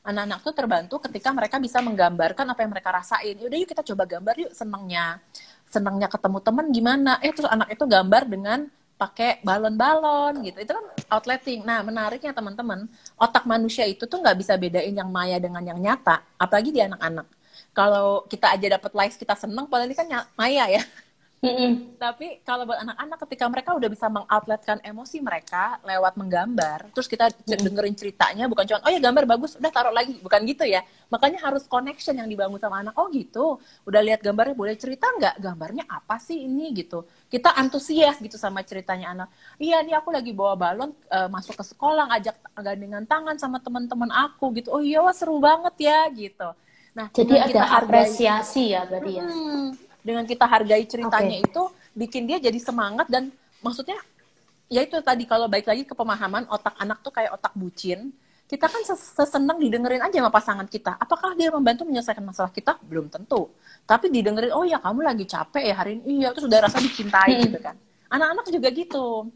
Anak-anak 0.00 0.38
tuh 0.40 0.55
terbantu 0.57 0.94
ketika 1.09 1.29
mereka 1.33 1.57
bisa 1.61 1.81
menggambarkan 1.85 2.46
apa 2.48 2.61
yang 2.64 2.72
mereka 2.72 2.88
rasain. 2.88 3.37
Yaudah 3.37 3.59
yuk 3.61 3.68
kita 3.68 3.83
coba 3.85 4.09
gambar 4.09 4.35
yuk 4.48 4.53
senangnya. 4.57 5.20
Senangnya 5.68 6.09
ketemu 6.09 6.38
teman 6.40 6.66
gimana? 6.72 7.12
Eh 7.20 7.33
terus 7.37 7.53
anak 7.53 7.68
itu 7.68 7.85
gambar 7.85 8.22
dengan 8.24 8.64
pakai 8.96 9.44
balon-balon 9.44 10.40
gitu. 10.44 10.57
Itu 10.61 10.72
kan 10.72 10.85
outletting. 11.11 11.66
Nah, 11.66 11.83
menariknya 11.83 12.31
teman-teman, 12.31 12.87
otak 13.18 13.44
manusia 13.44 13.85
itu 13.85 14.07
tuh 14.07 14.23
nggak 14.23 14.38
bisa 14.38 14.55
bedain 14.55 14.94
yang 14.94 15.11
maya 15.11 15.37
dengan 15.42 15.61
yang 15.61 15.79
nyata, 15.83 16.23
apalagi 16.38 16.70
di 16.70 16.81
anak-anak. 16.81 17.27
Kalau 17.75 18.25
kita 18.27 18.55
aja 18.55 18.66
dapat 18.79 18.92
likes 18.94 19.16
kita 19.18 19.35
seneng, 19.35 19.66
padahal 19.66 19.90
ini 19.90 19.96
kan 19.99 20.07
maya 20.38 20.64
ya. 20.70 20.83
Mm-hmm. 21.40 21.96
Tapi 21.96 22.44
kalau 22.44 22.68
buat 22.68 22.85
anak-anak 22.85 23.18
ketika 23.24 23.48
mereka 23.48 23.72
udah 23.72 23.88
bisa 23.88 24.12
mengoutletkan 24.12 24.76
emosi 24.85 25.24
mereka 25.24 25.81
lewat 25.88 26.20
menggambar, 26.20 26.92
terus 26.92 27.09
kita 27.09 27.33
mm-hmm. 27.33 27.64
dengerin 27.64 27.96
ceritanya 27.96 28.44
bukan 28.44 28.68
cuma 28.68 28.85
oh 28.85 28.92
ya 28.92 29.00
gambar 29.00 29.24
bagus, 29.24 29.57
udah 29.57 29.72
taruh 29.72 29.88
lagi, 29.88 30.20
bukan 30.20 30.44
gitu 30.44 30.68
ya. 30.68 30.85
Makanya 31.09 31.40
harus 31.40 31.64
connection 31.64 32.20
yang 32.20 32.29
dibangun 32.29 32.61
sama 32.61 32.85
anak. 32.85 32.92
Oh 33.00 33.09
gitu, 33.09 33.57
udah 33.88 34.00
lihat 34.05 34.20
gambarnya 34.20 34.53
boleh 34.53 34.76
cerita 34.76 35.09
nggak? 35.09 35.40
Gambarnya 35.40 35.88
apa 35.88 36.20
sih 36.20 36.44
ini 36.44 36.76
gitu? 36.76 37.09
Kita 37.33 37.57
antusias 37.57 38.20
gitu 38.20 38.37
sama 38.37 38.61
ceritanya 38.61 39.16
anak. 39.16 39.29
Iya 39.57 39.81
nih 39.81 39.96
aku 39.96 40.12
lagi 40.12 40.37
bawa 40.37 40.61
balon 40.61 40.92
uh, 41.09 41.29
masuk 41.33 41.57
ke 41.57 41.64
sekolah, 41.64 42.05
ngajak 42.12 42.37
gandengan 42.61 43.09
tangan 43.09 43.40
sama 43.40 43.64
teman-teman 43.64 44.12
aku 44.12 44.53
gitu. 44.61 44.76
Oh 44.76 44.85
iya 44.85 45.00
wah 45.00 45.16
seru 45.16 45.40
banget 45.40 45.88
ya 45.88 46.05
gitu. 46.12 46.53
Nah, 46.90 47.07
jadi 47.14 47.48
ada 47.48 47.81
apresiasi 47.81 48.74
ya 48.74 48.85
berarti 48.85 49.12
ya. 49.14 49.24
Hmm, 49.24 49.68
dengan 50.00 50.24
kita 50.24 50.44
hargai 50.48 50.84
ceritanya 50.88 51.38
okay. 51.40 51.48
itu 51.48 51.62
bikin 51.94 52.24
dia 52.26 52.38
jadi 52.40 52.56
semangat 52.60 53.06
dan 53.10 53.32
maksudnya 53.60 53.98
ya 54.70 54.86
itu 54.86 54.96
tadi 55.02 55.26
kalau 55.26 55.50
baik 55.50 55.66
lagi 55.66 55.82
ke 55.82 55.92
pemahaman 55.92 56.46
otak 56.48 56.74
anak 56.78 57.02
tuh 57.02 57.12
kayak 57.12 57.34
otak 57.34 57.52
bucin 57.58 58.14
kita 58.50 58.66
kan 58.66 58.82
sesenang 59.14 59.62
didengerin 59.62 60.02
aja 60.02 60.18
sama 60.18 60.26
pasangan 60.34 60.66
kita. 60.66 60.98
Apakah 60.98 61.38
dia 61.38 61.54
membantu 61.54 61.86
menyelesaikan 61.86 62.18
masalah 62.18 62.50
kita? 62.50 62.82
Belum 62.82 63.06
tentu. 63.06 63.46
Tapi 63.86 64.10
didengerin 64.10 64.50
oh 64.50 64.66
ya 64.66 64.82
kamu 64.82 65.06
lagi 65.06 65.22
capek 65.22 65.70
ya 65.70 65.74
hari 65.78 66.02
ini. 66.02 66.26
Iya 66.26 66.34
terus 66.34 66.50
udah 66.50 66.66
rasa 66.66 66.82
dicintai 66.82 67.38
hmm. 67.38 67.42
gitu 67.46 67.58
kan. 67.62 67.78
Anak-anak 68.10 68.50
juga 68.50 68.68
gitu. 68.74 69.30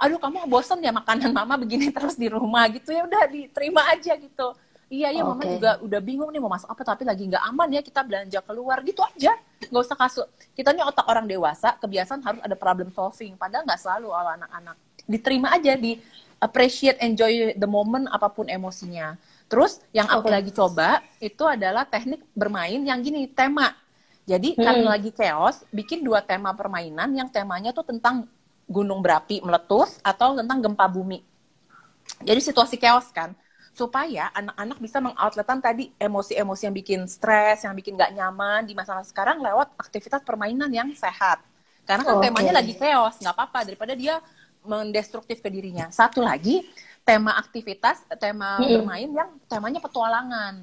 Aduh 0.00 0.16
kamu 0.16 0.48
bosan 0.48 0.80
ya 0.80 0.96
makanan 0.96 1.28
mama 1.44 1.60
begini 1.60 1.92
terus 1.92 2.16
di 2.16 2.24
rumah 2.32 2.64
gitu. 2.72 2.88
Ya 2.88 3.04
udah 3.04 3.28
diterima 3.28 3.84
aja 3.92 4.16
gitu 4.16 4.56
iya 4.92 5.08
iya 5.10 5.22
okay. 5.24 5.34
mama 5.34 5.44
juga 5.48 5.70
udah 5.80 6.00
bingung 6.00 6.30
nih 6.30 6.40
mau 6.40 6.52
masak 6.52 6.68
apa 6.68 6.82
tapi 6.84 7.02
lagi 7.08 7.24
nggak 7.28 7.44
aman 7.50 7.68
ya 7.72 7.80
kita 7.80 8.00
belanja 8.04 8.38
keluar 8.44 8.80
gitu 8.84 9.00
aja. 9.00 9.32
Nggak 9.68 9.82
usah 9.84 9.96
kasut. 9.96 10.28
Kita 10.52 10.70
nih 10.72 10.84
otak 10.84 11.06
orang 11.08 11.24
dewasa 11.24 11.76
kebiasaan 11.80 12.20
harus 12.20 12.40
ada 12.44 12.56
problem 12.56 12.88
solving. 12.92 13.34
Padahal 13.38 13.64
nggak 13.64 13.80
selalu 13.80 14.08
kalau 14.12 14.30
anak-anak 14.36 14.76
diterima 15.04 15.52
aja 15.52 15.76
di 15.76 16.00
appreciate 16.40 17.00
enjoy 17.00 17.56
the 17.56 17.68
moment 17.68 18.08
apa 18.12 18.28
pun 18.32 18.48
emosinya. 18.48 19.16
Terus 19.48 19.80
yang 19.92 20.08
aku 20.08 20.28
okay. 20.28 20.34
lagi 20.40 20.50
coba 20.52 20.88
itu 21.20 21.44
adalah 21.44 21.84
teknik 21.88 22.24
bermain 22.32 22.80
yang 22.80 23.00
gini 23.00 23.28
tema. 23.28 23.72
Jadi 24.24 24.56
hmm. 24.56 24.60
karena 24.64 24.86
lagi 24.96 25.10
chaos 25.12 25.64
bikin 25.68 26.00
dua 26.00 26.24
tema 26.24 26.56
permainan 26.56 27.12
yang 27.12 27.28
temanya 27.28 27.76
tuh 27.76 27.84
tentang 27.84 28.24
gunung 28.64 29.04
berapi 29.04 29.44
meletus 29.44 30.00
atau 30.00 30.32
tentang 30.32 30.64
gempa 30.64 30.88
bumi. 30.88 31.20
Jadi 32.24 32.40
situasi 32.40 32.80
chaos 32.80 33.08
kan 33.12 33.36
supaya 33.74 34.30
anak-anak 34.30 34.78
bisa 34.78 35.02
mengoutletan 35.02 35.58
tadi 35.58 35.90
emosi-emosi 35.98 36.62
yang 36.70 36.76
bikin 36.78 37.00
stres, 37.10 37.66
yang 37.66 37.74
bikin 37.74 37.98
gak 37.98 38.14
nyaman 38.14 38.62
di 38.62 38.72
masa 38.72 39.02
sekarang 39.02 39.42
lewat 39.42 39.74
aktivitas 39.74 40.22
permainan 40.22 40.70
yang 40.70 40.94
sehat. 40.94 41.42
Karena 41.84 42.06
kan 42.06 42.16
okay. 42.16 42.30
temanya 42.30 42.52
lagi 42.54 42.72
chaos, 42.78 43.20
nggak 43.20 43.34
apa-apa 43.34 43.60
daripada 43.68 43.92
dia 43.92 44.22
mendestruktif 44.64 45.44
ke 45.44 45.52
dirinya. 45.52 45.92
Satu 45.92 46.24
lagi 46.24 46.64
tema 47.04 47.36
aktivitas, 47.36 48.00
tema 48.16 48.56
hmm. 48.56 48.80
bermain 48.80 49.10
yang 49.12 49.30
temanya 49.44 49.82
petualangan. 49.82 50.54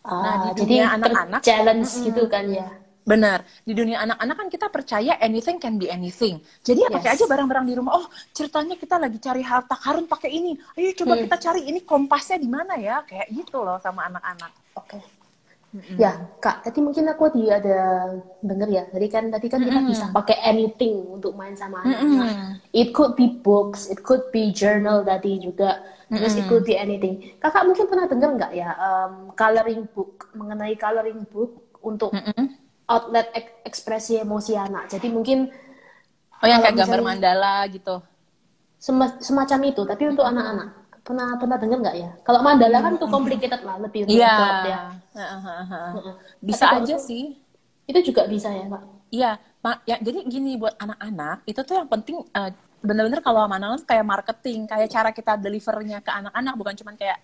Ah, 0.00 0.16
nah 0.24 0.34
di 0.48 0.64
dunia 0.64 0.96
anak-anak 0.96 1.44
challenge 1.44 1.90
mm, 1.92 2.02
gitu 2.08 2.22
kan 2.32 2.48
ya. 2.48 2.72
Benar. 3.10 3.38
Di 3.66 3.74
dunia 3.74 4.06
anak-anak 4.06 4.36
kan 4.38 4.48
kita 4.48 4.66
percaya 4.70 5.18
anything 5.18 5.58
can 5.58 5.74
be 5.74 5.90
anything. 5.90 6.38
Jadi 6.62 6.86
ya 6.86 6.88
yes. 6.88 6.94
pakai 6.94 7.10
aja 7.18 7.24
barang-barang 7.26 7.66
di 7.66 7.74
rumah. 7.74 7.92
Oh, 7.98 8.06
ceritanya 8.30 8.78
kita 8.78 9.02
lagi 9.02 9.18
cari 9.18 9.42
harta 9.42 9.74
karun 9.74 10.06
pakai 10.06 10.30
ini. 10.30 10.54
Ayo 10.78 10.94
coba 10.94 11.18
hmm. 11.18 11.26
kita 11.26 11.36
cari 11.50 11.66
ini 11.66 11.82
kompasnya 11.82 12.38
di 12.38 12.46
mana 12.46 12.78
ya? 12.78 13.02
Kayak 13.02 13.26
gitu 13.34 13.66
loh 13.66 13.82
sama 13.82 14.06
anak-anak. 14.06 14.52
Oke. 14.78 14.94
Okay. 14.94 15.02
Mm-hmm. 15.70 16.02
Ya, 16.02 16.26
Kak, 16.42 16.66
tadi 16.66 16.82
mungkin 16.82 17.06
aku 17.06 17.30
tadi 17.30 17.46
ada 17.46 18.10
denger 18.42 18.68
ya. 18.74 18.82
Tadi 18.90 19.06
kan 19.06 19.30
tadi 19.30 19.46
kan 19.46 19.62
kita 19.62 19.78
mm-hmm. 19.78 19.90
bisa 19.94 20.10
pakai 20.10 20.42
anything 20.42 20.98
untuk 21.14 21.38
main 21.38 21.54
sama 21.54 21.86
anak. 21.86 22.02
Mm-hmm. 22.02 22.74
It 22.74 22.90
could 22.90 23.14
be 23.14 23.38
books, 23.38 23.86
it 23.86 24.02
could 24.02 24.26
be 24.34 24.50
journal 24.50 25.06
tadi 25.06 25.38
juga. 25.38 25.78
Terus 26.10 26.34
mm-hmm. 26.34 26.42
it 26.42 26.50
could 26.50 26.66
be 26.66 26.74
anything. 26.74 27.38
Kakak 27.38 27.70
mungkin 27.70 27.86
pernah 27.86 28.10
dengar 28.10 28.34
nggak 28.34 28.52
ya 28.58 28.74
um, 28.82 29.30
coloring 29.38 29.86
book 29.94 30.34
mengenai 30.34 30.74
coloring 30.74 31.22
book 31.30 31.78
untuk 31.86 32.10
mm-hmm 32.18 32.69
outlet 32.90 33.30
ek 33.30 33.46
ekspresi 33.62 34.18
emosi 34.18 34.58
anak. 34.58 34.90
Jadi 34.90 35.06
mungkin 35.08 35.46
Oh 36.40 36.48
yang 36.48 36.64
kayak 36.64 36.82
gambar 36.82 37.00
mandala 37.04 37.68
gitu. 37.68 38.00
semacam 39.20 39.60
itu, 39.68 39.84
tapi 39.84 40.08
untuk 40.08 40.24
anak-anak. 40.24 40.68
Pernah 41.04 41.36
pernah 41.36 41.56
dengar 41.60 41.78
nggak 41.84 41.96
ya? 42.00 42.10
Kalau 42.24 42.40
mandala 42.40 42.80
kan 42.80 42.92
tuh 42.96 43.08
complicated 43.12 43.60
lah, 43.60 43.76
lebih 43.76 44.08
Iya. 44.08 44.36
ya. 44.64 44.80
Bisa 46.40 46.80
aja 46.80 46.96
itu, 46.96 47.04
sih. 47.04 47.24
Itu 47.84 48.00
juga 48.00 48.24
bisa 48.24 48.48
ya, 48.48 48.64
Pak. 48.72 48.82
Iya, 49.12 49.30
Pak. 49.60 49.76
Ya, 49.84 49.96
jadi 50.00 50.24
gini 50.24 50.56
buat 50.56 50.80
anak-anak, 50.80 51.44
itu 51.44 51.60
tuh 51.60 51.76
yang 51.76 51.88
penting 51.92 52.24
uh, 52.32 52.50
bener-bener 52.80 53.20
kalau 53.20 53.44
anak-anak 53.44 53.84
kayak 53.84 54.06
marketing, 54.08 54.64
kayak 54.64 54.88
cara 54.88 55.12
kita 55.12 55.36
delivernya 55.36 56.00
ke 56.00 56.08
anak-anak 56.08 56.54
bukan 56.56 56.74
cuma 56.80 56.96
kayak 56.96 57.20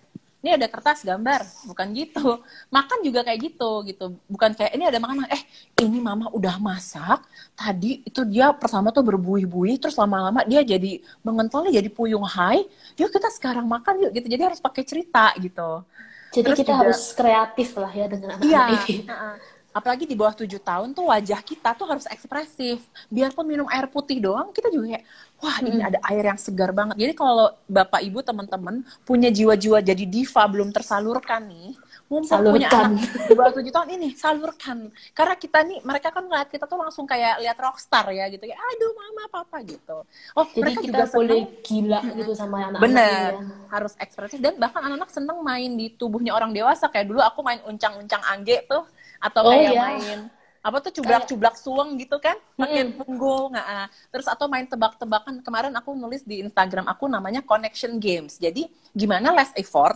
ini 0.47 0.55
ada 0.55 0.71
kertas 0.71 1.03
gambar. 1.03 1.43
Bukan 1.67 1.87
gitu. 1.91 2.39
Makan 2.75 3.03
juga 3.03 3.27
kayak 3.27 3.39
gitu 3.51 3.71
gitu. 3.83 4.05
Bukan 4.31 4.55
kayak 4.55 4.71
ini 4.79 4.87
ada 4.87 4.95
makanan. 5.03 5.27
Eh 5.27 5.43
ini 5.83 5.99
mama 5.99 6.31
udah 6.31 6.55
masak. 6.55 7.27
Tadi 7.51 8.07
itu 8.07 8.23
dia 8.23 8.55
pertama 8.55 8.95
tuh 8.95 9.03
berbuih-buih 9.03 9.83
terus 9.83 9.99
lama-lama 9.99 10.47
dia 10.47 10.63
jadi 10.63 11.03
mengentolnya 11.19 11.75
jadi 11.75 11.91
puyung 11.91 12.23
hai. 12.23 12.63
Yuk 12.95 13.11
kita 13.11 13.27
sekarang 13.35 13.67
makan 13.67 14.07
yuk 14.07 14.15
gitu. 14.15 14.31
Jadi 14.31 14.43
harus 14.47 14.63
pakai 14.63 14.87
cerita 14.87 15.35
gitu. 15.35 15.83
Jadi 16.31 16.43
terus 16.47 16.59
kita 16.63 16.71
juga, 16.71 16.79
harus 16.87 17.01
kreatif 17.11 17.69
lah 17.75 17.91
ya 17.91 18.05
dengan 18.07 18.35
anak-anak 18.35 18.47
iya, 18.47 18.63
ini 18.87 18.97
apalagi 19.75 20.09
di 20.09 20.17
bawah 20.17 20.33
tujuh 20.33 20.57
tahun 20.57 20.97
tuh 20.97 21.05
wajah 21.11 21.39
kita 21.45 21.77
tuh 21.77 21.85
harus 21.85 22.05
ekspresif. 22.09 22.81
Biarpun 23.11 23.45
minum 23.45 23.67
air 23.69 23.85
putih 23.87 24.17
doang 24.17 24.49
kita 24.49 24.73
juga 24.73 24.97
kayak 24.97 25.03
wah 25.37 25.57
ini 25.61 25.79
ada 25.85 25.99
air 26.09 26.23
yang 26.25 26.39
segar 26.39 26.73
banget. 26.73 26.97
Jadi 26.97 27.13
kalau 27.13 27.53
bapak 27.69 28.01
ibu 28.01 28.19
teman-teman 28.25 28.81
punya 29.05 29.29
jiwa-jiwa 29.29 29.79
jadi 29.85 30.03
diva 30.05 30.43
belum 30.49 30.73
tersalurkan 30.73 31.45
nih 31.45 31.77
mumpung 32.07 32.55
punya 32.55 32.71
anak 32.71 33.03
di 33.27 33.33
bawah 33.35 33.51
tujuh 33.51 33.71
tahun 33.71 33.89
ini 33.99 34.09
salurkan. 34.15 34.89
Karena 35.11 35.35
kita 35.35 35.59
nih 35.67 35.79
mereka 35.83 36.09
kan 36.09 36.23
ngeliat 36.25 36.47
kita 36.47 36.65
tuh 36.65 36.79
langsung 36.79 37.03
kayak 37.03 37.43
lihat 37.43 37.57
rockstar 37.59 38.07
ya 38.15 38.31
gitu. 38.31 38.47
Ya 38.47 38.55
aduh 38.55 38.91
mama 38.95 39.23
papa 39.27 39.59
gitu. 39.67 40.07
Oh 40.33 40.45
jadi 40.55 40.63
mereka 40.63 40.79
kita 40.81 40.97
juga 41.03 41.05
boleh 41.13 41.41
gila 41.61 42.01
gitu 42.15 42.31
sama 42.33 42.55
anak-anak 42.71 42.81
bener. 42.81 43.31
ya. 43.35 43.43
harus 43.69 43.93
ekspresif. 43.99 44.39
Dan 44.39 44.55
bahkan 44.55 44.81
anak-anak 44.81 45.11
seneng 45.11 45.39
main 45.43 45.75
di 45.75 45.91
tubuhnya 45.93 46.31
orang 46.31 46.55
dewasa. 46.55 46.87
Kayak 46.87 47.11
dulu 47.11 47.19
aku 47.19 47.39
main 47.43 47.59
uncang-uncang 47.67 48.23
angge 48.23 48.63
tuh 48.65 48.87
atau 49.17 49.41
oh, 49.45 49.51
kayak 49.51 49.73
iya. 49.73 49.81
main 49.81 50.19
apa 50.67 50.83
tuh 50.83 50.99
cublak-cublak 50.99 51.55
suweng 51.55 51.95
gitu 51.95 52.19
kan 52.19 52.35
pakai 52.59 52.91
hmm. 52.91 52.99
punggung 52.99 53.55
nah, 53.55 53.87
terus 54.11 54.27
atau 54.27 54.51
main 54.51 54.67
tebak-tebakan 54.67 55.39
kemarin 55.39 55.71
aku 55.79 55.95
nulis 55.95 56.27
di 56.27 56.43
Instagram 56.43 56.91
aku 56.91 57.07
namanya 57.07 57.39
connection 57.39 57.95
games 58.03 58.35
jadi 58.35 58.67
gimana 58.91 59.31
less 59.31 59.55
effort 59.55 59.95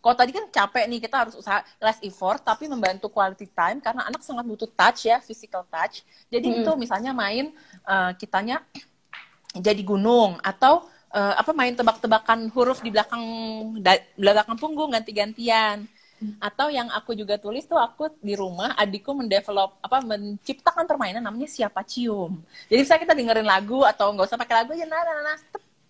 kalau 0.00 0.16
tadi 0.16 0.32
kan 0.32 0.48
capek 0.48 0.88
nih 0.88 1.04
kita 1.04 1.26
harus 1.26 1.34
usaha 1.36 1.60
less 1.82 2.00
effort 2.00 2.40
tapi 2.40 2.64
membantu 2.64 3.12
quality 3.12 3.44
time 3.50 3.82
karena 3.82 4.08
anak 4.08 4.24
sangat 4.24 4.48
butuh 4.48 4.70
touch 4.72 5.04
ya 5.04 5.20
physical 5.20 5.68
touch 5.68 6.00
jadi 6.32 6.48
hmm. 6.48 6.58
itu 6.64 6.70
misalnya 6.80 7.12
main 7.12 7.52
uh, 7.84 8.16
kitanya 8.16 8.64
jadi 9.52 9.82
gunung 9.84 10.40
atau 10.40 10.88
uh, 11.12 11.34
apa 11.36 11.52
main 11.52 11.76
tebak-tebakan 11.76 12.48
huruf 12.52 12.80
di 12.80 12.88
belakang 12.88 13.20
da, 13.84 14.00
belakang 14.16 14.56
punggung 14.56 14.96
ganti-gantian 14.96 15.84
atau 16.40 16.72
yang 16.72 16.88
aku 16.92 17.12
juga 17.12 17.36
tulis 17.36 17.68
tuh 17.68 17.76
aku 17.76 18.08
di 18.24 18.32
rumah 18.32 18.72
adikku 18.76 19.12
mendevelop 19.12 19.76
apa 19.84 20.00
menciptakan 20.00 20.88
permainan 20.88 21.20
namanya 21.20 21.48
siapa 21.48 21.84
cium. 21.84 22.40
Jadi 22.72 22.82
saya 22.88 22.98
kita 23.00 23.12
dengerin 23.12 23.46
lagu 23.46 23.84
atau 23.84 24.12
nggak 24.16 24.26
usah 24.28 24.40
pakai 24.40 24.64
lagu 24.64 24.72
aja 24.72 24.86
nah, 24.88 25.02
nah, 25.04 25.34
nah, 25.34 25.38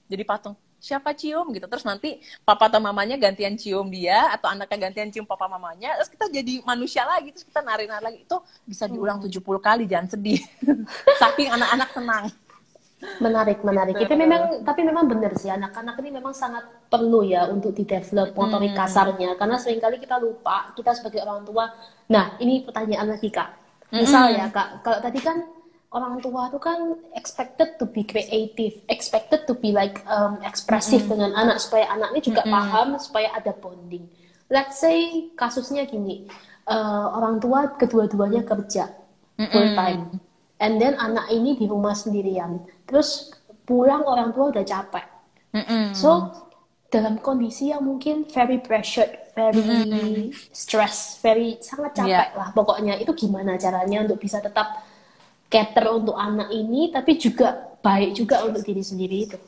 jadi 0.07 0.23
patung 0.27 0.55
siapa 0.83 1.11
cium 1.15 1.51
gitu. 1.55 1.67
Terus 1.67 1.85
nanti 1.87 2.23
papa 2.47 2.71
atau 2.71 2.79
mamanya 2.79 3.19
gantian 3.19 3.59
cium 3.59 3.91
dia 3.91 4.31
atau 4.35 4.51
anaknya 4.51 4.91
gantian 4.91 5.09
cium 5.11 5.27
papa 5.27 5.51
mamanya 5.51 5.99
terus 5.99 6.11
kita 6.11 6.31
jadi 6.31 6.63
manusia 6.63 7.03
lagi 7.03 7.35
terus 7.35 7.47
kita 7.47 7.63
nari-nari 7.63 8.03
lagi. 8.03 8.19
Itu 8.23 8.43
bisa 8.67 8.87
diulang 8.87 9.19
70 9.23 9.43
kali 9.59 9.85
jangan 9.91 10.09
sedih. 10.11 10.41
Saking 11.23 11.51
anak-anak 11.55 11.91
senang 11.95 12.27
Menarik, 12.97 13.61
menarik. 13.61 14.01
Itu 14.01 14.17
memang, 14.17 14.65
tapi 14.65 14.81
memang 14.81 15.05
benar 15.05 15.37
sih 15.37 15.53
anak-anak 15.53 16.01
ini 16.01 16.17
memang 16.17 16.33
sangat 16.33 16.65
perlu 16.89 17.21
ya 17.21 17.45
untuk 17.53 17.77
di 17.77 17.85
develop 17.85 18.33
motorik 18.33 18.73
hmm. 18.73 18.81
kasarnya. 18.81 19.31
Karena 19.37 19.61
sering 19.61 19.81
kali 19.85 20.01
kita 20.01 20.17
lupa 20.17 20.73
kita 20.73 20.97
sebagai 20.97 21.21
orang 21.21 21.45
tua. 21.45 21.69
Nah, 22.09 22.41
ini 22.41 22.65
pertanyaan 22.65 23.13
lagi 23.13 23.29
kak. 23.29 23.53
Misal 23.93 24.33
hmm. 24.33 24.39
ya 24.41 24.47
kak, 24.49 24.69
kalau 24.81 24.99
tadi 25.05 25.21
kan 25.21 25.45
orang 25.93 26.25
tua 26.25 26.49
itu 26.49 26.59
kan 26.59 26.97
expected 27.13 27.77
to 27.77 27.85
be 27.85 28.01
creative, 28.01 28.81
expected 28.89 29.45
to 29.45 29.53
be 29.53 29.77
like 29.77 30.01
um, 30.09 30.41
ekspresif 30.41 31.05
hmm. 31.05 31.13
dengan 31.13 31.31
anak 31.37 31.61
supaya 31.61 31.93
anak 31.93 32.17
ini 32.17 32.21
juga 32.25 32.43
hmm. 32.49 32.53
paham, 32.53 32.89
supaya 32.97 33.29
ada 33.37 33.53
bonding. 33.53 34.09
Let's 34.49 34.81
say 34.81 35.29
kasusnya 35.37 35.85
gini, 35.85 36.33
uh, 36.65 37.13
orang 37.13 37.45
tua 37.45 37.77
kedua-duanya 37.77 38.47
kerja 38.47 38.89
full 39.37 39.69
time 39.77 40.17
and 40.61 40.81
then 40.81 40.97
anak 40.97 41.29
ini 41.29 41.57
di 41.57 41.69
rumah 41.69 41.93
sendirian 41.93 42.65
terus 42.87 43.35
pulang 43.67 44.07
orang 44.07 44.31
tua 44.33 44.55
udah 44.55 44.65
capek 44.65 45.07
mm 45.53 45.65
-mm. 45.67 45.85
so 45.93 46.33
dalam 46.87 47.19
kondisi 47.19 47.75
yang 47.75 47.83
mungkin 47.83 48.25
very 48.31 48.63
pressured 48.63 49.11
very 49.35 49.61
mm 49.61 49.85
-hmm. 49.91 50.23
stress 50.55 51.19
very 51.21 51.59
sangat 51.59 51.99
capek 51.99 52.31
yeah. 52.33 52.39
lah 52.39 52.49
pokoknya 52.55 52.95
itu 52.97 53.13
gimana 53.13 53.59
caranya 53.59 54.07
untuk 54.07 54.23
bisa 54.23 54.39
tetap 54.39 54.87
cater 55.51 55.87
untuk 55.91 56.15
anak 56.15 56.49
ini 56.55 56.95
tapi 56.95 57.19
juga 57.19 57.77
baik 57.83 58.15
juga 58.15 58.43
untuk 58.47 58.63
diri 58.63 58.83
sendiri 58.83 59.19
itu 59.27 59.39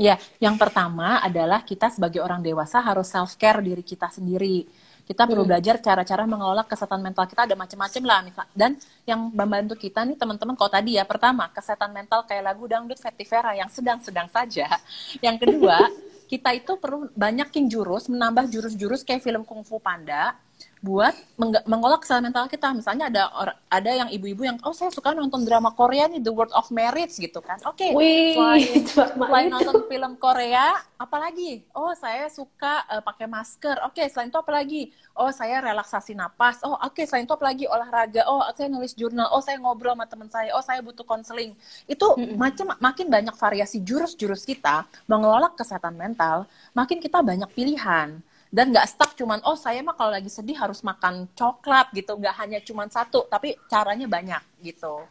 Ya, 0.00 0.16
yang 0.40 0.56
pertama 0.56 1.20
adalah 1.20 1.60
kita 1.60 1.92
sebagai 1.92 2.24
orang 2.24 2.40
dewasa 2.40 2.80
harus 2.80 3.12
self 3.12 3.36
care 3.36 3.60
diri 3.60 3.84
kita 3.84 4.08
sendiri 4.08 4.64
kita 5.10 5.26
perlu 5.26 5.42
hmm. 5.42 5.50
belajar 5.50 5.74
cara-cara 5.82 6.22
mengelola 6.22 6.62
kesehatan 6.62 7.02
mental 7.02 7.26
kita 7.26 7.42
ada 7.42 7.58
macam-macam 7.58 8.02
lah 8.06 8.18
misal 8.22 8.46
dan 8.54 8.78
yang 9.02 9.26
membantu 9.34 9.74
kita 9.74 10.06
nih 10.06 10.14
teman-teman 10.14 10.54
kalau 10.54 10.70
tadi 10.70 10.94
ya 10.94 11.02
pertama 11.02 11.50
kesehatan 11.50 11.90
mental 11.90 12.22
kayak 12.30 12.46
lagu 12.46 12.70
dangdut 12.70 13.02
Vera 13.02 13.50
yang 13.58 13.66
sedang-sedang 13.66 14.30
saja 14.30 14.70
yang 15.18 15.34
kedua 15.34 15.82
kita 16.30 16.54
itu 16.54 16.78
perlu 16.78 17.10
banyakin 17.18 17.66
jurus 17.66 18.06
menambah 18.06 18.46
jurus-jurus 18.54 19.02
kayak 19.02 19.26
film 19.26 19.42
kungfu 19.42 19.82
panda 19.82 20.38
buat 20.80 21.12
meng 21.36 21.52
mengolah 21.68 22.00
kesalahan 22.00 22.32
mental 22.32 22.48
kita. 22.48 22.72
Misalnya 22.72 23.12
ada 23.12 23.28
ada 23.68 23.90
yang 23.92 24.08
ibu-ibu 24.08 24.48
yang 24.48 24.56
oh 24.64 24.72
saya 24.72 24.88
suka 24.88 25.12
nonton 25.12 25.44
drama 25.44 25.76
Korea 25.76 26.08
nih 26.08 26.24
The 26.24 26.32
World 26.32 26.56
of 26.56 26.72
Marriage 26.72 27.20
gitu 27.20 27.44
kan. 27.44 27.60
Oke. 27.68 27.92
Okay, 27.92 28.32
selain, 28.32 28.80
selain 29.28 29.48
nonton 29.52 29.84
film 29.84 30.16
Korea, 30.16 30.80
apalagi? 30.96 31.68
Oh 31.76 31.92
saya 31.92 32.32
suka 32.32 32.88
uh, 32.88 33.04
pakai 33.04 33.28
masker. 33.28 33.76
Oke, 33.84 34.00
okay, 34.00 34.06
selain 34.08 34.32
itu 34.32 34.40
apa 34.40 34.52
lagi? 34.56 34.88
Oh 35.12 35.28
saya 35.28 35.60
relaksasi 35.60 36.16
napas. 36.16 36.64
Oh 36.64 36.72
oke, 36.72 36.96
okay, 36.96 37.04
selain 37.04 37.28
itu 37.28 37.36
apa 37.36 37.44
lagi? 37.44 37.68
Olahraga. 37.68 38.24
Oh 38.24 38.40
saya 38.56 38.72
nulis 38.72 38.96
jurnal. 38.96 39.28
Oh 39.36 39.44
saya 39.44 39.60
ngobrol 39.60 39.92
sama 39.92 40.08
teman 40.08 40.32
saya. 40.32 40.56
Oh 40.56 40.64
saya 40.64 40.80
butuh 40.80 41.04
konseling. 41.04 41.52
Itu 41.84 42.16
mm 42.16 42.24
-hmm. 42.24 42.36
macam 42.40 42.66
makin 42.80 43.12
banyak 43.12 43.36
variasi 43.36 43.84
jurus-jurus 43.84 44.48
kita 44.48 44.88
mengelola 45.04 45.52
kesehatan 45.52 45.92
mental, 45.92 46.48
makin 46.72 47.04
kita 47.04 47.20
banyak 47.20 47.52
pilihan 47.52 48.24
dan 48.50 48.74
nggak 48.74 48.86
stuck 48.90 49.14
cuman 49.14 49.38
oh 49.46 49.54
saya 49.54 49.78
mah 49.80 49.94
kalau 49.94 50.10
lagi 50.10 50.26
sedih 50.26 50.58
harus 50.58 50.82
makan 50.82 51.30
coklat 51.38 51.94
gitu. 51.94 52.18
Nggak 52.18 52.34
hanya 52.42 52.58
cuman 52.58 52.90
satu 52.90 53.30
tapi 53.30 53.54
caranya 53.70 54.10
banyak 54.10 54.42
gitu. 54.66 55.06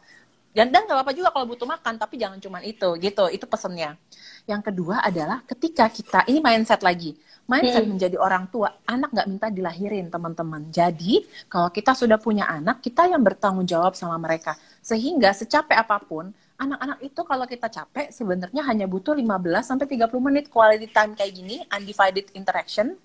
Dan 0.52 0.68
dan 0.68 0.84
nggak 0.84 0.98
apa-apa 0.98 1.16
juga 1.16 1.32
kalau 1.32 1.46
butuh 1.48 1.64
makan 1.64 1.94
tapi 1.96 2.20
jangan 2.20 2.36
cuman 2.36 2.62
itu 2.68 2.88
gitu. 3.00 3.24
Itu 3.32 3.48
pesennya 3.48 3.96
yang 4.44 4.60
kedua 4.60 5.00
adalah 5.00 5.40
ketika 5.48 5.88
kita 5.88 6.28
ini 6.28 6.44
mindset 6.44 6.84
lagi. 6.84 7.16
Mindset 7.48 7.82
hmm. 7.82 7.96
menjadi 7.96 8.16
orang 8.20 8.46
tua 8.52 8.70
anak 8.86 9.10
nggak 9.10 9.26
minta 9.26 9.46
dilahirin 9.48 10.12
teman-teman. 10.12 10.68
Jadi 10.68 11.24
kalau 11.48 11.72
kita 11.72 11.96
sudah 11.96 12.20
punya 12.20 12.44
anak 12.44 12.84
kita 12.84 13.08
yang 13.08 13.24
bertanggung 13.24 13.64
jawab 13.64 13.96
sama 13.96 14.20
mereka. 14.20 14.52
Sehingga 14.84 15.32
secapek 15.32 15.80
apa 15.80 15.96
pun 15.98 16.28
anak-anak 16.60 17.00
itu 17.00 17.20
kalau 17.24 17.48
kita 17.48 17.72
capek 17.72 18.12
sebenarnya 18.12 18.60
hanya 18.68 18.84
butuh 18.84 19.16
15 19.16 19.64
sampai 19.64 19.86
30 19.88 20.12
menit 20.20 20.52
quality 20.52 20.92
time 20.92 21.16
kayak 21.16 21.32
gini 21.32 21.64
undivided 21.72 22.28
interaction 22.36 23.00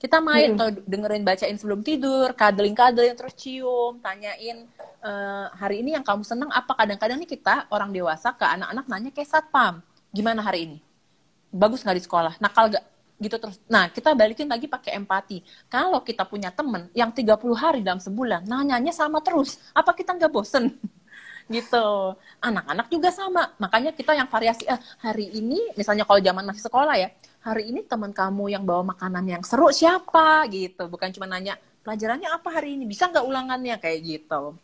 kita 0.00 0.16
main 0.16 0.56
atau 0.56 0.72
dengerin 0.88 1.20
bacain 1.20 1.56
sebelum 1.60 1.84
tidur, 1.84 2.32
kadeling-kadeling 2.32 3.12
terus 3.12 3.36
cium, 3.36 4.00
tanyain 4.00 4.64
e, 5.04 5.12
hari 5.60 5.84
ini 5.84 5.92
yang 5.92 6.00
kamu 6.00 6.24
senang 6.24 6.48
apa. 6.48 6.72
Kadang-kadang 6.72 7.20
nih 7.20 7.28
kita 7.28 7.68
orang 7.68 7.92
dewasa 7.92 8.32
ke 8.32 8.48
anak-anak 8.48 8.88
nanya 8.88 9.10
kayak 9.12 9.28
satpam, 9.28 9.84
gimana 10.08 10.40
hari 10.40 10.64
ini? 10.64 10.78
Bagus 11.52 11.84
nggak 11.84 12.00
di 12.00 12.04
sekolah? 12.08 12.34
Nakal 12.40 12.72
gak? 12.72 12.84
gitu 13.20 13.36
terus. 13.36 13.60
Nah, 13.68 13.92
kita 13.92 14.16
balikin 14.16 14.48
lagi 14.48 14.64
pakai 14.64 14.96
empati. 14.96 15.44
Kalau 15.68 16.00
kita 16.00 16.24
punya 16.24 16.48
temen 16.48 16.88
yang 16.96 17.12
30 17.12 17.36
hari 17.52 17.84
dalam 17.84 18.00
sebulan, 18.00 18.48
nanyanya 18.48 18.96
sama 18.96 19.20
terus, 19.20 19.60
apa 19.76 19.92
kita 19.92 20.16
nggak 20.16 20.32
bosen? 20.32 20.72
gitu. 21.54 22.16
Anak-anak 22.40 22.88
juga 22.88 23.12
sama. 23.12 23.52
Makanya 23.60 23.92
kita 23.92 24.16
yang 24.16 24.24
variasi, 24.24 24.64
eh, 24.64 24.80
hari 25.04 25.28
ini, 25.36 25.76
misalnya 25.76 26.08
kalau 26.08 26.24
zaman 26.24 26.48
masih 26.48 26.64
sekolah 26.64 26.96
ya, 26.96 27.12
hari 27.40 27.72
ini 27.72 27.80
teman 27.84 28.12
kamu 28.12 28.52
yang 28.52 28.64
bawa 28.68 28.92
makanan 28.94 29.24
yang 29.24 29.42
seru 29.44 29.72
siapa? 29.72 30.44
Gitu. 30.48 30.86
Bukan 30.88 31.08
cuma 31.16 31.26
nanya 31.28 31.56
pelajarannya 31.84 32.28
apa 32.28 32.48
hari 32.52 32.76
ini? 32.76 32.84
Bisa 32.84 33.08
nggak 33.08 33.24
ulangannya? 33.24 33.76
Kayak 33.80 33.98
gitu. 34.04 34.56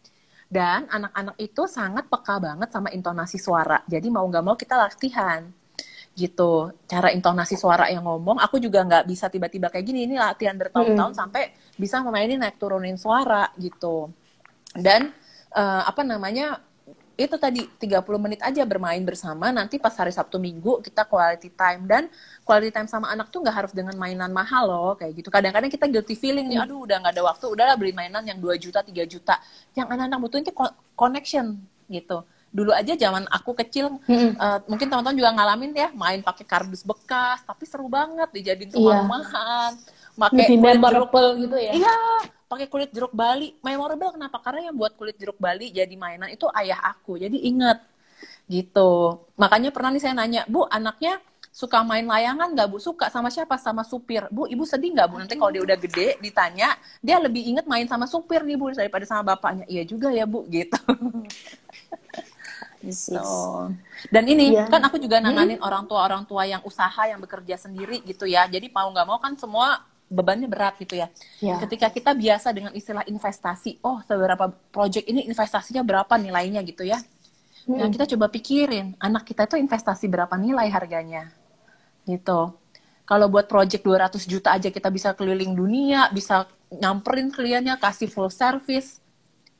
Dan 0.46 0.86
anak-anak 0.86 1.36
itu 1.42 1.62
sangat 1.66 2.06
peka 2.06 2.38
banget 2.38 2.68
sama 2.70 2.92
intonasi 2.92 3.40
suara. 3.40 3.82
Jadi 3.88 4.06
mau 4.12 4.24
nggak 4.28 4.44
mau 4.44 4.54
kita 4.54 4.76
latihan. 4.76 5.48
Gitu. 6.16 6.72
Cara 6.88 7.12
intonasi 7.12 7.56
suara 7.56 7.88
yang 7.92 8.04
ngomong 8.04 8.40
aku 8.40 8.60
juga 8.60 8.84
nggak 8.84 9.04
bisa 9.08 9.32
tiba-tiba 9.32 9.72
kayak 9.72 9.84
gini. 9.84 10.04
Ini 10.06 10.20
latihan 10.20 10.56
bertahun-tahun 10.56 11.12
hmm. 11.16 11.20
sampai 11.20 11.42
bisa 11.80 12.00
memainin 12.04 12.40
naik 12.40 12.60
turunin 12.60 13.00
suara 13.00 13.48
gitu. 13.56 14.12
Dan 14.76 15.12
uh, 15.56 15.82
apa 15.88 16.04
namanya 16.04 16.60
itu 17.16 17.32
tadi 17.40 17.64
30 17.64 18.04
menit 18.20 18.40
aja 18.44 18.60
bermain 18.68 19.00
bersama. 19.00 19.48
Nanti 19.48 19.80
pas 19.80 19.96
hari 19.96 20.12
Sabtu 20.12 20.36
Minggu 20.36 20.84
kita 20.84 21.08
quality 21.08 21.48
time. 21.48 21.88
Dan 21.88 22.12
quality 22.44 22.68
time 22.68 22.84
sama 22.84 23.08
anak 23.08 23.32
tuh 23.32 23.40
nggak 23.40 23.56
harus 23.56 23.72
dengan 23.72 23.96
mainan 23.96 24.28
mahal 24.28 24.68
loh 24.68 24.92
kayak 25.00 25.16
gitu. 25.16 25.32
Kadang-kadang 25.32 25.72
kita 25.72 25.88
guilty 25.88 26.12
feeling 26.12 26.52
nih 26.52 26.60
aduh 26.60 26.84
udah 26.84 27.00
nggak 27.00 27.16
ada 27.16 27.24
waktu 27.24 27.44
udahlah 27.48 27.74
beli 27.80 27.96
mainan 27.96 28.20
yang 28.28 28.36
2 28.36 28.52
juta 28.60 28.84
3 28.84 28.92
juta. 29.08 29.40
Yang 29.72 29.86
anak-anak 29.96 30.18
butuhin 30.20 30.44
itu 30.44 30.52
connection 30.92 31.46
gitu. 31.88 32.20
Dulu 32.52 32.70
aja 32.76 32.92
zaman 32.92 33.24
aku 33.32 33.56
kecil 33.64 33.96
hmm. 34.04 34.36
uh, 34.36 34.60
mungkin 34.68 34.92
teman-teman 34.92 35.16
juga 35.16 35.30
ngalamin 35.40 35.72
ya 35.72 35.88
main 35.96 36.20
pakai 36.20 36.44
kardus 36.44 36.84
bekas 36.84 37.44
tapi 37.44 37.64
seru 37.64 37.88
banget 37.88 38.28
dijadiin 38.32 38.72
rumah-rumahan 38.72 39.76
iya. 39.76 40.20
pakai 40.20 40.46
memorable 40.56 41.28
gitu 41.40 41.56
ya. 41.56 41.72
Iya 41.76 41.96
pakai 42.46 42.66
kulit 42.70 42.90
jeruk 42.94 43.12
Bali. 43.12 43.54
Memorable 43.62 44.14
kenapa? 44.14 44.38
Karena 44.42 44.70
yang 44.70 44.76
buat 44.78 44.94
kulit 44.94 45.18
jeruk 45.18 45.38
Bali 45.38 45.70
jadi 45.70 45.92
mainan 45.94 46.30
itu 46.30 46.46
ayah 46.54 46.80
aku. 46.82 47.18
Jadi 47.18 47.42
inget 47.46 47.82
gitu. 48.46 49.22
Makanya 49.34 49.74
pernah 49.74 49.90
nih 49.90 50.02
saya 50.02 50.14
nanya, 50.14 50.46
Bu, 50.46 50.64
anaknya 50.70 51.18
suka 51.56 51.80
main 51.80 52.04
layangan 52.04 52.52
nggak 52.52 52.68
bu 52.68 52.76
suka 52.76 53.08
sama 53.08 53.32
siapa 53.32 53.56
sama 53.56 53.80
supir 53.80 54.28
bu 54.28 54.44
ibu 54.44 54.68
sedih 54.68 54.92
nggak 54.92 55.08
bu 55.08 55.16
nanti 55.24 55.40
kalau 55.40 55.48
dia 55.48 55.64
udah 55.64 55.78
gede 55.80 56.20
ditanya 56.20 56.76
dia 57.00 57.16
lebih 57.16 57.48
inget 57.48 57.64
main 57.64 57.88
sama 57.88 58.04
supir 58.04 58.44
nih 58.44 58.60
bu 58.60 58.76
daripada 58.76 59.08
sama 59.08 59.32
bapaknya 59.32 59.64
iya 59.64 59.80
juga 59.88 60.12
ya 60.12 60.28
bu 60.28 60.44
gitu 60.52 60.76
gitu 62.84 63.72
dan 64.12 64.24
ini 64.28 64.52
yeah. 64.52 64.68
kan 64.68 64.84
aku 64.84 65.00
juga 65.00 65.16
nanganin 65.16 65.56
hmm. 65.56 65.64
orang 65.64 65.88
tua 65.88 66.04
orang 66.04 66.28
tua 66.28 66.44
yang 66.44 66.60
usaha 66.60 67.08
yang 67.08 67.24
bekerja 67.24 67.56
sendiri 67.56 68.04
gitu 68.04 68.28
ya 68.28 68.44
jadi 68.44 68.68
mau 68.68 68.92
nggak 68.92 69.06
mau 69.08 69.16
kan 69.16 69.32
semua 69.40 69.80
bebannya 70.06 70.46
berat 70.46 70.78
gitu 70.78 70.98
ya. 70.98 71.10
Yeah. 71.42 71.58
Ketika 71.62 71.90
kita 71.90 72.14
biasa 72.14 72.54
dengan 72.54 72.72
istilah 72.72 73.02
investasi, 73.06 73.82
oh 73.82 73.98
seberapa 74.06 74.54
project 74.70 75.06
ini 75.10 75.26
investasinya 75.26 75.82
berapa 75.82 76.14
nilainya 76.14 76.62
gitu 76.62 76.86
ya. 76.86 76.98
Hmm. 77.66 77.82
Nah 77.82 77.88
kita 77.90 78.06
coba 78.14 78.30
pikirin, 78.30 78.94
anak 79.02 79.26
kita 79.26 79.50
itu 79.50 79.58
investasi 79.58 80.06
berapa 80.06 80.34
nilai 80.38 80.70
harganya 80.70 81.34
gitu. 82.06 82.54
Kalau 83.06 83.30
buat 83.30 83.46
project 83.46 83.86
200 83.86 84.26
juta 84.26 84.54
aja 84.54 84.70
kita 84.70 84.90
bisa 84.90 85.14
keliling 85.14 85.54
dunia, 85.54 86.10
bisa 86.10 86.46
nyamperin 86.70 87.30
kliennya, 87.30 87.78
kasih 87.78 88.10
full 88.10 88.30
service. 88.30 88.98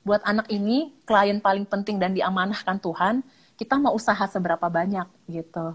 Buat 0.03 0.22
anak 0.22 0.51
ini, 0.51 0.94
klien 1.07 1.38
paling 1.42 1.66
penting 1.66 1.99
dan 1.99 2.14
diamanahkan 2.14 2.78
Tuhan, 2.78 3.22
kita 3.59 3.78
mau 3.78 3.94
usaha 3.94 4.22
seberapa 4.30 4.66
banyak 4.66 5.07
gitu. 5.30 5.74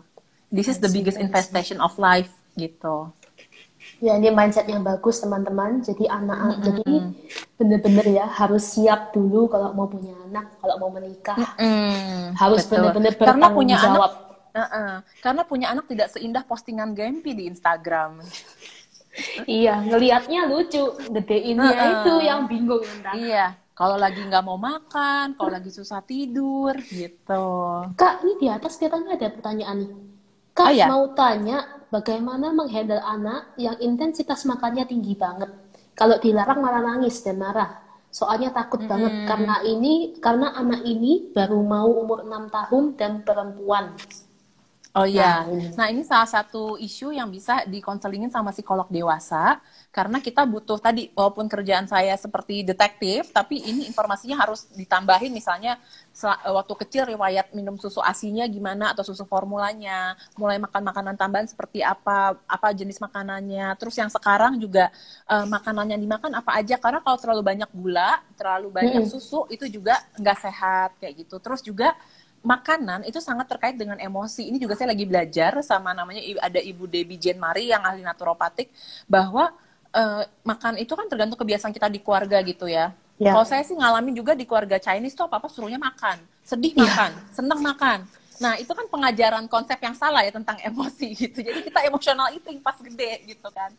This 0.52 0.68
is 0.68 0.84
the 0.84 0.92
biggest 0.92 1.20
investation 1.20 1.80
of 1.80 1.96
life 1.96 2.32
gitu. 2.60 3.12
Ya 4.02 4.18
ini 4.18 4.34
mindset 4.34 4.66
yang 4.66 4.82
bagus 4.82 5.22
teman-teman. 5.22 5.86
Jadi 5.86 6.10
anak, 6.10 6.38
mm 6.42 6.50
-hmm. 6.50 6.64
jadi 6.66 6.92
bener-bener 7.54 8.06
ya 8.18 8.26
harus 8.26 8.66
siap 8.66 9.14
dulu 9.14 9.46
kalau 9.46 9.78
mau 9.78 9.86
punya 9.86 10.18
anak, 10.26 10.58
kalau 10.58 10.76
mau 10.82 10.90
menikah, 10.90 11.38
mm 11.38 11.54
-hmm. 11.54 12.18
harus 12.34 12.66
bener-bener 12.66 13.14
bertanggung 13.14 13.54
punya 13.54 13.78
jawab. 13.78 14.10
Anak, 14.10 14.58
uh 14.58 14.64
-uh. 14.66 14.92
Karena 15.22 15.42
punya 15.46 15.68
anak 15.70 15.86
tidak 15.86 16.10
seindah 16.10 16.42
postingan 16.50 16.98
Gempi 16.98 17.38
di 17.38 17.46
Instagram. 17.46 18.26
iya, 19.46 19.78
ngelihatnya 19.86 20.50
lucu, 20.50 20.98
gedeinnya 21.14 21.70
uh 21.70 21.78
-uh. 21.78 21.92
itu 21.94 22.14
yang 22.26 22.50
bingung 22.50 22.82
entah. 22.82 23.14
Iya, 23.14 23.46
kalau 23.78 24.02
lagi 24.02 24.26
nggak 24.26 24.42
mau 24.42 24.58
makan, 24.58 25.38
kalau 25.38 25.52
lagi 25.54 25.70
susah 25.70 26.02
tidur, 26.02 26.74
gitu. 26.90 27.46
Kak, 27.94 28.26
ini 28.26 28.34
di 28.42 28.48
atas 28.50 28.82
katanya 28.82 29.14
ada 29.14 29.30
pertanyaan 29.30 29.78
nih. 29.86 30.11
Kak 30.52 30.68
oh, 30.68 30.72
iya? 30.76 30.86
mau 30.92 31.16
tanya 31.16 31.64
bagaimana 31.88 32.52
menghandle 32.52 33.00
anak 33.00 33.56
yang 33.56 33.80
intensitas 33.80 34.44
makannya 34.44 34.84
tinggi 34.84 35.16
banget. 35.16 35.48
Kalau 35.96 36.20
dilarang 36.20 36.60
malah 36.60 36.84
nangis 36.84 37.24
dan 37.24 37.40
marah. 37.40 37.80
Soalnya 38.12 38.52
takut 38.52 38.84
hmm. 38.84 38.92
banget 38.92 39.14
karena 39.24 39.56
ini 39.64 39.94
karena 40.20 40.52
anak 40.52 40.84
ini 40.84 41.32
baru 41.32 41.64
mau 41.64 41.88
umur 41.88 42.28
6 42.28 42.52
tahun 42.52 42.84
dan 43.00 43.12
perempuan. 43.24 43.96
Oh 44.92 45.08
iya, 45.08 45.48
nah, 45.48 45.72
nah 45.80 45.88
ini 45.88 46.04
salah 46.04 46.28
satu 46.28 46.76
isu 46.76 47.16
yang 47.16 47.32
bisa 47.32 47.64
dikonselingin 47.64 48.28
sama 48.28 48.52
psikolog 48.52 48.92
dewasa 48.92 49.64
karena 49.88 50.20
kita 50.20 50.44
butuh 50.44 50.84
tadi 50.84 51.08
walaupun 51.16 51.48
kerjaan 51.48 51.88
saya 51.88 52.12
seperti 52.20 52.68
detektif, 52.68 53.32
tapi 53.32 53.64
ini 53.64 53.88
informasinya 53.88 54.36
harus 54.44 54.68
ditambahin. 54.76 55.32
Misalnya 55.32 55.80
waktu 56.44 56.74
kecil 56.84 57.08
riwayat 57.08 57.56
minum 57.56 57.80
susu 57.80 58.04
asinya 58.04 58.44
gimana 58.52 58.92
atau 58.92 59.04
susu 59.08 59.24
formulanya, 59.24 60.20
mulai 60.36 60.60
makan 60.60 60.84
makanan 60.84 61.16
tambahan 61.16 61.48
seperti 61.48 61.80
apa, 61.80 62.36
apa 62.44 62.68
jenis 62.76 63.00
makanannya, 63.00 63.72
terus 63.80 63.96
yang 63.96 64.12
sekarang 64.12 64.60
juga 64.60 64.92
uh, 65.24 65.48
makanan 65.48 65.88
yang 65.96 66.04
dimakan 66.04 66.36
apa 66.36 66.52
aja 66.60 66.76
karena 66.76 67.00
kalau 67.00 67.16
terlalu 67.16 67.44
banyak 67.48 67.70
gula, 67.72 68.20
terlalu 68.36 68.76
banyak 68.76 69.08
hmm. 69.08 69.12
susu 69.12 69.48
itu 69.48 69.72
juga 69.72 70.04
nggak 70.20 70.38
sehat 70.40 70.90
kayak 71.00 71.24
gitu, 71.24 71.40
terus 71.40 71.64
juga 71.64 71.96
makanan 72.42 73.06
itu 73.06 73.22
sangat 73.22 73.46
terkait 73.50 73.78
dengan 73.78 73.98
emosi. 74.02 74.50
Ini 74.50 74.58
juga 74.58 74.74
saya 74.74 74.92
lagi 74.92 75.06
belajar 75.06 75.62
sama 75.62 75.94
namanya 75.94 76.22
ada 76.42 76.58
Ibu 76.58 76.90
Debbie 76.90 77.22
Jane 77.22 77.38
Marie 77.38 77.70
yang 77.70 77.86
ahli 77.86 78.02
naturopatik 78.02 78.74
bahwa 79.06 79.54
uh, 79.94 80.24
makan 80.42 80.82
itu 80.82 80.94
kan 80.98 81.06
tergantung 81.06 81.38
kebiasaan 81.38 81.74
kita 81.74 81.88
di 81.88 82.02
keluarga 82.02 82.42
gitu 82.42 82.66
ya. 82.66 82.92
ya. 83.22 83.32
Kalau 83.34 83.46
saya 83.46 83.62
sih 83.62 83.78
ngalamin 83.78 84.18
juga 84.18 84.34
di 84.34 84.50
keluarga 84.50 84.82
Chinese 84.82 85.14
tuh 85.14 85.30
apa-apa 85.30 85.48
suruhnya 85.48 85.78
makan. 85.78 86.18
Sedih 86.42 86.74
ya. 86.74 86.82
makan, 86.84 87.12
senang 87.30 87.62
makan. 87.62 88.00
Nah, 88.42 88.58
itu 88.58 88.74
kan 88.74 88.90
pengajaran 88.90 89.46
konsep 89.46 89.78
yang 89.78 89.94
salah 89.94 90.26
ya 90.26 90.34
tentang 90.34 90.58
emosi 90.66 91.14
gitu. 91.14 91.46
Jadi 91.46 91.62
kita 91.70 91.86
emosional 91.86 92.34
itu 92.34 92.50
yang 92.50 92.66
pas 92.66 92.74
gede 92.82 93.22
gitu 93.30 93.48
kan. 93.54 93.70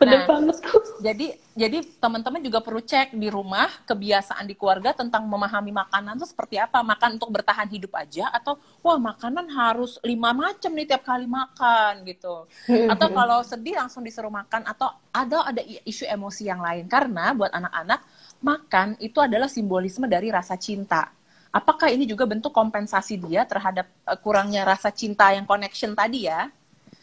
Bener 0.00 0.24
nah, 0.24 0.26
banget 0.26 0.56
tuh. 0.64 0.80
Jadi 1.04 1.36
jadi 1.52 1.84
teman-teman 2.00 2.40
juga 2.40 2.64
perlu 2.64 2.80
cek 2.80 3.12
di 3.12 3.28
rumah 3.28 3.68
kebiasaan 3.84 4.48
di 4.48 4.56
keluarga 4.56 4.96
tentang 4.96 5.28
memahami 5.28 5.70
makanan 5.76 6.16
tuh 6.16 6.28
seperti 6.32 6.56
apa. 6.56 6.80
Makan 6.80 7.20
untuk 7.20 7.28
bertahan 7.28 7.68
hidup 7.68 7.92
aja 7.92 8.32
atau 8.32 8.56
wah 8.80 8.96
makanan 8.96 9.52
harus 9.52 10.00
lima 10.00 10.32
macam 10.32 10.72
nih 10.72 10.88
tiap 10.88 11.04
kali 11.04 11.28
makan 11.28 12.08
gitu. 12.08 12.48
Atau 12.88 13.12
kalau 13.12 13.44
sedih 13.44 13.76
langsung 13.76 14.00
disuruh 14.00 14.32
makan 14.32 14.64
atau 14.64 14.96
ada 15.12 15.44
ada 15.44 15.60
isu 15.84 16.08
emosi 16.08 16.48
yang 16.48 16.64
lain. 16.64 16.88
Karena 16.88 17.36
buat 17.36 17.52
anak-anak 17.52 18.00
makan 18.40 18.96
itu 19.04 19.20
adalah 19.20 19.48
simbolisme 19.52 20.08
dari 20.08 20.32
rasa 20.32 20.56
cinta 20.56 21.12
apakah 21.50 21.88
ini 21.90 22.04
juga 22.06 22.26
bentuk 22.26 22.50
kompensasi 22.50 23.18
dia 23.20 23.46
terhadap 23.46 23.86
uh, 24.06 24.18
kurangnya 24.18 24.66
rasa 24.66 24.90
cinta 24.90 25.32
yang 25.32 25.46
connection 25.48 25.94
tadi 25.94 26.28
ya 26.28 26.50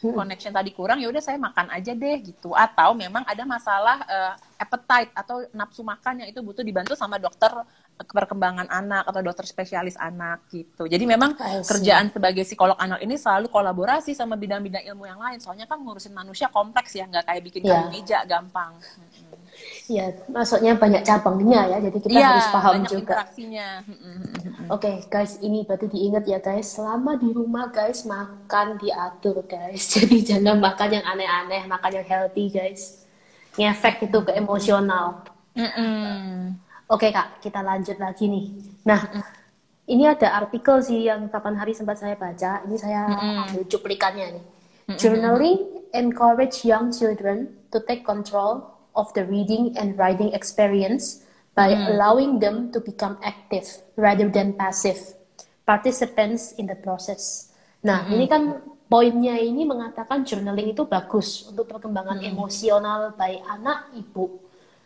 hmm. 0.03 0.13
connection 0.13 0.51
tadi 0.51 0.71
kurang 0.75 0.99
ya 0.99 1.07
udah 1.07 1.23
saya 1.23 1.39
makan 1.39 1.71
aja 1.71 1.95
deh 1.95 2.17
gitu 2.19 2.51
atau 2.51 2.91
memang 2.91 3.23
ada 3.23 3.43
masalah 3.47 4.03
uh, 4.03 4.33
appetite 4.59 5.11
atau 5.15 5.47
nafsu 5.55 5.81
makan 5.81 6.23
yang 6.23 6.29
itu 6.29 6.39
butuh 6.43 6.63
dibantu 6.63 6.93
sama 6.93 7.15
dokter 7.15 7.51
perkembangan 7.93 8.67
anak 8.67 9.05
atau 9.05 9.21
dokter 9.21 9.45
spesialis 9.45 9.93
anak 9.95 10.49
gitu. 10.49 10.89
Jadi 10.89 11.05
memang 11.05 11.37
kerjaan 11.63 12.09
sebagai 12.09 12.43
psikolog 12.43 12.75
anak 12.75 12.99
ini 13.05 13.15
selalu 13.15 13.47
kolaborasi 13.53 14.17
sama 14.17 14.33
bidang-bidang 14.33 14.83
ilmu 14.93 15.05
yang 15.05 15.21
lain. 15.21 15.37
Soalnya 15.37 15.69
kan 15.69 15.79
ngurusin 15.79 16.11
manusia 16.11 16.49
kompleks 16.49 16.97
ya, 16.97 17.05
nggak 17.05 17.25
kayak 17.29 17.41
bikin 17.45 17.61
yeah. 17.63 17.85
meja 17.87 18.19
gampang. 18.25 18.75
Iya, 19.85 20.15
maksudnya 20.31 20.73
banyak 20.79 21.05
cabangnya 21.05 21.69
ya, 21.69 21.77
jadi 21.77 21.97
kita 21.99 22.15
ya, 22.15 22.29
harus 22.33 22.47
paham 22.49 22.73
banyak 22.81 22.89
juga. 22.89 23.15
Oke, 24.71 24.89
okay, 24.89 24.95
guys, 25.11 25.37
ini 25.43 25.61
berarti 25.67 25.91
diingat 25.91 26.23
ya 26.25 26.39
guys, 26.39 26.73
selama 26.73 27.19
di 27.19 27.29
rumah 27.29 27.69
guys 27.69 28.07
makan 28.07 28.81
diatur 28.81 29.43
guys, 29.45 29.83
jadi 29.93 30.17
jangan 30.33 30.57
makan 30.57 30.89
yang 30.97 31.05
aneh-aneh, 31.05 31.69
makan 31.69 31.91
yang 32.01 32.07
healthy 32.07 32.49
guys, 32.49 33.05
ngefek 33.59 34.09
itu 34.09 34.17
ke 34.25 34.31
emosional. 34.33 35.21
Mm 35.53 35.69
-mm. 35.69 35.93
Oke 36.91 37.15
kak, 37.15 37.39
kita 37.39 37.63
lanjut 37.63 37.95
lagi 37.99 38.27
nih. 38.27 38.45
Nah, 38.87 39.01
mm 39.03 39.41
ini 39.83 40.07
ada 40.07 40.39
artikel 40.39 40.79
sih 40.79 41.11
yang 41.11 41.27
kapan 41.27 41.59
hari 41.59 41.75
sempat 41.75 41.99
saya 41.99 42.15
baca, 42.15 42.63
ini 42.63 42.79
saya 42.79 43.03
mm 43.03 43.51
ambil 43.51 43.63
cuplikannya 43.67 44.39
nih. 44.39 44.43
Mm 44.43 44.91
-mm. 44.91 44.97
Journaling 44.99 45.59
encourage 45.91 46.63
young 46.63 46.87
children 46.87 47.51
to 47.67 47.83
take 47.83 48.07
control 48.07 48.63
of 48.95 49.11
the 49.11 49.27
reading 49.27 49.75
and 49.75 49.99
writing 49.99 50.31
experience 50.31 51.23
by 51.51 51.75
mm. 51.75 51.83
allowing 51.91 52.39
them 52.39 52.71
to 52.73 52.79
become 52.81 53.19
active 53.21 53.65
rather 53.99 54.29
than 54.31 54.55
passive 54.55 54.97
participants 55.67 56.55
in 56.57 56.67
the 56.67 56.77
process. 56.77 57.53
Nah, 57.83 58.03
mm-hmm. 58.03 58.13
ini 58.15 58.25
kan 58.31 58.43
poinnya 58.87 59.35
ini 59.39 59.67
mengatakan 59.67 60.23
journaling 60.23 60.71
itu 60.71 60.87
bagus 60.87 61.47
untuk 61.49 61.67
perkembangan 61.69 62.23
mm. 62.23 62.29
emosional 62.33 63.13
baik 63.15 63.41
anak 63.47 63.91
ibu. 63.95 64.39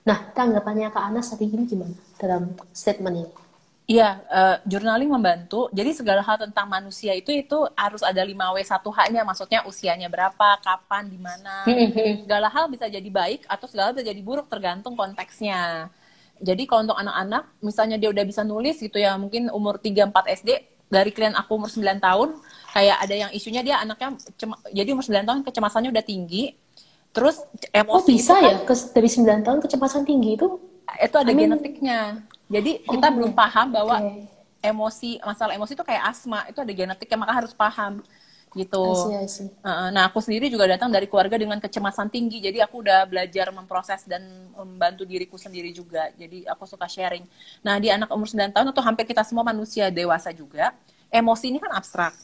Nah, 0.08 0.32
tanggapannya 0.32 0.88
Kak 0.95 1.03
Anas 1.12 1.28
tadi 1.28 1.51
ini 1.51 1.68
gimana 1.68 1.91
dalam 2.16 2.55
statement 2.72 3.16
ini? 3.28 3.32
Iya, 3.88 4.20
uh, 4.28 4.58
journaling 4.68 5.12
membantu. 5.12 5.68
Jadi 5.72 5.95
segala 5.95 6.24
hal 6.24 6.43
tentang 6.43 6.68
manusia 6.68 7.16
itu 7.16 7.32
itu 7.32 7.55
harus 7.76 8.03
ada 8.03 8.20
5W 8.20 8.60
1H-nya, 8.60 9.24
maksudnya 9.24 9.60
usianya 9.64 10.12
berapa, 10.12 10.60
kapan, 10.60 11.08
di 11.08 11.20
mana. 11.20 11.64
segala 12.24 12.47
hal 12.51 12.68
bisa 12.68 12.88
jadi 12.88 13.08
baik 13.08 13.47
atau 13.47 13.68
segala 13.68 13.91
hal 13.91 13.95
bisa 13.99 14.08
jadi 14.12 14.22
buruk 14.24 14.47
tergantung 14.51 14.95
konteksnya. 14.95 15.91
Jadi 16.39 16.68
kalau 16.68 16.84
untuk 16.84 16.99
anak-anak, 16.99 17.43
misalnya 17.64 17.95
dia 17.95 18.12
udah 18.12 18.24
bisa 18.28 18.43
nulis 18.43 18.76
gitu 18.80 18.99
ya, 18.99 19.16
mungkin 19.16 19.47
umur 19.55 19.80
3 19.80 20.12
4 20.12 20.36
SD, 20.36 20.49
dari 20.88 21.12
klien 21.12 21.36
aku 21.36 21.55
umur 21.55 21.72
9 21.72 21.99
tahun, 21.99 22.30
kayak 22.76 22.97
ada 23.08 23.16
yang 23.16 23.32
isunya 23.36 23.64
dia 23.64 23.80
anaknya 23.80 24.16
jadi 24.72 24.89
umur 24.91 25.03
9 25.03 25.28
tahun 25.28 25.39
kecemasannya 25.47 25.89
udah 25.95 26.05
tinggi. 26.05 26.55
Terus 27.18 27.41
emosi 27.74 27.97
Oh, 27.97 28.05
bisa 28.05 28.34
ya? 28.38 28.61
Kan, 28.61 28.78
dari 28.93 29.09
9 29.09 29.41
tahun 29.41 29.59
kecemasan 29.65 30.05
tinggi 30.05 30.38
itu 30.38 30.61
itu 31.01 31.15
ada 31.20 31.28
I 31.28 31.36
mean, 31.36 31.51
genetiknya 31.51 32.24
jadi 32.47 32.80
oh, 32.88 32.95
kita 32.95 33.07
belum 33.11 33.36
paham 33.36 33.76
bahwa 33.76 33.99
okay. 33.99 34.24
emosi 34.63 35.20
masalah 35.20 35.53
emosi 35.59 35.76
itu 35.76 35.84
kayak 35.84 36.03
asma 36.15 36.47
itu 36.47 36.59
ada 36.63 36.72
genetik 36.72 37.07
yang 37.11 37.22
maka 37.22 37.43
harus 37.43 37.51
paham 37.51 37.99
gitu. 38.55 38.80
I 38.80 38.95
see, 38.95 39.15
I 39.20 39.28
see. 39.28 39.49
Nah 39.68 40.07
aku 40.07 40.24
sendiri 40.24 40.47
juga 40.47 40.65
datang 40.65 40.88
dari 40.88 41.05
keluarga 41.05 41.36
dengan 41.36 41.59
kecemasan 41.59 42.07
tinggi, 42.07 42.39
jadi 42.39 42.63
aku 42.63 42.80
udah 42.80 43.03
belajar 43.05 43.51
memproses 43.51 44.07
dan 44.07 44.24
membantu 44.55 45.03
diriku 45.03 45.36
sendiri 45.36 45.76
juga. 45.76 46.09
Jadi 46.15 46.47
aku 46.47 46.63
suka 46.63 46.88
sharing. 46.88 47.28
Nah 47.61 47.78
di 47.78 47.91
anak 47.91 48.07
umur 48.07 48.26
9 48.26 48.55
tahun 48.55 48.68
atau 48.72 48.82
hampir 48.82 49.03
kita 49.03 49.22
semua 49.28 49.43
manusia 49.43 49.91
dewasa 49.91 50.32
juga, 50.32 50.72
emosi 51.11 51.51
ini 51.51 51.59
kan 51.59 51.76
abstrak. 51.76 52.15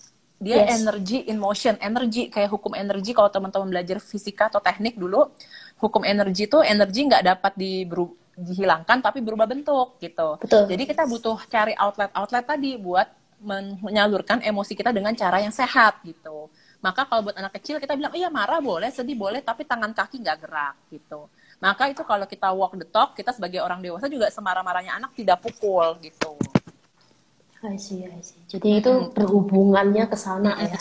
Dia 0.43 0.67
yes. 0.67 0.83
energy 0.83 1.23
in 1.31 1.39
motion, 1.39 1.79
energi 1.79 2.27
kayak 2.27 2.51
hukum 2.51 2.75
energi 2.75 3.15
kalau 3.15 3.31
teman-teman 3.31 3.71
belajar 3.71 4.03
fisika 4.03 4.51
atau 4.51 4.59
teknik 4.59 4.99
dulu, 4.99 5.31
hukum 5.79 6.03
energi 6.03 6.51
itu 6.51 6.59
energi 6.59 7.07
nggak 7.07 7.23
dapat 7.23 7.53
di 7.55 7.87
dihilangkan 8.33 8.99
tapi 8.99 9.21
berubah 9.21 9.45
bentuk 9.45 10.01
gitu. 10.03 10.41
Betul. 10.41 10.67
Jadi 10.67 10.83
kita 10.89 11.05
butuh 11.07 11.37
cari 11.47 11.73
outlet-outlet 11.77 12.43
tadi 12.43 12.75
buat 12.75 13.07
menyalurkan 13.83 14.39
emosi 14.39 14.73
kita 14.73 14.95
dengan 14.95 15.11
cara 15.13 15.43
yang 15.43 15.51
sehat 15.51 15.99
gitu. 16.07 16.47
Maka 16.79 17.07
kalau 17.07 17.31
buat 17.31 17.35
anak 17.39 17.59
kecil 17.59 17.79
kita 17.79 17.95
bilang, 17.95 18.11
iya 18.11 18.27
marah 18.27 18.59
boleh, 18.59 18.91
sedih 18.91 19.15
boleh, 19.15 19.39
tapi 19.39 19.63
tangan 19.63 19.95
kaki 19.95 20.19
nggak 20.19 20.37
gerak 20.43 20.75
gitu. 20.91 21.31
Maka 21.63 21.87
itu 21.87 22.03
kalau 22.03 22.27
kita 22.27 22.51
walk 22.51 22.75
the 22.75 22.87
talk, 22.87 23.15
kita 23.15 23.31
sebagai 23.31 23.63
orang 23.63 23.79
dewasa 23.79 24.11
juga 24.11 24.27
semarah-marahnya 24.27 24.99
anak 24.99 25.15
tidak 25.15 25.39
pukul 25.39 25.95
gitu. 26.03 26.35
I 27.63 27.79
see, 27.79 28.03
I 28.03 28.19
see. 28.19 28.39
Jadi 28.51 28.83
itu 28.83 28.91
berhubungannya 29.15 30.05
ke 30.11 30.17
sana 30.19 30.51
ya. 30.59 30.79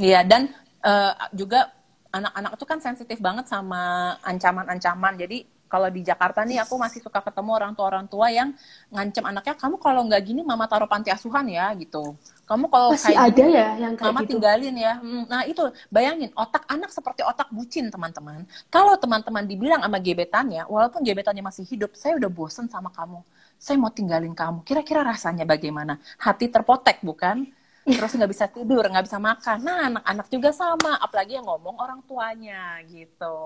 Iya, 0.00 0.20
dan 0.24 0.48
uh, 0.80 1.12
juga 1.36 1.68
anak-anak 2.12 2.52
itu 2.56 2.64
kan 2.68 2.78
sensitif 2.80 3.18
banget 3.20 3.48
sama 3.48 4.14
ancaman-ancaman. 4.24 5.16
Jadi 5.20 5.44
kalau 5.72 5.88
di 5.88 6.04
Jakarta 6.04 6.44
nih 6.44 6.60
aku 6.60 6.76
masih 6.76 7.00
suka 7.00 7.24
ketemu 7.24 7.56
orang 7.56 7.72
tua 7.72 7.88
orang 7.88 8.04
tua 8.04 8.28
yang 8.28 8.52
ngancem 8.92 9.24
anaknya 9.24 9.56
kamu 9.56 9.80
kalau 9.80 10.04
nggak 10.04 10.20
gini 10.20 10.44
mama 10.44 10.68
taruh 10.68 10.84
panti 10.84 11.08
asuhan 11.08 11.48
ya 11.48 11.72
gitu. 11.80 12.12
Kamu 12.44 12.68
kalau 12.68 12.92
masih 12.92 13.16
kayak 13.16 13.24
ada 13.24 13.40
gini, 13.40 13.52
ya 13.56 13.68
yang 13.80 13.94
kayak 13.96 14.12
mama 14.12 14.20
gitu? 14.20 14.30
tinggalin 14.36 14.76
ya. 14.76 14.94
Hmm, 15.00 15.24
nah 15.32 15.42
itu 15.48 15.64
bayangin 15.88 16.28
otak 16.36 16.68
anak 16.68 16.92
seperti 16.92 17.24
otak 17.24 17.48
bucin 17.48 17.88
teman-teman. 17.88 18.44
Kalau 18.68 19.00
teman-teman 19.00 19.48
dibilang 19.48 19.80
sama 19.80 19.96
gebetannya 19.96 20.68
walaupun 20.68 21.00
gebetannya 21.00 21.40
masih 21.40 21.64
hidup 21.64 21.96
saya 21.96 22.20
udah 22.20 22.28
bosen 22.28 22.68
sama 22.68 22.92
kamu 22.92 23.24
saya 23.62 23.78
mau 23.78 23.94
tinggalin 23.94 24.34
kamu. 24.34 24.66
Kira-kira 24.66 25.06
rasanya 25.06 25.46
bagaimana? 25.46 26.02
Hati 26.18 26.50
terpotek 26.50 26.98
bukan? 27.06 27.46
Terus 27.82 28.14
nggak 28.14 28.30
bisa 28.30 28.46
tidur 28.46 28.82
nggak 28.86 29.06
bisa 29.06 29.18
makan. 29.18 29.58
Nah 29.62 29.78
anak-anak 29.90 30.26
juga 30.30 30.50
sama 30.54 30.98
apalagi 31.02 31.34
yang 31.38 31.46
ngomong 31.46 31.78
orang 31.82 31.98
tuanya 32.06 32.78
gitu. 32.86 33.38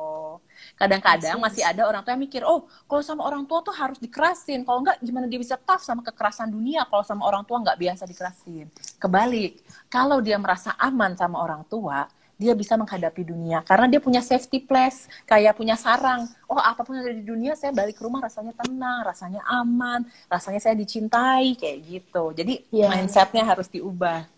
Kadang-kadang 0.77 1.41
masih 1.41 1.65
ada 1.65 1.89
orang 1.89 2.05
tua 2.05 2.13
yang 2.17 2.25
mikir 2.25 2.45
oh 2.45 2.69
kalau 2.85 3.01
sama 3.01 3.25
orang 3.25 3.49
tua 3.49 3.65
tuh 3.65 3.73
harus 3.73 3.97
dikerasin. 3.97 4.65
Kalau 4.65 4.85
nggak 4.85 5.01
gimana 5.01 5.25
dia 5.25 5.41
bisa 5.41 5.57
tough 5.57 5.81
sama 5.81 6.05
kekerasan 6.05 6.53
dunia 6.53 6.85
kalau 6.89 7.05
sama 7.05 7.25
orang 7.25 7.49
tua 7.49 7.65
nggak 7.65 7.77
biasa 7.81 8.05
dikerasin? 8.05 8.69
Kebalik 9.01 9.65
kalau 9.89 10.21
dia 10.21 10.37
merasa 10.37 10.77
aman 10.77 11.17
sama 11.17 11.41
orang 11.41 11.65
tua 11.69 12.05
dia 12.37 12.53
bisa 12.53 12.77
menghadapi 12.77 13.25
dunia 13.25 13.65
karena 13.65 13.89
dia 13.89 13.97
punya 13.97 14.21
safety 14.21 14.61
place 14.61 15.09
kayak 15.25 15.57
punya 15.57 15.73
sarang 15.75 16.29
oh 16.47 16.61
apa 16.61 16.85
pun 16.85 17.01
yang 17.01 17.09
ada 17.09 17.17
di 17.17 17.25
dunia 17.25 17.57
saya 17.57 17.73
balik 17.73 17.97
ke 17.97 18.05
rumah 18.05 18.21
rasanya 18.21 18.53
tenang 18.53 19.01
rasanya 19.03 19.41
aman 19.49 20.05
rasanya 20.29 20.61
saya 20.61 20.77
dicintai 20.77 21.57
kayak 21.57 21.79
gitu 21.83 22.37
jadi 22.37 22.61
Iya. 22.69 22.89
mindsetnya 22.93 23.41
harus 23.41 23.73
diubah 23.73 24.29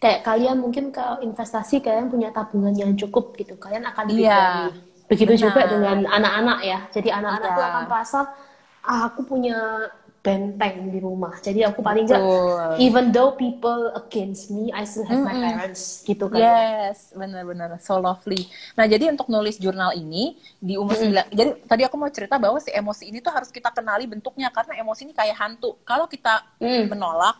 kayak 0.00 0.24
kalian 0.24 0.58
mungkin 0.58 0.90
ke 0.90 1.04
investasi 1.20 1.78
kalian 1.78 2.08
punya 2.08 2.32
tabungan 2.32 2.72
yang 2.72 2.96
cukup 2.96 3.36
gitu 3.36 3.54
kalian 3.54 3.84
akan 3.84 4.04
lebih 4.08 4.24
Iya. 4.26 4.40
berani. 4.40 4.72
begitu 5.06 5.32
Benar. 5.36 5.44
juga 5.44 5.60
dengan 5.68 5.98
anak-anak 6.08 6.58
ya 6.64 6.78
jadi 6.88 7.08
anak-anak 7.20 7.48
Iya. 7.48 7.56
tuh 7.56 7.64
akan 7.68 7.82
merasa 7.84 8.20
ah, 8.82 9.00
aku 9.06 9.20
punya 9.22 9.58
benteng 10.22 10.86
di 10.86 11.02
rumah 11.02 11.34
jadi 11.42 11.66
aku 11.66 11.82
paling 11.82 12.06
nggak 12.06 12.22
even 12.78 13.10
though 13.10 13.34
people 13.34 13.90
against 13.92 14.48
me 14.48 14.70
I 14.70 14.86
still 14.86 15.02
have 15.04 15.18
my 15.18 15.34
parents 15.34 16.06
gitu 16.06 16.30
kan 16.30 16.38
Yes, 16.38 17.10
benar-benar 17.12 17.74
so 17.78 17.98
lovely. 17.98 18.46
Nah, 18.72 18.86
jadi 18.86 19.10
untuk 19.10 19.26
nulis 19.26 19.58
jurnal 19.58 19.92
ini 19.92 20.38
di 20.58 20.78
umur 20.78 20.94
sembilan, 20.94 21.26
jadi 21.28 21.50
tadi 21.66 21.82
aku 21.82 21.96
mau 21.98 22.06
cerita 22.08 22.38
bahwa 22.38 22.56
si 22.62 22.70
emosi 22.70 23.10
ini 23.10 23.18
tuh 23.18 23.34
harus 23.34 23.50
kita 23.50 23.74
kenali 23.74 24.06
bentuknya 24.06 24.48
karena 24.48 24.78
emosi 24.78 25.10
ini 25.10 25.12
kayak 25.12 25.36
hantu. 25.36 25.74
Kalau 25.82 26.06
kita 26.06 26.46
Hmm. 26.56 26.86
menolak, 26.86 27.36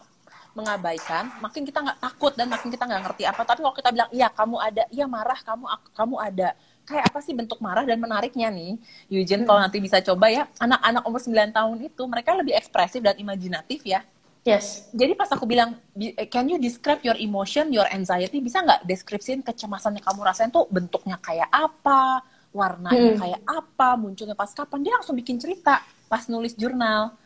mengabaikan, 0.53 1.33
makin 1.41 1.64
kita 1.64 1.80
nggak 1.80 1.99
takut 2.03 2.33
dan 2.37 2.51
makin 2.51 2.68
kita 2.68 2.85
nggak 2.85 3.03
ngerti 3.09 3.22
apa. 3.24 3.41
Tapi 3.47 3.61
kalau 3.64 3.72
kita 3.72 3.89
bilang 3.95 4.11
iya 4.12 4.28
kamu 4.28 4.57
ada, 4.61 4.83
iya 4.93 5.07
marah 5.09 5.39
kamu 5.41 5.64
kamu 5.97 6.16
ada. 6.20 6.49
Kayak 6.83 7.05
apa 7.14 7.18
sih 7.22 7.30
bentuk 7.33 7.59
marah 7.62 7.87
dan 7.87 7.99
menariknya 8.03 8.51
nih, 8.51 8.74
Eugene 9.07 9.47
kalau 9.47 9.61
nanti 9.62 9.78
bisa 9.78 10.03
coba 10.03 10.26
ya, 10.28 10.43
anak-anak 10.59 11.03
umur 11.07 11.20
9 11.22 11.51
tahun 11.55 11.76
itu 11.89 12.03
mereka 12.11 12.35
lebih 12.35 12.55
ekspresif 12.59 13.01
dan 13.07 13.14
imajinatif 13.22 13.80
ya 13.87 14.03
yes 14.45 14.91
jadi 14.93 15.16
pas 15.16 15.30
aku 15.33 15.49
bilang, 15.49 15.80
"Bi- 15.97 16.12
can 16.28 16.45
you 16.53 16.61
describe 16.61 17.01
your 17.01 17.16
emotion, 17.16 17.72
your 17.72 17.89
anxiety, 17.89 18.45
bisa 18.45 18.61
nggak 18.61 18.85
deskripsiin 18.85 19.41
kecemasan 19.41 19.97
yang 19.97 20.05
kamu 20.05 20.20
rasain 20.20 20.51
tuh 20.53 20.68
bentuknya 20.68 21.16
kayak 21.16 21.49
apa, 21.49 22.20
warnanya 22.53 23.16
Hmm. 23.16 23.16
kayak 23.16 23.41
apa, 23.49 23.97
munculnya 23.97 24.37
pas 24.37 24.53
kapan? 24.53 24.85
Dia 24.85 24.93
langsung 25.01 25.16
bikin 25.16 25.41
cerita 25.41 25.80
pas 26.12 26.28
nulis 26.28 26.53
jurnal. 26.61 27.16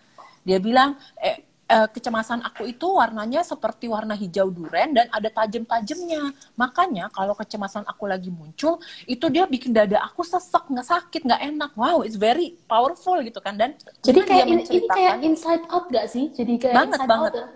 Dia 0.46 0.62
bilang, 0.62 0.94
eh, 1.18 1.42
eh, 1.66 1.88
kecemasan 1.90 2.46
aku 2.46 2.70
itu 2.70 2.86
warnanya 2.86 3.42
seperti 3.42 3.90
warna 3.90 4.14
hijau 4.14 4.48
duren 4.48 4.94
dan 4.94 5.06
ada 5.10 5.26
tajem-tajemnya. 5.28 6.30
Makanya 6.54 7.10
kalau 7.10 7.34
kecemasan 7.34 7.82
aku 7.84 8.06
lagi 8.06 8.30
muncul, 8.30 8.78
itu 9.04 9.26
dia 9.28 9.44
bikin 9.50 9.74
dada 9.74 9.98
aku 10.02 10.22
sesek, 10.22 10.70
nggak 10.70 10.86
sakit, 10.86 11.20
nggak 11.26 11.42
enak. 11.42 11.70
Wow, 11.74 12.06
it's 12.06 12.14
very 12.16 12.54
powerful 12.70 13.18
gitu 13.20 13.42
kan. 13.42 13.58
Dan 13.58 13.74
jadi 14.00 14.20
kayak 14.22 14.46
ini, 14.46 14.62
kayak 14.86 15.14
inside 15.22 15.64
out 15.68 15.90
gak 15.90 16.06
sih 16.06 16.30
jadi 16.30 16.54
kayak 16.58 16.74
Banget, 16.74 17.00
banget. 17.04 17.32
out 17.32 17.34
ya? 17.34 17.46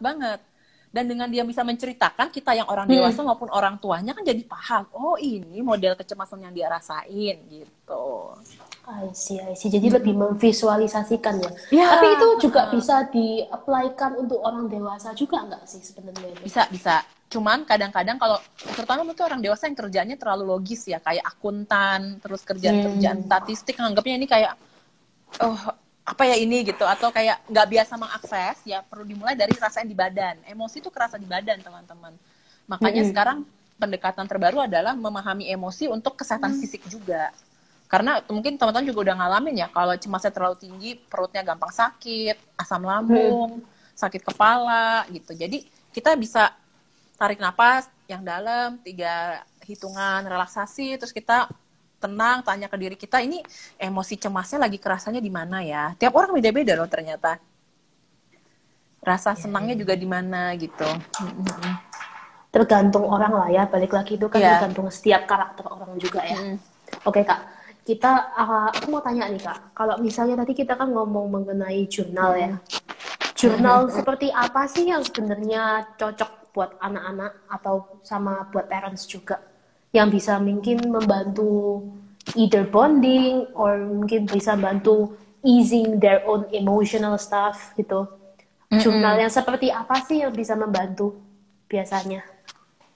Banget 0.00 0.40
dan 0.90 1.06
dengan 1.06 1.30
dia 1.30 1.46
bisa 1.46 1.62
menceritakan 1.62 2.34
kita 2.34 2.50
yang 2.50 2.66
orang 2.66 2.90
Hmm. 2.90 2.98
dewasa 2.98 3.22
maupun 3.22 3.46
orang 3.54 3.78
tuanya 3.78 4.10
kan 4.10 4.26
jadi 4.26 4.42
paham 4.42 4.90
oh 4.90 5.14
ini 5.14 5.62
model 5.62 5.94
kecemasan 5.94 6.42
yang 6.42 6.50
dia 6.50 6.66
rasain 6.66 7.38
gitu 7.46 8.34
I 8.88 9.12
see, 9.12 9.38
I 9.38 9.54
see. 9.54 9.68
Jadi 9.68 9.92
lebih 9.92 10.14
memvisualisasikan 10.16 11.40
ya. 11.40 11.50
Ya. 11.70 11.86
Tapi 11.94 12.06
itu 12.16 12.28
juga 12.48 12.72
bisa 12.72 13.06
di-apply-kan 13.12 14.18
untuk 14.18 14.40
orang 14.40 14.66
dewasa 14.66 15.12
juga 15.14 15.44
nggak 15.46 15.62
sih 15.68 15.80
sebenarnya? 15.84 16.40
bisa 16.40 16.66
bisa 16.72 17.04
cuman 17.30 17.62
kadang-kadang 17.62 18.18
kalau 18.18 18.42
terutama 18.74 19.06
untuk 19.06 19.22
orang 19.22 19.38
dewasa 19.38 19.70
yang 19.70 19.78
kerjanya 19.78 20.18
terlalu 20.18 20.50
logis 20.50 20.82
ya 20.90 20.98
kayak 20.98 21.22
akuntan 21.22 22.18
terus 22.18 22.42
kerjaan-kerjaan 22.42 23.22
statistik 23.22 23.78
anggapnya 23.78 24.18
ini 24.18 24.26
kayak 24.26 24.58
oh 25.38 25.70
apa 26.02 26.26
ya 26.26 26.34
ini 26.34 26.66
gitu 26.66 26.82
atau 26.82 27.14
kayak 27.14 27.38
nggak 27.46 27.66
biasa 27.70 27.94
mengakses 27.94 28.58
ya 28.66 28.82
perlu 28.82 29.06
dimulai 29.06 29.38
dari 29.38 29.54
rasain 29.54 29.86
di 29.86 29.94
badan 29.94 30.42
emosi 30.42 30.82
itu 30.82 30.90
kerasa 30.90 31.22
di 31.22 31.28
badan 31.30 31.62
teman-teman 31.62 32.18
makanya 32.66 33.06
Mm-mm. 33.06 33.10
sekarang 33.14 33.38
pendekatan 33.78 34.26
terbaru 34.26 34.66
adalah 34.66 34.98
memahami 34.98 35.54
emosi 35.54 35.86
untuk 35.86 36.18
kesehatan 36.18 36.58
fisik 36.58 36.82
juga 36.90 37.30
karena 37.90 38.22
mungkin 38.30 38.54
teman-teman 38.54 38.86
juga 38.86 39.10
udah 39.10 39.16
ngalamin 39.18 39.66
ya 39.66 39.68
kalau 39.74 39.98
cemasnya 39.98 40.30
terlalu 40.30 40.56
tinggi 40.62 40.90
perutnya 40.94 41.42
gampang 41.42 41.74
sakit 41.74 42.38
asam 42.54 42.86
lambung 42.86 43.58
sakit 43.98 44.22
kepala 44.22 45.04
gitu 45.10 45.34
jadi 45.34 45.66
kita 45.90 46.14
bisa 46.14 46.54
tarik 47.18 47.42
napas 47.42 47.90
yang 48.06 48.22
dalam 48.22 48.78
tiga 48.86 49.42
hitungan 49.66 50.22
relaksasi 50.22 51.02
terus 51.02 51.10
kita 51.10 51.50
tenang 52.00 52.46
tanya 52.46 52.70
ke 52.70 52.76
diri 52.78 52.96
kita 52.96 53.20
ini 53.20 53.42
emosi 53.76 54.16
cemasnya 54.16 54.62
lagi 54.62 54.78
kerasanya 54.78 55.20
di 55.20 55.28
mana 55.28 55.60
ya 55.60 55.92
tiap 55.98 56.14
orang 56.14 56.32
beda-beda 56.38 56.78
loh 56.78 56.86
ternyata 56.86 57.42
rasa 59.00 59.32
senangnya 59.32 59.72
juga 59.80 59.96
di 59.96 60.04
mana 60.04 60.52
gitu. 60.60 60.84
Tergantung 62.52 63.08
orang 63.08 63.32
lah 63.32 63.48
ya. 63.48 63.62
Balik 63.64 63.96
lagi 63.96 64.20
itu 64.20 64.26
kan 64.28 64.40
Iya. 64.40 64.60
tergantung 64.60 64.92
setiap 64.92 65.24
karakter 65.24 65.64
orang 65.64 65.96
juga 65.96 66.20
ya. 66.20 66.36
Mm-mm. 66.36 66.60
Oke 67.08 67.24
kak, 67.24 67.40
kita 67.84 68.36
uh, 68.36 68.68
aku 68.70 68.86
mau 68.92 69.02
tanya 69.02 69.26
nih 69.26 69.40
kak. 69.40 69.74
Kalau 69.74 69.96
misalnya 69.98 70.40
tadi 70.44 70.52
kita 70.52 70.76
kan 70.76 70.92
ngomong 70.92 71.32
mengenai 71.32 71.88
jurnal 71.88 72.36
ya. 72.36 72.54
Jurnal 73.34 73.88
seperti 73.88 74.28
apa 74.28 74.68
sih 74.68 74.92
yang 74.92 75.00
sebenarnya 75.00 75.96
cocok 75.96 76.52
buat 76.52 76.76
anak-anak 76.82 77.48
atau 77.48 78.00
sama 78.04 78.44
buat 78.52 78.68
parents 78.68 79.08
juga? 79.08 79.40
Yang 79.96 80.20
bisa 80.20 80.36
mungkin 80.38 80.92
membantu 80.92 81.82
either 82.36 82.68
bonding 82.68 83.48
or 83.56 83.80
mungkin 83.80 84.28
bisa 84.28 84.54
bantu 84.54 85.16
easing 85.40 85.96
their 85.98 86.20
own 86.28 86.44
emotional 86.52 87.16
stuff 87.16 87.72
gitu. 87.80 88.06
Jurnal 88.70 89.18
yang 89.18 89.32
seperti 89.32 89.72
apa 89.72 89.98
sih 90.06 90.22
yang 90.22 90.30
bisa 90.30 90.54
membantu 90.54 91.18
biasanya? 91.66 92.22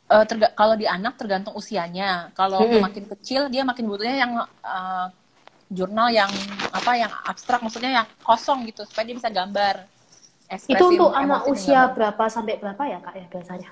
Terga- 0.05 0.53
kalau 0.55 0.75
di 0.79 0.87
anak 0.87 1.17
tergantung 1.17 1.55
usianya. 1.57 2.31
Kalau 2.37 2.61
Mm-mm. 2.65 2.83
makin 2.87 3.05
kecil 3.09 3.49
dia 3.51 3.63
makin 3.65 3.85
butuhnya 3.89 4.17
yang 4.21 4.33
eh, 4.63 5.07
jurnal 5.73 6.09
yang 6.13 6.31
apa 6.71 6.93
yang 6.95 7.13
abstrak, 7.25 7.61
maksudnya 7.65 8.05
yang 8.05 8.07
kosong 8.23 8.69
gitu 8.69 8.85
supaya 8.85 9.05
dia 9.09 9.17
bisa 9.17 9.31
gambar. 9.33 9.89
Itu 10.69 10.85
untuk 10.93 11.11
anak 11.13 11.41
usia 11.51 11.89
gambar. 11.89 11.97
berapa 11.97 12.25
sampai 12.31 12.55
berapa 12.61 12.83
ya 12.87 12.99
kak 13.01 13.15
ya 13.17 13.27
biasanya? 13.33 13.71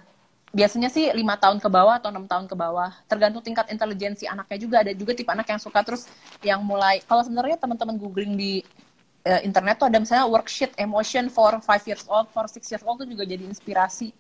Biasanya 0.53 0.93
sih 0.93 1.09
lima 1.17 1.41
tahun 1.41 1.65
ke 1.65 1.69
bawah 1.73 1.97
atau 1.97 2.13
enam 2.13 2.29
tahun 2.29 2.45
ke 2.45 2.53
bawah. 2.53 2.93
Tergantung 3.09 3.41
tingkat 3.41 3.73
intelijensi 3.73 4.29
anaknya 4.29 4.59
juga. 4.61 4.77
Ada 4.85 4.93
juga 4.93 5.13
tipe 5.17 5.33
anak 5.33 5.49
yang 5.49 5.61
suka 5.61 5.81
terus 5.81 6.05
yang 6.45 6.61
mulai. 6.61 7.01
Kalau 7.09 7.25
sebenarnya 7.25 7.57
teman-teman 7.57 7.97
googling 7.97 8.37
di 8.37 8.61
eh, 9.25 9.41
internet 9.49 9.81
tuh 9.81 9.89
ada 9.89 9.97
misalnya 9.97 10.29
worksheet 10.29 10.77
emotion 10.77 11.33
for 11.33 11.57
five 11.65 11.81
years 11.89 12.05
old, 12.05 12.29
for 12.37 12.45
six 12.53 12.69
years 12.69 12.85
old 12.85 13.01
tuh 13.01 13.09
juga 13.09 13.25
jadi 13.25 13.49
inspirasi. 13.49 14.13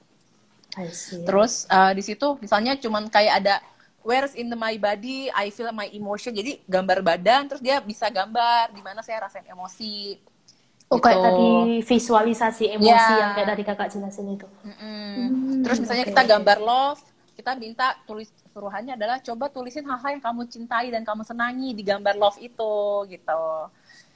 Terus 1.24 1.68
uh, 1.68 1.92
di 1.92 2.00
situ 2.00 2.36
misalnya 2.38 2.72
cuman 2.74 3.06
kayak 3.06 3.34
ada 3.44 3.54
where's 4.00 4.32
in 4.32 4.48
the 4.48 4.56
my 4.56 4.74
body 4.74 5.28
I 5.30 5.48
feel 5.48 5.68
my 5.70 5.86
emotion. 5.88 6.32
Jadi 6.32 6.64
gambar 6.64 7.00
badan 7.00 7.46
terus 7.46 7.60
dia 7.60 7.78
bisa 7.78 8.08
gambar 8.08 8.72
di 8.72 8.80
mana 8.80 9.00
saya 9.00 9.22
rasain 9.22 9.44
emosi. 9.44 10.16
Oh 10.88 11.00
kayak 11.00 11.16
Gitu. 11.16 11.24
tadi 11.24 11.48
visualisasi 11.88 12.64
emosi 12.76 12.88
Ya. 13.12 13.20
yang 13.20 13.30
kayak 13.32 13.48
tadi 13.48 13.62
kakak 13.64 13.88
jelasin 13.88 14.26
itu. 14.28 14.48
Mm-mm. 14.60 15.64
Terus 15.64 15.78
misalnya 15.80 16.04
oke, 16.04 16.10
kita 16.12 16.22
gambar 16.26 16.58
love, 16.60 17.00
kita 17.32 17.50
minta 17.56 17.96
tulis 18.04 18.28
suruhannya 18.52 18.92
adalah 18.92 19.16
coba 19.24 19.48
tulisin 19.48 19.88
hal-hal 19.88 20.20
yang 20.20 20.20
kamu 20.20 20.44
cintai 20.48 20.92
dan 20.92 21.00
kamu 21.00 21.24
senangi 21.24 21.72
di 21.72 21.80
gambar 21.80 22.20
love 22.20 22.36
itu 22.40 22.74
gitu. 23.08 23.44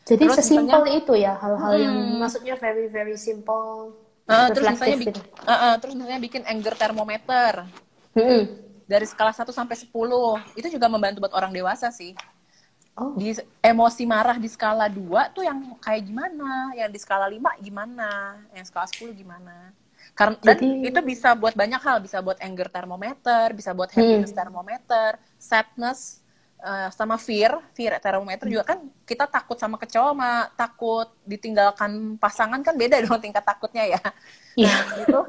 Jadi 0.04 0.24
sesimpel 0.30 0.84
itu 0.92 1.16
ya 1.16 1.34
hal-hal 1.34 1.74
yang 1.80 1.96
Hmm. 1.96 2.20
maksudnya 2.20 2.54
very 2.60 2.86
very 2.86 3.16
simple. 3.16 3.96
Uh, 4.26 4.50
terus 4.50 4.66
misalnya 4.74 4.98
bikin, 4.98 5.14
uh, 5.22 5.52
uh, 5.54 5.74
terus 5.78 5.94
misalnya 5.94 6.20
bikin 6.22 6.42
anger 6.44 6.74
thermometer. 6.74 7.52
Mm-mm. 8.16 8.42
dari 8.86 9.02
skala 9.04 9.34
1 9.34 9.50
sampai 9.50 9.76
10. 9.76 9.90
Itu 10.54 10.66
juga 10.70 10.86
membantu 10.86 11.26
buat 11.26 11.34
orang 11.34 11.50
dewasa 11.50 11.90
sih. 11.90 12.14
Oh. 12.96 13.12
Di 13.12 13.36
emosi 13.60 14.08
marah 14.08 14.40
di 14.40 14.48
skala 14.48 14.88
2 14.88 15.36
tuh 15.36 15.44
yang 15.44 15.76
kayak 15.82 16.06
gimana? 16.06 16.72
Yang 16.72 16.90
di 16.96 16.98
skala 17.02 17.26
5 17.28 17.60
gimana? 17.60 18.40
Yang 18.56 18.72
skala 18.72 18.86
10 18.88 19.12
gimana? 19.12 19.74
Karena 20.16 20.38
dan 20.40 20.56
Jadi- 20.56 20.88
itu 20.88 21.00
bisa 21.04 21.36
buat 21.36 21.52
banyak 21.52 21.82
hal, 21.82 21.98
bisa 22.00 22.24
buat 22.24 22.40
anger 22.40 22.72
thermometer, 22.72 23.52
bisa 23.52 23.76
buat 23.76 23.90
happiness 23.92 24.32
thermometer, 24.32 25.20
sadness 25.36 26.24
eh, 26.66 26.88
sama 26.90 27.14
fear, 27.16 27.62
fear 27.70 27.94
thermometer 28.02 28.50
juga 28.50 28.74
kan 28.74 28.78
kita 29.06 29.30
takut 29.30 29.54
sama 29.54 29.78
kecewa 29.78 30.10
sama 30.10 30.50
takut 30.58 31.06
ditinggalkan 31.22 32.18
pasangan 32.18 32.58
kan 32.66 32.74
beda 32.74 32.98
dong 33.06 33.22
tingkat 33.22 33.46
takutnya 33.46 33.86
ya. 33.86 34.00
Iya. 34.58 34.74
Nah, 34.74 34.82
itu 35.06 35.20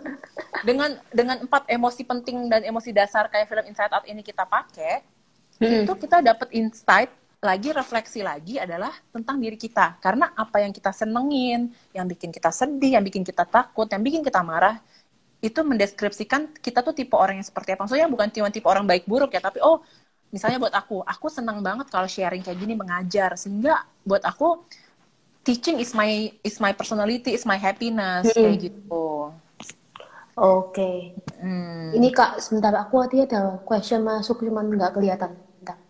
dengan 0.66 0.90
dengan 1.14 1.38
empat 1.46 1.70
emosi 1.70 2.02
penting 2.02 2.50
dan 2.50 2.66
emosi 2.66 2.90
dasar 2.90 3.30
kayak 3.30 3.46
film 3.46 3.66
Inside 3.70 3.94
Out 3.94 4.06
ini 4.10 4.26
kita 4.26 4.50
pakai, 4.50 5.06
Mm-mm. 5.62 5.86
itu 5.86 5.94
kita 5.94 6.26
dapat 6.26 6.50
insight 6.58 7.12
lagi 7.38 7.70
refleksi 7.70 8.26
lagi 8.26 8.58
adalah 8.58 8.90
tentang 9.14 9.38
diri 9.38 9.54
kita 9.62 10.02
karena 10.02 10.34
apa 10.34 10.58
yang 10.58 10.74
kita 10.74 10.90
senengin 10.90 11.70
yang 11.94 12.10
bikin 12.10 12.34
kita 12.34 12.50
sedih 12.50 12.98
yang 12.98 13.06
bikin 13.06 13.22
kita 13.22 13.46
takut 13.46 13.86
yang 13.94 14.02
bikin 14.02 14.26
kita 14.26 14.42
marah 14.42 14.82
itu 15.38 15.62
mendeskripsikan 15.62 16.50
kita 16.58 16.82
tuh 16.82 16.98
tipe 16.98 17.14
orang 17.14 17.38
yang 17.38 17.46
seperti 17.46 17.78
apa 17.78 17.86
maksudnya 17.86 18.10
bukan 18.10 18.28
cuma 18.34 18.50
tipe 18.50 18.66
orang 18.66 18.90
baik 18.90 19.06
buruk 19.06 19.30
ya 19.38 19.42
tapi 19.42 19.62
oh 19.62 19.86
misalnya 20.38 20.62
buat 20.62 20.76
aku 20.78 21.02
aku 21.02 21.28
senang 21.34 21.66
banget 21.66 21.90
kalau 21.90 22.06
sharing 22.06 22.46
kayak 22.46 22.62
gini 22.62 22.78
mengajar 22.78 23.34
sehingga 23.34 23.82
buat 24.06 24.22
aku 24.22 24.62
teaching 25.42 25.82
is 25.82 25.98
my 25.98 26.30
is 26.46 26.62
my 26.62 26.78
personality 26.78 27.34
is 27.34 27.42
my 27.50 27.58
happiness 27.58 28.30
kayak 28.38 28.70
gitu 28.70 29.34
Oke. 30.38 31.18
Hmm. 31.42 31.98
Ini 31.98 32.14
Kak, 32.14 32.38
sebentar 32.38 32.70
aku 32.78 33.02
tadi 33.02 33.26
ada 33.26 33.58
question 33.66 34.06
masuk 34.06 34.46
cuman 34.46 34.70
nggak 34.70 34.94
kelihatan. 34.94 35.34
Bentar. 35.34 35.82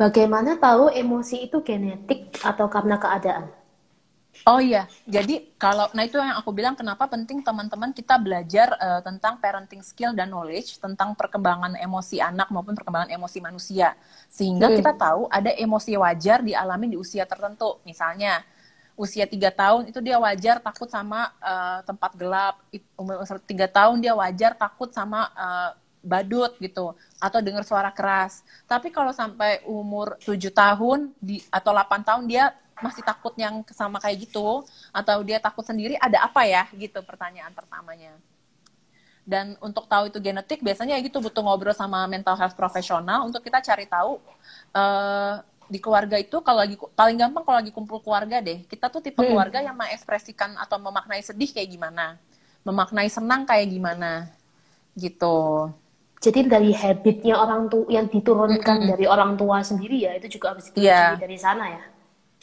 Bagaimana 0.00 0.56
tahu 0.56 0.88
emosi 0.88 1.44
itu 1.44 1.60
genetik 1.60 2.32
atau 2.40 2.64
karena 2.72 2.96
keadaan? 2.96 3.52
Oh 4.44 4.60
iya, 4.60 4.90
jadi 5.06 5.54
kalau 5.56 5.88
nah 5.96 6.04
itu 6.04 6.18
yang 6.20 6.36
aku 6.36 6.50
bilang 6.52 6.74
kenapa 6.76 7.06
penting 7.08 7.40
teman-teman 7.40 7.94
kita 7.94 8.18
belajar 8.20 8.74
eh, 8.76 9.00
tentang 9.00 9.40
parenting 9.40 9.80
skill 9.80 10.12
dan 10.12 10.28
knowledge 10.34 10.76
tentang 10.82 11.14
perkembangan 11.14 11.78
emosi 11.78 12.20
anak 12.20 12.50
maupun 12.50 12.74
perkembangan 12.76 13.08
emosi 13.14 13.38
manusia. 13.40 13.96
Sehingga 14.28 14.68
Hmm. 14.68 14.76
kita 14.76 14.92
tahu 14.98 15.30
ada 15.30 15.48
emosi 15.54 15.96
wajar 15.96 16.44
dialami 16.44 16.92
di 16.92 16.96
usia 17.00 17.24
tertentu. 17.24 17.80
Misalnya 17.88 18.44
usia 19.00 19.24
tiga 19.24 19.48
tahun 19.48 19.88
itu 19.90 19.98
dia 20.04 20.18
wajar 20.20 20.60
takut 20.60 20.90
sama 20.90 21.30
eh, 21.40 21.80
tempat 21.88 22.12
gelap. 22.18 22.60
Umur 23.00 23.24
tiga 23.48 23.64
tahun 23.70 24.02
dia 24.04 24.12
wajar 24.12 24.52
takut 24.58 24.92
sama 24.92 25.30
eh, 25.32 25.70
badut 26.04 26.52
gitu 26.60 26.92
atau 27.16 27.38
dengar 27.40 27.64
suara 27.64 27.88
keras. 27.88 28.44
Tapi 28.68 28.92
kalau 28.92 29.08
sampai 29.16 29.64
umur 29.64 30.20
7 30.20 30.52
tahun 30.52 31.16
di 31.16 31.40
atau 31.48 31.72
8 31.72 32.04
tahun 32.04 32.24
dia 32.28 32.52
masih 32.84 33.02
takut 33.10 33.34
yang 33.44 33.54
sama 33.80 33.96
kayak 34.04 34.16
gitu 34.28 34.46
atau 34.92 35.16
dia 35.28 35.38
takut 35.46 35.64
sendiri 35.70 35.94
ada 36.06 36.18
apa 36.28 36.42
ya 36.44 36.62
gitu 36.76 36.98
pertanyaan 37.08 37.52
pertamanya. 37.58 38.12
Dan 39.24 39.56
untuk 39.64 39.88
tahu 39.88 40.12
itu 40.12 40.20
genetik 40.20 40.60
biasanya 40.60 41.00
ya 41.00 41.00
gitu 41.00 41.16
butuh 41.16 41.40
ngobrol 41.40 41.72
sama 41.72 42.04
mental 42.04 42.36
health 42.36 42.52
profesional 42.60 43.24
untuk 43.24 43.40
kita 43.40 43.64
cari 43.64 43.88
tahu 43.88 44.20
eh, 44.76 45.34
di 45.64 45.78
keluarga 45.80 46.20
itu 46.20 46.36
kalau 46.44 46.60
lagi 46.60 46.76
paling 46.92 47.16
gampang 47.16 47.40
kalau 47.40 47.56
lagi 47.64 47.72
kumpul 47.72 48.04
keluarga 48.04 48.44
deh 48.44 48.60
kita 48.68 48.92
tuh 48.92 49.00
tipe 49.00 49.24
Hmm. 49.24 49.24
keluarga 49.24 49.64
yang 49.64 49.72
mengekspresikan 49.80 50.52
atau 50.60 50.76
memaknai 50.76 51.24
sedih 51.24 51.48
kayak 51.56 51.72
gimana 51.72 52.20
memaknai 52.68 53.08
senang 53.08 53.48
kayak 53.48 53.72
gimana 53.72 54.28
gitu 54.96 55.68
Jadi 56.24 56.40
dari 56.48 56.72
habitnya 56.72 57.36
orang 57.36 57.68
tua 57.68 57.84
yang 57.92 58.06
diturunkan 58.08 58.78
Mm-mm. 58.80 58.90
dari 58.90 59.04
orang 59.04 59.36
tua 59.36 59.60
sendiri 59.60 60.08
ya 60.08 60.12
itu 60.16 60.26
juga 60.40 60.56
harus 60.56 60.64
Iya. 60.74 61.04
dipelajari 61.12 61.16
dari 61.20 61.36
sana 61.36 61.64
ya. 61.68 61.82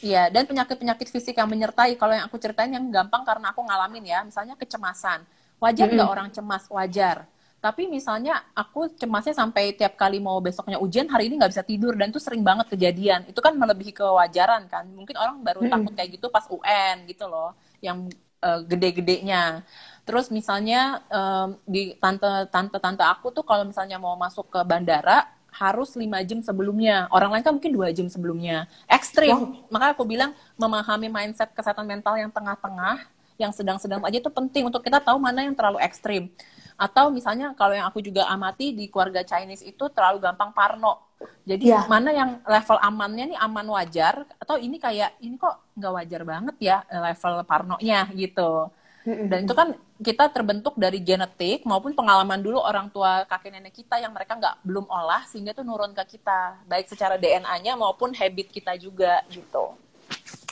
Iya, 0.02 0.34
dan 0.34 0.42
penyakit-penyakit 0.50 1.08
fisik 1.14 1.38
yang 1.38 1.46
menyertai. 1.46 1.94
Kalau 1.94 2.10
yang 2.10 2.26
aku 2.26 2.34
ceritain 2.42 2.74
yang 2.74 2.82
gampang 2.90 3.22
karena 3.22 3.54
aku 3.54 3.62
ngalamin 3.62 4.02
ya, 4.02 4.18
misalnya 4.26 4.58
kecemasan. 4.58 5.22
Wajar 5.62 5.88
nggak 5.94 6.08
Mm-mm. 6.08 6.10
orang 6.10 6.28
cemas? 6.34 6.66
Wajar. 6.66 7.22
Tapi 7.62 7.86
misalnya 7.86 8.42
aku 8.58 8.90
cemasnya 8.98 9.30
sampai 9.38 9.70
tiap 9.78 9.94
kali 9.94 10.18
mau 10.18 10.42
besoknya 10.42 10.82
ujian, 10.82 11.06
hari 11.06 11.30
ini 11.30 11.38
nggak 11.38 11.52
bisa 11.54 11.62
tidur. 11.62 11.94
Dan 11.94 12.10
itu 12.10 12.18
sering 12.18 12.42
banget 12.42 12.66
kejadian. 12.74 13.30
Itu 13.30 13.38
kan 13.38 13.54
melebihi 13.54 13.94
kewajaran 13.94 14.66
kan. 14.66 14.90
Mungkin 14.90 15.14
orang 15.14 15.38
baru 15.46 15.62
Mm-mm. 15.62 15.70
takut 15.70 15.94
kayak 15.94 16.18
gitu 16.18 16.26
pas 16.34 16.42
UN 16.50 17.06
gitu 17.06 17.30
loh. 17.30 17.54
Yang 17.78 18.10
eh, 18.42 18.60
gede-gedenya. 18.66 19.62
Terus 20.02 20.34
misalnya 20.34 20.98
em, 21.14 21.48
di 21.62 21.94
tante 22.02 22.26
tante 22.50 22.76
tante 22.82 23.02
aku 23.06 23.30
tuh 23.30 23.46
kalau 23.46 23.62
misalnya 23.62 24.02
mau 24.02 24.18
masuk 24.18 24.50
ke 24.50 24.60
bandara 24.66 25.30
harus 25.52 25.92
lima 26.00 26.24
jam 26.24 26.40
sebelumnya. 26.40 27.06
Orang 27.12 27.30
lain 27.36 27.44
kan 27.44 27.52
mungkin 27.52 27.72
dua 27.76 27.92
jam 27.92 28.08
sebelumnya. 28.08 28.64
Ekstrim. 28.88 29.60
Makanya 29.68 29.92
aku 29.92 30.04
bilang 30.08 30.32
memahami 30.56 31.12
mindset 31.12 31.52
kesehatan 31.52 31.84
mental 31.84 32.16
yang 32.16 32.32
tengah-tengah, 32.32 33.04
yang 33.36 33.52
sedang-sedang 33.52 34.00
aja 34.00 34.16
itu 34.16 34.32
penting 34.32 34.66
untuk 34.66 34.80
kita 34.80 34.98
tahu 34.98 35.20
mana 35.20 35.44
yang 35.44 35.52
terlalu 35.52 35.78
ekstrim. 35.84 36.32
Atau 36.80 37.12
misalnya 37.12 37.52
kalau 37.52 37.76
yang 37.76 37.84
aku 37.84 38.00
juga 38.00 38.24
amati 38.32 38.72
di 38.72 38.88
keluarga 38.88 39.20
Chinese 39.20 39.62
itu 39.62 39.84
terlalu 39.92 40.24
gampang 40.24 40.56
parno. 40.56 41.04
Jadi 41.46 41.70
Iya. 41.70 41.86
mana 41.86 42.10
yang 42.10 42.42
level 42.42 42.78
amannya 42.82 43.36
nih 43.36 43.38
aman 43.38 43.66
wajar 43.70 44.26
atau 44.42 44.58
ini 44.58 44.80
kayak 44.82 45.22
ini 45.22 45.38
kok 45.38 45.54
nggak 45.78 45.92
wajar 45.94 46.22
banget 46.26 46.56
ya 46.58 46.76
level 46.90 47.46
parnonya 47.46 48.10
gitu. 48.16 48.72
Dan 49.06 49.46
itu 49.46 49.54
kan 49.54 49.74
kita 50.02 50.26
terbentuk 50.34 50.74
dari 50.74 50.98
genetik 50.98 51.62
maupun 51.62 51.94
pengalaman 51.94 52.42
dulu 52.42 52.58
orang 52.58 52.90
tua 52.90 53.22
kakek 53.24 53.54
nenek 53.54 53.72
kita 53.72 54.02
yang 54.02 54.10
mereka 54.10 54.34
nggak 54.34 54.66
belum 54.66 54.90
olah 54.90 55.22
sehingga 55.30 55.54
itu 55.54 55.62
nurun 55.62 55.94
ke 55.94 56.18
kita 56.18 56.58
baik 56.66 56.90
secara 56.90 57.14
DNA-nya 57.14 57.78
maupun 57.78 58.10
habit 58.10 58.50
kita 58.50 58.74
juga 58.76 59.22
gitu. 59.30 59.78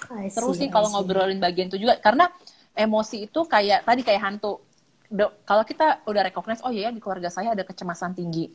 See, 0.07 0.31
Terus 0.31 0.55
sih 0.57 0.69
kalau 0.71 0.89
ngobrolin 0.95 1.43
bagian 1.43 1.67
itu 1.67 1.83
juga 1.83 1.99
karena 1.99 2.31
emosi 2.73 3.27
itu 3.27 3.41
kayak 3.45 3.85
tadi 3.85 4.01
kayak 4.07 4.23
hantu. 4.23 4.63
Do- 5.11 5.35
kalau 5.43 5.67
kita 5.67 6.07
udah 6.07 6.23
recognize 6.23 6.63
oh 6.63 6.71
iya 6.71 6.89
ya 6.89 6.91
di 6.95 7.03
keluarga 7.03 7.29
saya 7.29 7.51
ada 7.51 7.67
kecemasan 7.67 8.15
tinggi. 8.15 8.47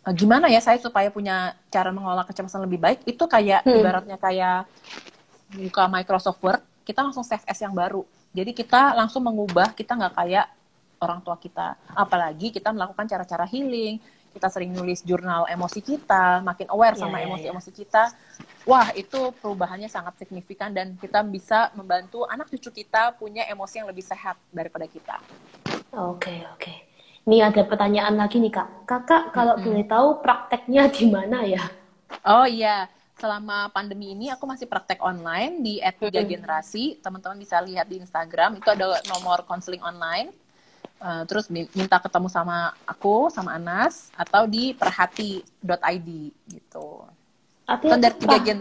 Eh, 0.00 0.14
gimana 0.16 0.48
ya 0.48 0.64
saya 0.64 0.80
supaya 0.80 1.12
punya 1.12 1.52
cara 1.68 1.92
mengolah 1.92 2.24
kecemasan 2.24 2.64
lebih 2.64 2.80
baik? 2.80 3.04
Itu 3.04 3.28
kayak 3.28 3.68
Hmm. 3.68 3.76
ibaratnya 3.76 4.16
kayak 4.16 4.64
buka 5.52 5.84
Microsoft 5.92 6.40
Word, 6.40 6.62
kita 6.88 7.04
langsung 7.04 7.26
save 7.26 7.44
as 7.44 7.60
yang 7.60 7.76
baru. 7.76 8.06
Jadi 8.30 8.54
kita 8.54 8.94
langsung 8.94 9.26
mengubah, 9.26 9.74
kita 9.74 9.98
nggak 9.98 10.14
kayak 10.14 10.46
orang 11.02 11.18
tua 11.24 11.34
kita. 11.40 11.74
Apalagi 11.96 12.54
kita 12.54 12.70
melakukan 12.70 13.08
cara-cara 13.10 13.42
healing, 13.48 13.98
kita 14.30 14.46
sering 14.46 14.70
nulis 14.70 15.02
jurnal 15.02 15.50
emosi 15.50 15.82
kita, 15.82 16.38
makin 16.46 16.70
aware 16.70 16.94
sama 16.94 17.18
ya, 17.18 17.26
ya. 17.26 17.26
emosi-emosi 17.26 17.70
kita. 17.74 18.14
Wah, 18.68 18.94
itu 18.94 19.34
perubahannya 19.42 19.90
sangat 19.90 20.22
signifikan 20.22 20.70
dan 20.70 20.94
kita 21.00 21.26
bisa 21.26 21.74
membantu 21.74 22.22
anak 22.30 22.46
cucu 22.54 22.70
kita 22.84 23.16
punya 23.18 23.48
emosi 23.50 23.82
yang 23.82 23.88
lebih 23.90 24.04
sehat 24.04 24.38
daripada 24.54 24.86
kita. 24.86 25.18
Oke, 25.90 26.46
oke. 26.54 26.72
Ini 27.26 27.50
ada 27.50 27.66
pertanyaan 27.66 28.14
lagi 28.14 28.38
nih, 28.38 28.52
Kak. 28.54 28.68
Kakak, 28.86 29.34
kalau 29.34 29.58
Mm-mm. 29.58 29.66
boleh 29.66 29.84
tahu 29.90 30.08
prakteknya 30.22 30.86
di 30.88 31.04
mana 31.10 31.42
ya? 31.42 31.62
Oh 32.22 32.46
iya, 32.46 32.86
selama 33.20 33.68
pandemi 33.76 34.16
ini 34.16 34.32
aku 34.32 34.48
masih 34.48 34.64
praktek 34.64 34.98
online 35.04 35.60
di 35.60 35.74
@3 35.78 36.24
Mm-mm. 36.24 36.30
generasi. 36.32 36.96
Teman-teman 37.04 37.36
bisa 37.36 37.60
lihat 37.60 37.86
di 37.86 38.00
Instagram, 38.00 38.56
itu 38.56 38.68
ada 38.72 38.98
nomor 39.12 39.44
konseling 39.44 39.84
online. 39.84 40.32
Eh, 41.00 41.22
terus 41.28 41.48
mi- 41.48 41.68
minta 41.72 41.96
ketemu 41.96 42.28
sama 42.28 42.76
aku, 42.84 43.28
sama 43.32 43.56
Anas, 43.56 44.12
atau 44.16 44.44
di 44.44 44.76
perhati.id 44.76 46.08
gitu. 46.48 46.86
Artinya 47.64 47.96
Kan 47.96 48.00
dari 48.04 48.16
tiga 48.20 48.36
gen 48.40 48.58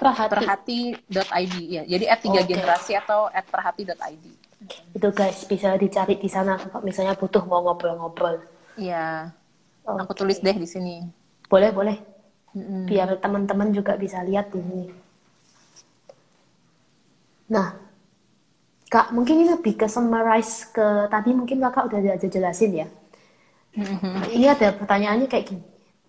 perhati. 0.00 0.32
perhati.id 0.32 1.54
ya. 1.68 1.82
Jadi 1.84 2.04
at 2.08 2.20
tiga 2.24 2.40
Oke. 2.40 2.48
generasi 2.52 2.92
atau 2.96 3.28
at 3.28 3.44
perhati.id. 3.44 4.24
Itu 4.96 5.08
guys, 5.12 5.44
bisa 5.44 5.76
dicari 5.76 6.16
di 6.16 6.28
sana 6.32 6.56
kalau 6.56 6.80
misalnya 6.80 7.12
butuh 7.12 7.44
mau 7.44 7.60
ngobrol-ngobrol. 7.60 8.40
Iya, 8.76 9.32
aku 9.84 10.12
Oke. 10.12 10.20
tulis 10.24 10.40
deh 10.40 10.56
di 10.56 10.68
sini. 10.68 11.04
Boleh, 11.52 11.70
boleh. 11.70 12.15
Mm-mm. 12.54 12.86
Biar 12.86 13.08
teman-teman 13.18 13.74
juga 13.74 13.98
bisa 13.98 14.22
lihat 14.22 14.52
di 14.54 14.60
sini. 14.62 14.86
Nah, 17.50 17.68
Kak, 18.86 19.10
mungkin 19.10 19.42
ini 19.42 19.50
lebih 19.50 19.74
ke 19.74 19.86
summarize 19.90 20.70
ke 20.70 21.10
tadi 21.10 21.34
mungkin 21.34 21.58
Kakak 21.58 21.90
udah 21.90 21.98
ada 22.14 22.28
jelasin 22.30 22.72
ya. 22.86 22.86
Mhm. 23.76 24.30
Ini 24.32 24.46
ada 24.56 24.72
pertanyaannya 24.78 25.26
kayak 25.26 25.46
gini. 25.52 25.64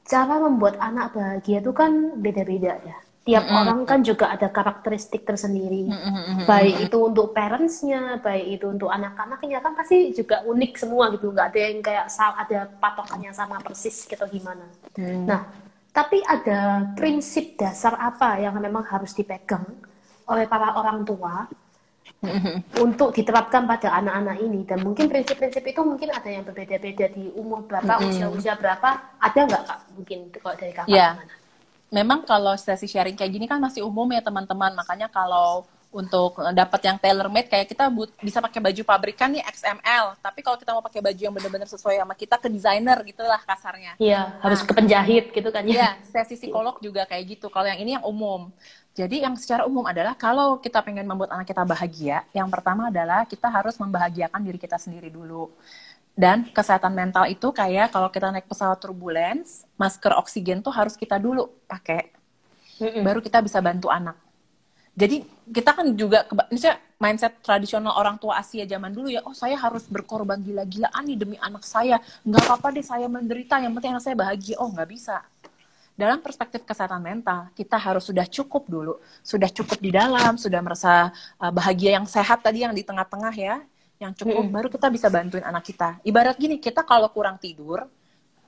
Cara 0.07 0.39
membuat 0.39 0.79
anak 0.79 1.17
bahagia 1.17 1.59
itu 1.59 1.71
kan 1.75 1.91
beda-beda 2.21 2.79
ya. 2.85 2.97
Tiap 3.27 3.43
Mm-mm. 3.43 3.59
orang 3.59 3.79
kan 3.83 3.99
juga 4.07 4.31
ada 4.31 4.47
karakteristik 4.47 5.27
tersendiri. 5.27 5.91
Mhm. 5.91 6.47
Baik 6.47 6.87
itu 6.87 6.97
untuk 7.01 7.35
parentsnya, 7.35 8.23
baik 8.23 8.61
itu 8.61 8.65
untuk 8.71 8.87
anak-anaknya 8.87 9.59
kan 9.59 9.75
pasti 9.75 10.15
juga 10.15 10.47
unik 10.47 10.71
semua 10.79 11.11
gitu. 11.11 11.33
Nggak 11.35 11.47
ada 11.51 11.59
yang 11.59 11.79
kayak 11.83 12.05
ada 12.15 12.59
patokannya 12.79 13.31
sama 13.35 13.59
persis 13.59 14.07
gitu 14.07 14.23
gimana. 14.31 14.63
Hmm. 14.95 15.27
Nah, 15.27 15.41
tapi 15.97 16.21
ada 16.21 16.93
prinsip 16.93 17.57
dasar 17.57 17.97
apa 17.97 18.37
yang 18.37 18.53
memang 18.61 18.85
harus 18.85 19.17
dipegang 19.17 19.65
oleh 20.29 20.45
para 20.45 20.77
orang 20.77 21.01
tua 21.01 21.49
untuk 22.77 23.17
diterapkan 23.17 23.65
pada 23.65 23.97
anak-anak 23.97 24.37
ini? 24.45 24.61
Dan 24.61 24.85
mungkin 24.85 25.09
prinsip-prinsip 25.09 25.65
itu 25.65 25.81
mungkin 25.81 26.13
ada 26.13 26.29
yang 26.29 26.45
berbeda-beda 26.45 27.09
di 27.09 27.33
umur 27.33 27.65
berapa 27.65 27.97
usia-usia 28.05 28.53
berapa. 28.61 29.17
Ada 29.17 29.39
nggak 29.49 29.63
kak 29.65 29.79
mungkin 29.97 30.19
kalau 30.37 30.55
dari 30.61 30.73
kakak 30.77 30.85
gimana? 30.85 31.33
Memang 31.89 32.19
kalau 32.29 32.53
sesi 32.53 32.85
sharing 32.85 33.17
kayak 33.17 33.33
gini 33.33 33.49
kan 33.49 33.57
masih 33.57 33.81
umum 33.81 34.05
ya 34.13 34.21
teman-teman. 34.21 34.77
Makanya 34.77 35.09
kalau 35.09 35.65
untuk 35.97 36.37
dapat 36.53 36.79
yang 36.85 36.97
tailor 37.01 37.25
made 37.33 37.49
kayak 37.49 37.65
kita 37.65 37.89
but- 37.89 38.13
bisa 38.21 38.37
pakai 38.37 38.61
baju 38.61 38.81
pabrikan 38.85 39.33
nih 39.33 39.41
XML. 39.49 40.13
Tapi 40.21 40.39
kalau 40.45 40.57
kita 40.61 40.71
mau 40.77 40.85
pakai 40.85 41.01
baju 41.01 41.17
yang 41.17 41.33
benar-benar 41.33 41.65
sesuai 41.65 41.97
sama 41.97 42.13
kita 42.13 42.37
ke 42.37 42.47
desainer 42.53 42.97
gitulah 43.01 43.41
kasarnya. 43.41 43.97
Iya 43.97 44.37
harus 44.45 44.61
ke 44.61 44.71
penjahit 44.77 45.25
gitu 45.33 45.49
kan 45.49 45.65
ya 45.65 45.73
Iya, 45.73 45.89
sesi 46.05 46.37
psikolog 46.37 46.77
juga 46.77 47.09
kayak 47.09 47.23
gitu. 47.37 47.47
Kalau 47.49 47.65
yang 47.65 47.79
ini 47.81 47.91
yang 47.97 48.05
umum. 48.05 48.53
Jadi 48.97 49.21
yang 49.21 49.37
secara 49.37 49.65
umum 49.69 49.85
adalah 49.85 50.17
kalau 50.17 50.57
kita 50.57 50.81
pengen 50.81 51.05
membuat 51.05 51.29
anak 51.29 51.45
kita 51.45 51.61
bahagia, 51.61 52.25
yang 52.33 52.49
pertama 52.49 52.89
adalah 52.89 53.29
kita 53.29 53.45
harus 53.45 53.77
membahagiakan 53.77 54.41
diri 54.41 54.57
kita 54.57 54.77
sendiri 54.81 55.13
dulu. 55.13 55.53
Dan 56.17 56.49
kesehatan 56.49 56.97
mental 56.97 57.29
itu 57.29 57.53
kayak 57.53 57.93
kalau 57.93 58.09
kita 58.09 58.33
naik 58.33 58.49
pesawat 58.49 58.81
turbulence, 58.81 59.69
masker 59.77 60.17
oksigen 60.17 60.65
tuh 60.65 60.73
harus 60.73 60.97
kita 60.97 61.21
dulu 61.21 61.45
pakai. 61.69 62.09
Baru 63.05 63.21
kita 63.21 63.37
bisa 63.37 63.61
bantu 63.61 63.93
anak. 63.93 64.17
Jadi 64.97 65.21
kita 65.53 65.77
kan 65.77 65.85
juga, 65.93 66.25
misalnya 66.49 66.81
mindset 66.97 67.37
tradisional 67.45 67.93
orang 67.93 68.17
tua 68.17 68.41
Asia 68.41 68.65
zaman 68.65 68.89
dulu 68.89 69.13
ya, 69.13 69.21
oh 69.29 69.37
saya 69.37 69.53
harus 69.53 69.85
berkorban 69.85 70.41
gila-gilaan 70.41 71.05
nih 71.05 71.13
demi 71.13 71.37
anak 71.37 71.61
saya. 71.61 72.01
Nggak 72.25 72.41
apa-apa 72.49 72.73
deh 72.73 72.81
saya 72.81 73.05
menderita, 73.05 73.61
yang 73.61 73.77
penting 73.77 73.93
anak 73.93 74.03
saya 74.03 74.17
bahagia. 74.17 74.57
Oh 74.57 74.73
nggak 74.73 74.89
bisa. 74.89 75.21
Dalam 75.93 76.17
perspektif 76.21 76.65
kesehatan 76.65 76.97
mental, 77.01 77.53
kita 77.53 77.77
harus 77.77 78.09
sudah 78.09 78.25
cukup 78.25 78.65
dulu. 78.65 78.97
Sudah 79.21 79.49
cukup 79.53 79.77
di 79.77 79.93
dalam, 79.93 80.33
sudah 80.33 80.61
merasa 80.65 81.13
uh, 81.37 81.53
bahagia 81.53 82.01
yang 82.01 82.09
sehat 82.09 82.41
tadi 82.41 82.65
yang 82.65 82.73
di 82.73 82.81
tengah-tengah 82.81 83.33
ya. 83.37 83.61
Yang 84.01 84.25
cukup, 84.25 84.45
Mm-mm. 84.45 84.53
baru 84.53 84.67
kita 84.69 84.93
bisa 84.93 85.09
bantuin 85.13 85.45
anak 85.45 85.65
kita. 85.65 85.97
Ibarat 86.05 86.37
gini, 86.37 86.57
kita 86.61 86.85
kalau 86.85 87.09
kurang 87.09 87.41
tidur, 87.41 87.85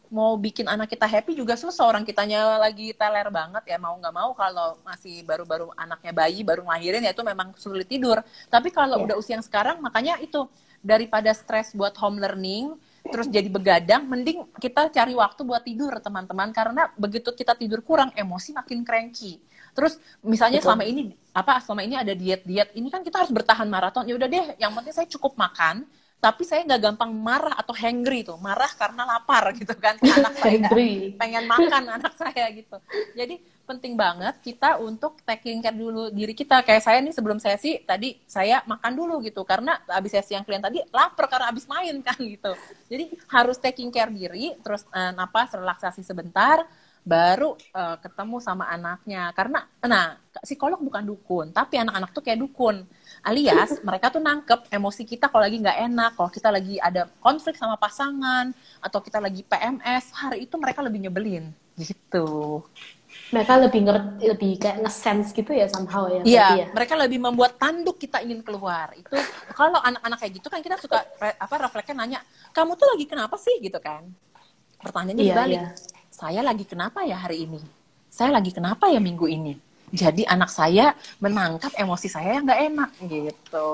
mau 0.10 0.34
bikin 0.36 0.66
anak 0.66 0.89
kita 0.89 1.05
happy 1.05 1.38
juga 1.38 1.53
susah. 1.53 1.86
Orang 1.86 2.03
kitanya 2.03 2.57
lagi 2.57 2.91
teler 2.97 3.30
banget 3.30 3.64
ya 3.70 3.78
mau 3.78 3.93
nggak 3.97 4.14
mau 4.14 4.34
kalau 4.34 4.78
masih 4.82 5.22
baru-baru 5.22 5.70
anaknya 5.78 6.12
bayi 6.14 6.41
baru 6.41 6.66
ngelahirin 6.66 7.05
ya 7.05 7.14
itu 7.14 7.22
memang 7.22 7.53
sulit 7.55 7.86
tidur. 7.86 8.18
Tapi 8.49 8.74
kalau 8.74 9.01
Iya. 9.01 9.05
udah 9.05 9.16
usia 9.22 9.34
yang 9.38 9.45
sekarang 9.45 9.78
makanya 9.80 10.18
itu 10.20 10.49
daripada 10.82 11.30
stres 11.32 11.78
buat 11.78 11.93
home 11.97 12.18
learning 12.20 12.74
terus 12.99 13.32
jadi 13.32 13.47
begadang 13.47 14.05
mending 14.05 14.43
kita 14.60 14.91
cari 14.91 15.16
waktu 15.16 15.41
buat 15.45 15.64
tidur 15.64 15.93
teman-teman. 16.01 16.49
Karena 16.51 16.89
begitu 16.97 17.30
kita 17.32 17.53
tidur 17.53 17.86
kurang 17.86 18.10
emosi 18.18 18.51
makin 18.57 18.82
cranky. 18.82 19.38
Terus 19.78 20.01
misalnya 20.26 20.60
Betul. 20.60 20.74
selama 20.74 20.84
ini 20.89 21.01
apa 21.32 21.62
selama 21.62 21.82
ini 21.86 21.95
ada 21.95 22.12
diet-diet 22.18 22.74
ini 22.74 22.89
kan 22.89 23.05
kita 23.05 23.22
harus 23.22 23.32
bertahan 23.32 23.70
maraton. 23.70 24.10
Ya 24.10 24.18
udah 24.18 24.28
deh 24.28 24.57
yang 24.57 24.74
penting 24.74 24.93
saya 24.93 25.07
cukup 25.07 25.38
makan 25.38 25.86
tapi 26.20 26.43
saya 26.43 26.67
nggak 26.67 26.84
gampang 26.84 27.11
marah 27.15 27.55
atau 27.55 27.72
hangry 27.72 28.28
tuh. 28.28 28.36
Marah 28.43 28.67
karena 28.76 29.07
lapar 29.07 29.51
gitu 29.59 29.72
kan 29.80 29.95
anak 30.03 30.36
saya 30.36 30.67
pengen 31.15 31.43
makan 31.47 31.84
anak 31.99 32.13
saya 32.20 32.51
gitu. 32.51 32.76
Jadi 33.15 33.39
penting 33.63 33.93
banget 33.95 34.36
kita 34.43 34.82
untuk 34.84 35.24
taking 35.24 35.63
care 35.63 35.76
dulu 35.76 36.11
diri 36.11 36.36
kita. 36.36 36.59
Kayak 36.67 36.84
saya 36.84 36.99
nih 36.99 37.15
sebelum 37.15 37.39
sesi 37.39 37.80
tadi 37.88 38.20
saya 38.28 38.59
makan 38.67 38.91
dulu 38.91 39.24
gitu. 39.24 39.47
Karena 39.47 39.80
abis 39.88 40.20
sesi 40.20 40.36
yang 40.36 40.43
klien 40.43 40.59
tadi 40.59 40.84
lapar 40.91 41.32
karena 41.32 41.55
abis 41.55 41.65
main 41.72 41.95
kan 42.03 42.20
gitu. 42.20 42.51
Jadi 42.91 43.15
harus 43.32 43.55
taking 43.55 43.88
care 43.89 44.11
diri 44.11 44.59
terus 44.59 44.84
eh, 44.91 45.15
napas 45.15 45.55
relaksasi 45.55 46.03
sebentar 46.03 46.67
baru 47.04 47.58
eh, 47.74 47.97
ketemu 48.04 48.38
sama 48.43 48.66
anaknya 48.70 49.32
karena 49.34 49.66
nah 49.82 50.20
psikolog 50.45 50.80
bukan 50.84 51.04
dukun 51.04 51.47
tapi 51.56 51.80
anak-anak 51.82 52.10
tuh 52.14 52.22
kayak 52.22 52.39
dukun 52.43 52.86
alias 53.26 53.80
mereka 53.88 54.14
tuh 54.14 54.22
nangkep 54.22 54.70
emosi 54.70 55.04
kita 55.08 55.28
kalau 55.32 55.43
lagi 55.47 55.58
nggak 55.60 55.80
enak 55.89 56.12
kalau 56.16 56.30
kita 56.30 56.50
lagi 56.54 56.76
ada 56.78 57.10
konflik 57.24 57.56
sama 57.58 57.76
pasangan 57.80 58.52
atau 58.84 59.00
kita 59.02 59.18
lagi 59.20 59.41
PMS 59.43 60.14
hari 60.14 60.45
itu 60.45 60.56
mereka 60.60 60.80
lebih 60.86 61.10
nyebelin 61.10 61.50
gitu 61.80 62.62
mereka 63.30 63.54
lebih 63.62 63.82
ngerti 63.86 64.24
lebih 64.26 64.52
kayak 64.58 64.78
nge-sense 64.86 65.30
gitu 65.38 65.52
ya 65.54 65.66
somehow 65.70 66.10
ya 66.10 66.26
Iya, 66.26 66.47
ya. 66.62 66.66
mereka 66.74 66.93
lebih 66.97 67.20
membuat 67.22 67.56
tanduk 67.62 67.95
kita 68.02 68.20
ingin 68.26 68.43
keluar. 68.43 68.91
Itu 68.97 69.16
kalau 69.56 69.80
anak-anak 69.80 70.18
kayak 70.20 70.34
gitu 70.41 70.47
kan 70.52 70.60
kita 70.60 70.76
suka 70.82 71.00
re- 71.16 71.38
apa 71.39 71.56
refleksnya 71.64 71.95
nanya, 71.95 72.20
"Kamu 72.52 72.76
tuh 72.76 72.88
lagi 72.91 73.06
kenapa 73.08 73.36
sih?" 73.39 73.56
gitu 73.64 73.80
kan. 73.80 74.04
Pertanyaannya 74.84 75.24
Iya, 75.24 75.34
dibalik. 75.36 75.60
iya. 75.62 75.66
Saya 76.20 76.43
lagi 76.43 76.67
kenapa 76.67 77.07
ya 77.07 77.15
hari 77.15 77.47
ini? 77.47 77.63
Saya 78.11 78.36
lagi 78.36 78.51
kenapa 78.51 78.91
ya 78.91 78.99
minggu 78.99 79.24
ini? 79.32 79.55
Jadi 79.89 80.22
anak 80.28 80.51
saya 80.53 80.93
menangkap 81.17 81.74
emosi 81.74 82.11
saya 82.11 82.38
yang 82.38 82.45
nggak 82.45 82.61
enak 82.70 82.89
gitu. 83.09 83.70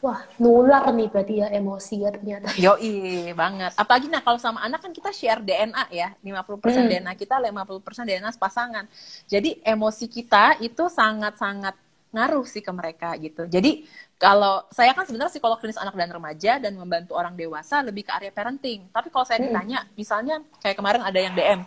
wah 0.00 0.24
nular 0.40 0.88
nih 0.96 1.12
berarti 1.12 1.34
ya 1.44 1.52
emosi 1.52 1.94
ya 2.00 2.08
ternyata 2.08 2.48
Yoi, 2.56 3.34
banget. 3.36 3.76
Apalagi 3.76 4.06
nah 4.08 4.24
kalau 4.24 4.40
sama 4.40 4.64
anak 4.64 4.80
kan 4.80 4.94
kita 4.94 5.10
share 5.12 5.42
DNA 5.44 5.84
ya. 5.92 6.08
50% 6.24 6.86
Hmm. 6.86 6.88
DNA 6.88 7.12
kita, 7.18 7.36
50% 7.36 8.06
DNA 8.06 8.30
pasangan. 8.38 8.84
Jadi 9.28 9.60
emosi 9.60 10.06
kita 10.08 10.56
itu 10.62 10.88
sangat-sangat 10.88 11.74
ngaruh 12.16 12.46
sih 12.48 12.64
ke 12.64 12.72
mereka 12.72 13.12
gitu. 13.20 13.44
Jadi 13.44 13.84
kalau 14.16 14.64
saya 14.72 14.96
kan 14.96 15.04
sebenarnya 15.04 15.34
psikolog 15.34 15.60
klinis 15.60 15.76
anak 15.76 15.92
dan 15.92 16.08
remaja 16.08 16.56
dan 16.56 16.72
membantu 16.80 17.12
orang 17.12 17.36
dewasa 17.36 17.84
lebih 17.84 18.08
ke 18.08 18.12
area 18.16 18.32
parenting. 18.32 18.88
Tapi 18.88 19.12
kalau 19.12 19.28
saya 19.28 19.42
Hmm. 19.42 19.52
ditanya, 19.52 19.84
misalnya 19.92 20.40
kayak 20.64 20.80
kemarin 20.80 21.04
ada 21.04 21.18
yang 21.20 21.36
DM, 21.36 21.60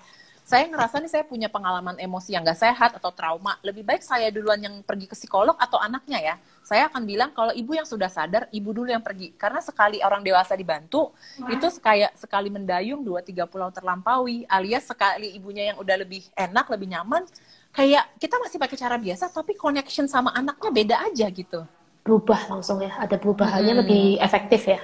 saya 0.51 0.67
ngerasa 0.67 0.95
nih 0.99 1.11
saya 1.15 1.23
punya 1.23 1.47
pengalaman 1.55 1.95
emosi 1.95 2.35
yang 2.35 2.43
gak 2.43 2.59
sehat 2.59 2.91
atau 2.99 3.11
trauma. 3.15 3.53
Lebih 3.63 3.83
baik 3.87 4.03
saya 4.03 4.27
duluan 4.35 4.59
yang 4.59 4.75
pergi 4.83 5.07
ke 5.07 5.15
psikolog 5.15 5.55
atau 5.55 5.79
anaknya 5.79 6.19
ya. 6.19 6.35
Saya 6.59 6.83
akan 6.91 7.07
bilang 7.07 7.29
kalau 7.31 7.55
ibu 7.55 7.71
yang 7.79 7.87
sudah 7.87 8.11
sadar, 8.11 8.51
ibu 8.51 8.69
dulu 8.75 8.91
yang 8.91 8.99
pergi. 8.99 9.31
Karena 9.39 9.63
sekali 9.63 10.03
orang 10.03 10.21
dewasa 10.27 10.53
dibantu, 10.59 11.15
itu 11.47 11.67
kayak 11.79 12.11
sekali 12.19 12.51
mendayung 12.51 13.01
dua 13.07 13.23
tiga 13.23 13.47
pulau 13.47 13.71
terlampaui. 13.71 14.43
Alias 14.51 14.91
sekali 14.91 15.31
ibunya 15.39 15.71
yang 15.71 15.77
udah 15.79 15.95
lebih 16.03 16.27
enak, 16.35 16.67
lebih 16.67 16.87
nyaman, 16.91 17.23
kayak 17.71 18.03
kita 18.19 18.35
masih 18.43 18.57
pakai 18.59 18.77
cara 18.77 18.95
biasa, 18.99 19.31
tapi 19.31 19.55
connection 19.55 20.05
sama 20.11 20.35
anaknya 20.35 20.69
beda 20.69 20.95
aja 21.07 21.27
gitu. 21.31 21.63
berubah 22.01 22.49
langsung 22.49 22.81
ya 22.81 22.97
ada 22.97 23.13
perubahannya 23.13 23.73
Hmm. 23.77 23.81
lebih 23.85 24.17
efektif 24.17 24.65
ya 24.65 24.81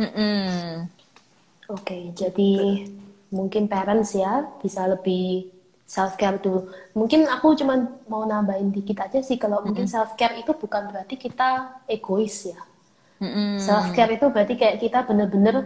Mm-mm. 0.00 0.88
Oke, 1.68 2.16
jadi 2.16 2.50
mungkin 3.28 3.68
parents 3.68 4.16
ya 4.16 4.46
bisa 4.60 4.88
lebih 4.88 5.52
self 5.88 6.16
care 6.20 6.36
dulu. 6.40 6.68
Mungkin 6.92 7.24
aku 7.28 7.56
cuma 7.56 7.74
mau 8.08 8.24
nambahin 8.24 8.68
dikit 8.68 9.00
aja 9.04 9.20
sih 9.24 9.40
kalau 9.40 9.64
mungkin 9.64 9.88
self 9.88 10.16
care 10.16 10.36
itu 10.36 10.52
bukan 10.52 10.92
berarti 10.92 11.16
kita 11.16 11.80
egois 11.88 12.52
ya. 12.52 12.60
Mm-mm. 13.18 13.58
Self 13.58 13.90
care 13.96 14.14
itu 14.14 14.26
berarti 14.30 14.54
kayak 14.54 14.76
kita 14.78 15.02
bener-bener 15.08 15.64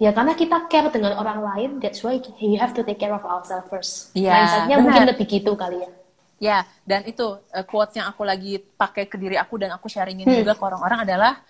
ya 0.00 0.10
karena 0.16 0.32
kita 0.32 0.64
care 0.66 0.88
dengan 0.88 1.12
orang 1.20 1.44
lain, 1.44 1.70
that's 1.78 2.00
why 2.00 2.16
we 2.40 2.56
have 2.56 2.72
to 2.72 2.80
take 2.80 2.96
care 2.98 3.12
of 3.12 3.20
ourselves 3.22 3.68
first. 3.68 3.92
Iya, 4.16 4.32
Mindsetnya 4.32 4.76
benar. 4.80 4.84
mungkin 4.88 5.02
lebih 5.12 5.26
gitu 5.28 5.52
kali 5.54 5.84
ya. 5.84 5.90
Ya, 6.40 6.58
dan 6.88 7.04
itu 7.04 7.36
uh, 7.36 7.64
quotes 7.68 8.00
yang 8.00 8.08
aku 8.08 8.24
lagi 8.24 8.64
pakai 8.80 9.04
ke 9.04 9.20
diri 9.20 9.36
aku 9.36 9.60
dan 9.60 9.76
aku 9.76 9.92
sharingin 9.92 10.24
Hmm. 10.24 10.40
juga 10.40 10.56
ke 10.56 10.62
orang-orang 10.64 11.04
adalah 11.04 11.44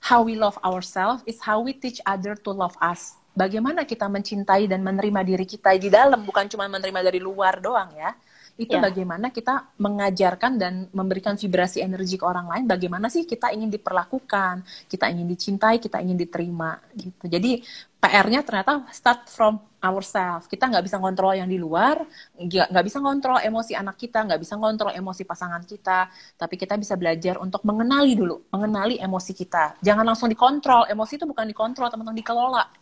how 0.00 0.24
we 0.24 0.32
love 0.32 0.56
ourselves 0.64 1.20
is 1.28 1.36
how 1.44 1.60
we 1.60 1.76
teach 1.76 2.00
other 2.08 2.32
to 2.32 2.48
love 2.48 2.72
us. 2.80 3.19
Bagaimana 3.30 3.86
kita 3.86 4.10
mencintai 4.10 4.66
dan 4.66 4.82
menerima 4.82 5.20
diri 5.22 5.46
kita 5.46 5.72
di 5.78 5.88
dalam, 5.88 6.26
bukan 6.26 6.50
cuma 6.50 6.66
menerima 6.66 7.00
dari 7.06 7.20
luar 7.22 7.62
doang 7.62 7.90
ya. 7.94 8.12
Itu 8.60 8.76
Ya. 8.76 8.84
bagaimana 8.84 9.32
kita 9.32 9.72
mengajarkan 9.80 10.60
dan 10.60 10.84
memberikan 10.92 11.32
vibrasi 11.32 11.80
energi 11.80 12.20
ke 12.20 12.28
orang 12.28 12.44
lain, 12.44 12.64
bagaimana 12.68 13.08
sih 13.08 13.24
kita 13.24 13.48
ingin 13.56 13.72
diperlakukan, 13.72 14.60
kita 14.84 15.08
ingin 15.08 15.24
dicintai, 15.24 15.80
kita 15.80 15.96
ingin 16.04 16.18
diterima 16.20 16.76
gitu. 16.92 17.24
Jadi 17.24 17.64
PR-nya 18.00 18.44
ternyata 18.44 18.84
start 18.92 19.32
from 19.32 19.56
ourselves. 19.80 20.44
Kita 20.44 20.68
nggak 20.68 20.84
bisa 20.84 21.00
ngontrol 21.00 21.40
yang 21.40 21.48
di 21.48 21.56
luar, 21.56 22.04
nggak 22.36 22.68
nggak 22.68 22.84
bisa 22.84 22.98
ngontrol 23.00 23.38
emosi 23.40 23.72
anak 23.72 23.96
kita, 23.96 24.28
nggak 24.28 24.40
bisa 24.44 24.54
ngontrol 24.60 24.92
emosi 24.92 25.22
pasangan 25.24 25.62
kita, 25.64 26.12
tapi 26.36 26.60
kita 26.60 26.76
bisa 26.76 27.00
belajar 27.00 27.40
untuk 27.40 27.64
mengenali 27.64 28.12
dulu, 28.12 28.44
mengenali 28.52 29.00
emosi 29.00 29.32
kita. 29.32 29.80
Jangan 29.80 30.04
langsung 30.04 30.28
dikontrol. 30.28 30.84
Emosi 30.88 31.16
itu 31.16 31.24
bukan 31.24 31.48
dikontrol, 31.48 31.88
teman-teman, 31.88 32.16
dikelola. 32.20 32.79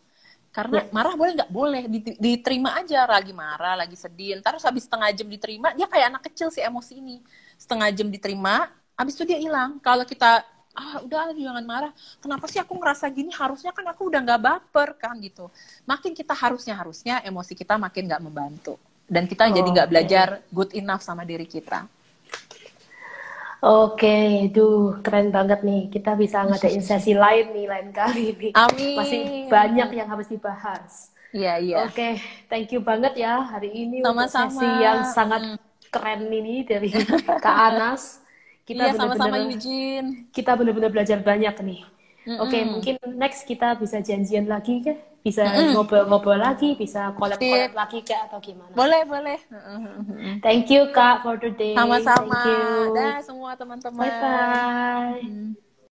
Karena 0.59 0.83
Ya. 0.83 0.91
marah 0.91 1.15
boleh 1.15 1.33
nggak? 1.39 1.51
Boleh. 1.55 1.83
Di- 1.87 2.19
diterima 2.19 2.75
aja, 2.75 3.07
lagi 3.07 3.31
marah, 3.31 3.79
lagi 3.79 3.95
sedih. 3.95 4.43
Ntar 4.43 4.59
habis 4.59 4.91
setengah 4.91 5.09
jam 5.15 5.29
diterima, 5.31 5.71
dia 5.79 5.87
kayak 5.87 6.07
anak 6.11 6.23
kecil 6.27 6.51
sih 6.51 6.67
emosi 6.67 6.99
ini. 6.99 7.23
Setengah 7.55 7.95
jam 7.95 8.11
diterima, 8.11 8.67
habis 8.99 9.15
itu 9.15 9.23
dia 9.31 9.39
hilang. 9.39 9.79
Kalau 9.79 10.03
kita 10.03 10.43
ah 10.79 11.03
udah 11.03 11.35
jangan 11.35 11.65
marah 11.67 11.91
kenapa 12.23 12.47
sih 12.47 12.63
aku 12.63 12.79
ngerasa 12.79 13.11
gini 13.11 13.35
harusnya 13.35 13.75
kan 13.75 13.83
aku 13.91 14.15
udah 14.15 14.23
nggak 14.23 14.41
baper 14.47 14.95
kan 14.95 15.19
gitu 15.19 15.51
makin 15.83 16.15
kita 16.15 16.31
harusnya 16.39 16.79
harusnya 16.79 17.19
emosi 17.27 17.59
kita 17.59 17.75
makin 17.75 18.07
nggak 18.07 18.23
membantu 18.23 18.79
dan 19.11 19.27
kita 19.27 19.51
jadi 19.51 19.67
nggak 19.75 19.89
belajar 19.91 20.29
good 20.55 20.71
enough 20.79 21.03
sama 21.03 21.27
diri 21.27 21.51
kita 21.51 21.83
Oke, 23.63 24.07
duh 24.55 25.03
keren 25.05 25.29
banget 25.37 25.59
nih. 25.67 25.91
Kita 25.95 26.11
bisa 26.23 26.47
ngadain 26.47 26.83
sesi 26.89 27.11
lain 27.25 27.45
nih 27.55 27.67
lain 27.73 27.89
kali 27.91 28.21
nih. 28.41 28.53
Amin. 28.55 28.95
Masih 28.99 29.21
banyak 29.51 29.89
yang 29.99 30.09
harus 30.13 30.29
dibahas. 30.31 31.11
iya 31.35 31.61
iya 31.61 31.77
Oke, 31.85 32.03
thank 32.49 32.73
you 32.73 32.81
banget 32.81 33.13
ya 33.25 33.45
hari 33.53 33.69
ini 33.85 33.97
untuk 34.07 34.31
Sama-sama. 34.31 34.51
sesi 34.51 34.69
yang 34.85 34.99
sangat 35.05 35.43
keren 35.93 36.23
ini 36.31 36.65
dari 36.71 36.89
Kak 37.45 37.57
Anas. 37.75 38.03
Kita 38.69 38.85
iya, 38.85 38.93
sama-sama 38.93 39.37
Eugene. 39.41 40.29
kita 40.37 40.51
benar-benar 40.59 40.91
belajar 40.95 41.19
banyak 41.25 41.55
nih. 41.65 41.81
Mm-mm. 42.29 42.39
Oke, 42.45 42.59
mungkin 42.69 42.95
next 43.17 43.49
kita 43.49 43.75
bisa 43.81 43.99
janjian 44.05 44.47
lagi 44.47 44.85
kan? 44.85 44.97
Bisa 45.29 45.45
ngobrol-ngobrol 45.77 46.41
lagi, 46.41 46.73
bisa 46.73 47.13
collab-collab 47.13 47.73
lagi 47.77 47.99
kak 48.01 48.33
atau 48.33 48.39
gimana? 48.41 48.73
Boleh, 48.73 49.03
boleh. 49.05 49.39
Thank 50.45 50.73
you 50.73 50.89
kak 50.97 51.21
for 51.21 51.37
today. 51.37 51.77
Sama-sama. 51.77 52.41
Thank 52.41 52.49
you. 52.49 52.65
Dah 52.97 53.17
semua 53.21 53.51
teman-teman. 53.61 54.01
Bye 54.01 54.13
bye. 54.25 55.21
Hmm. 55.21 55.68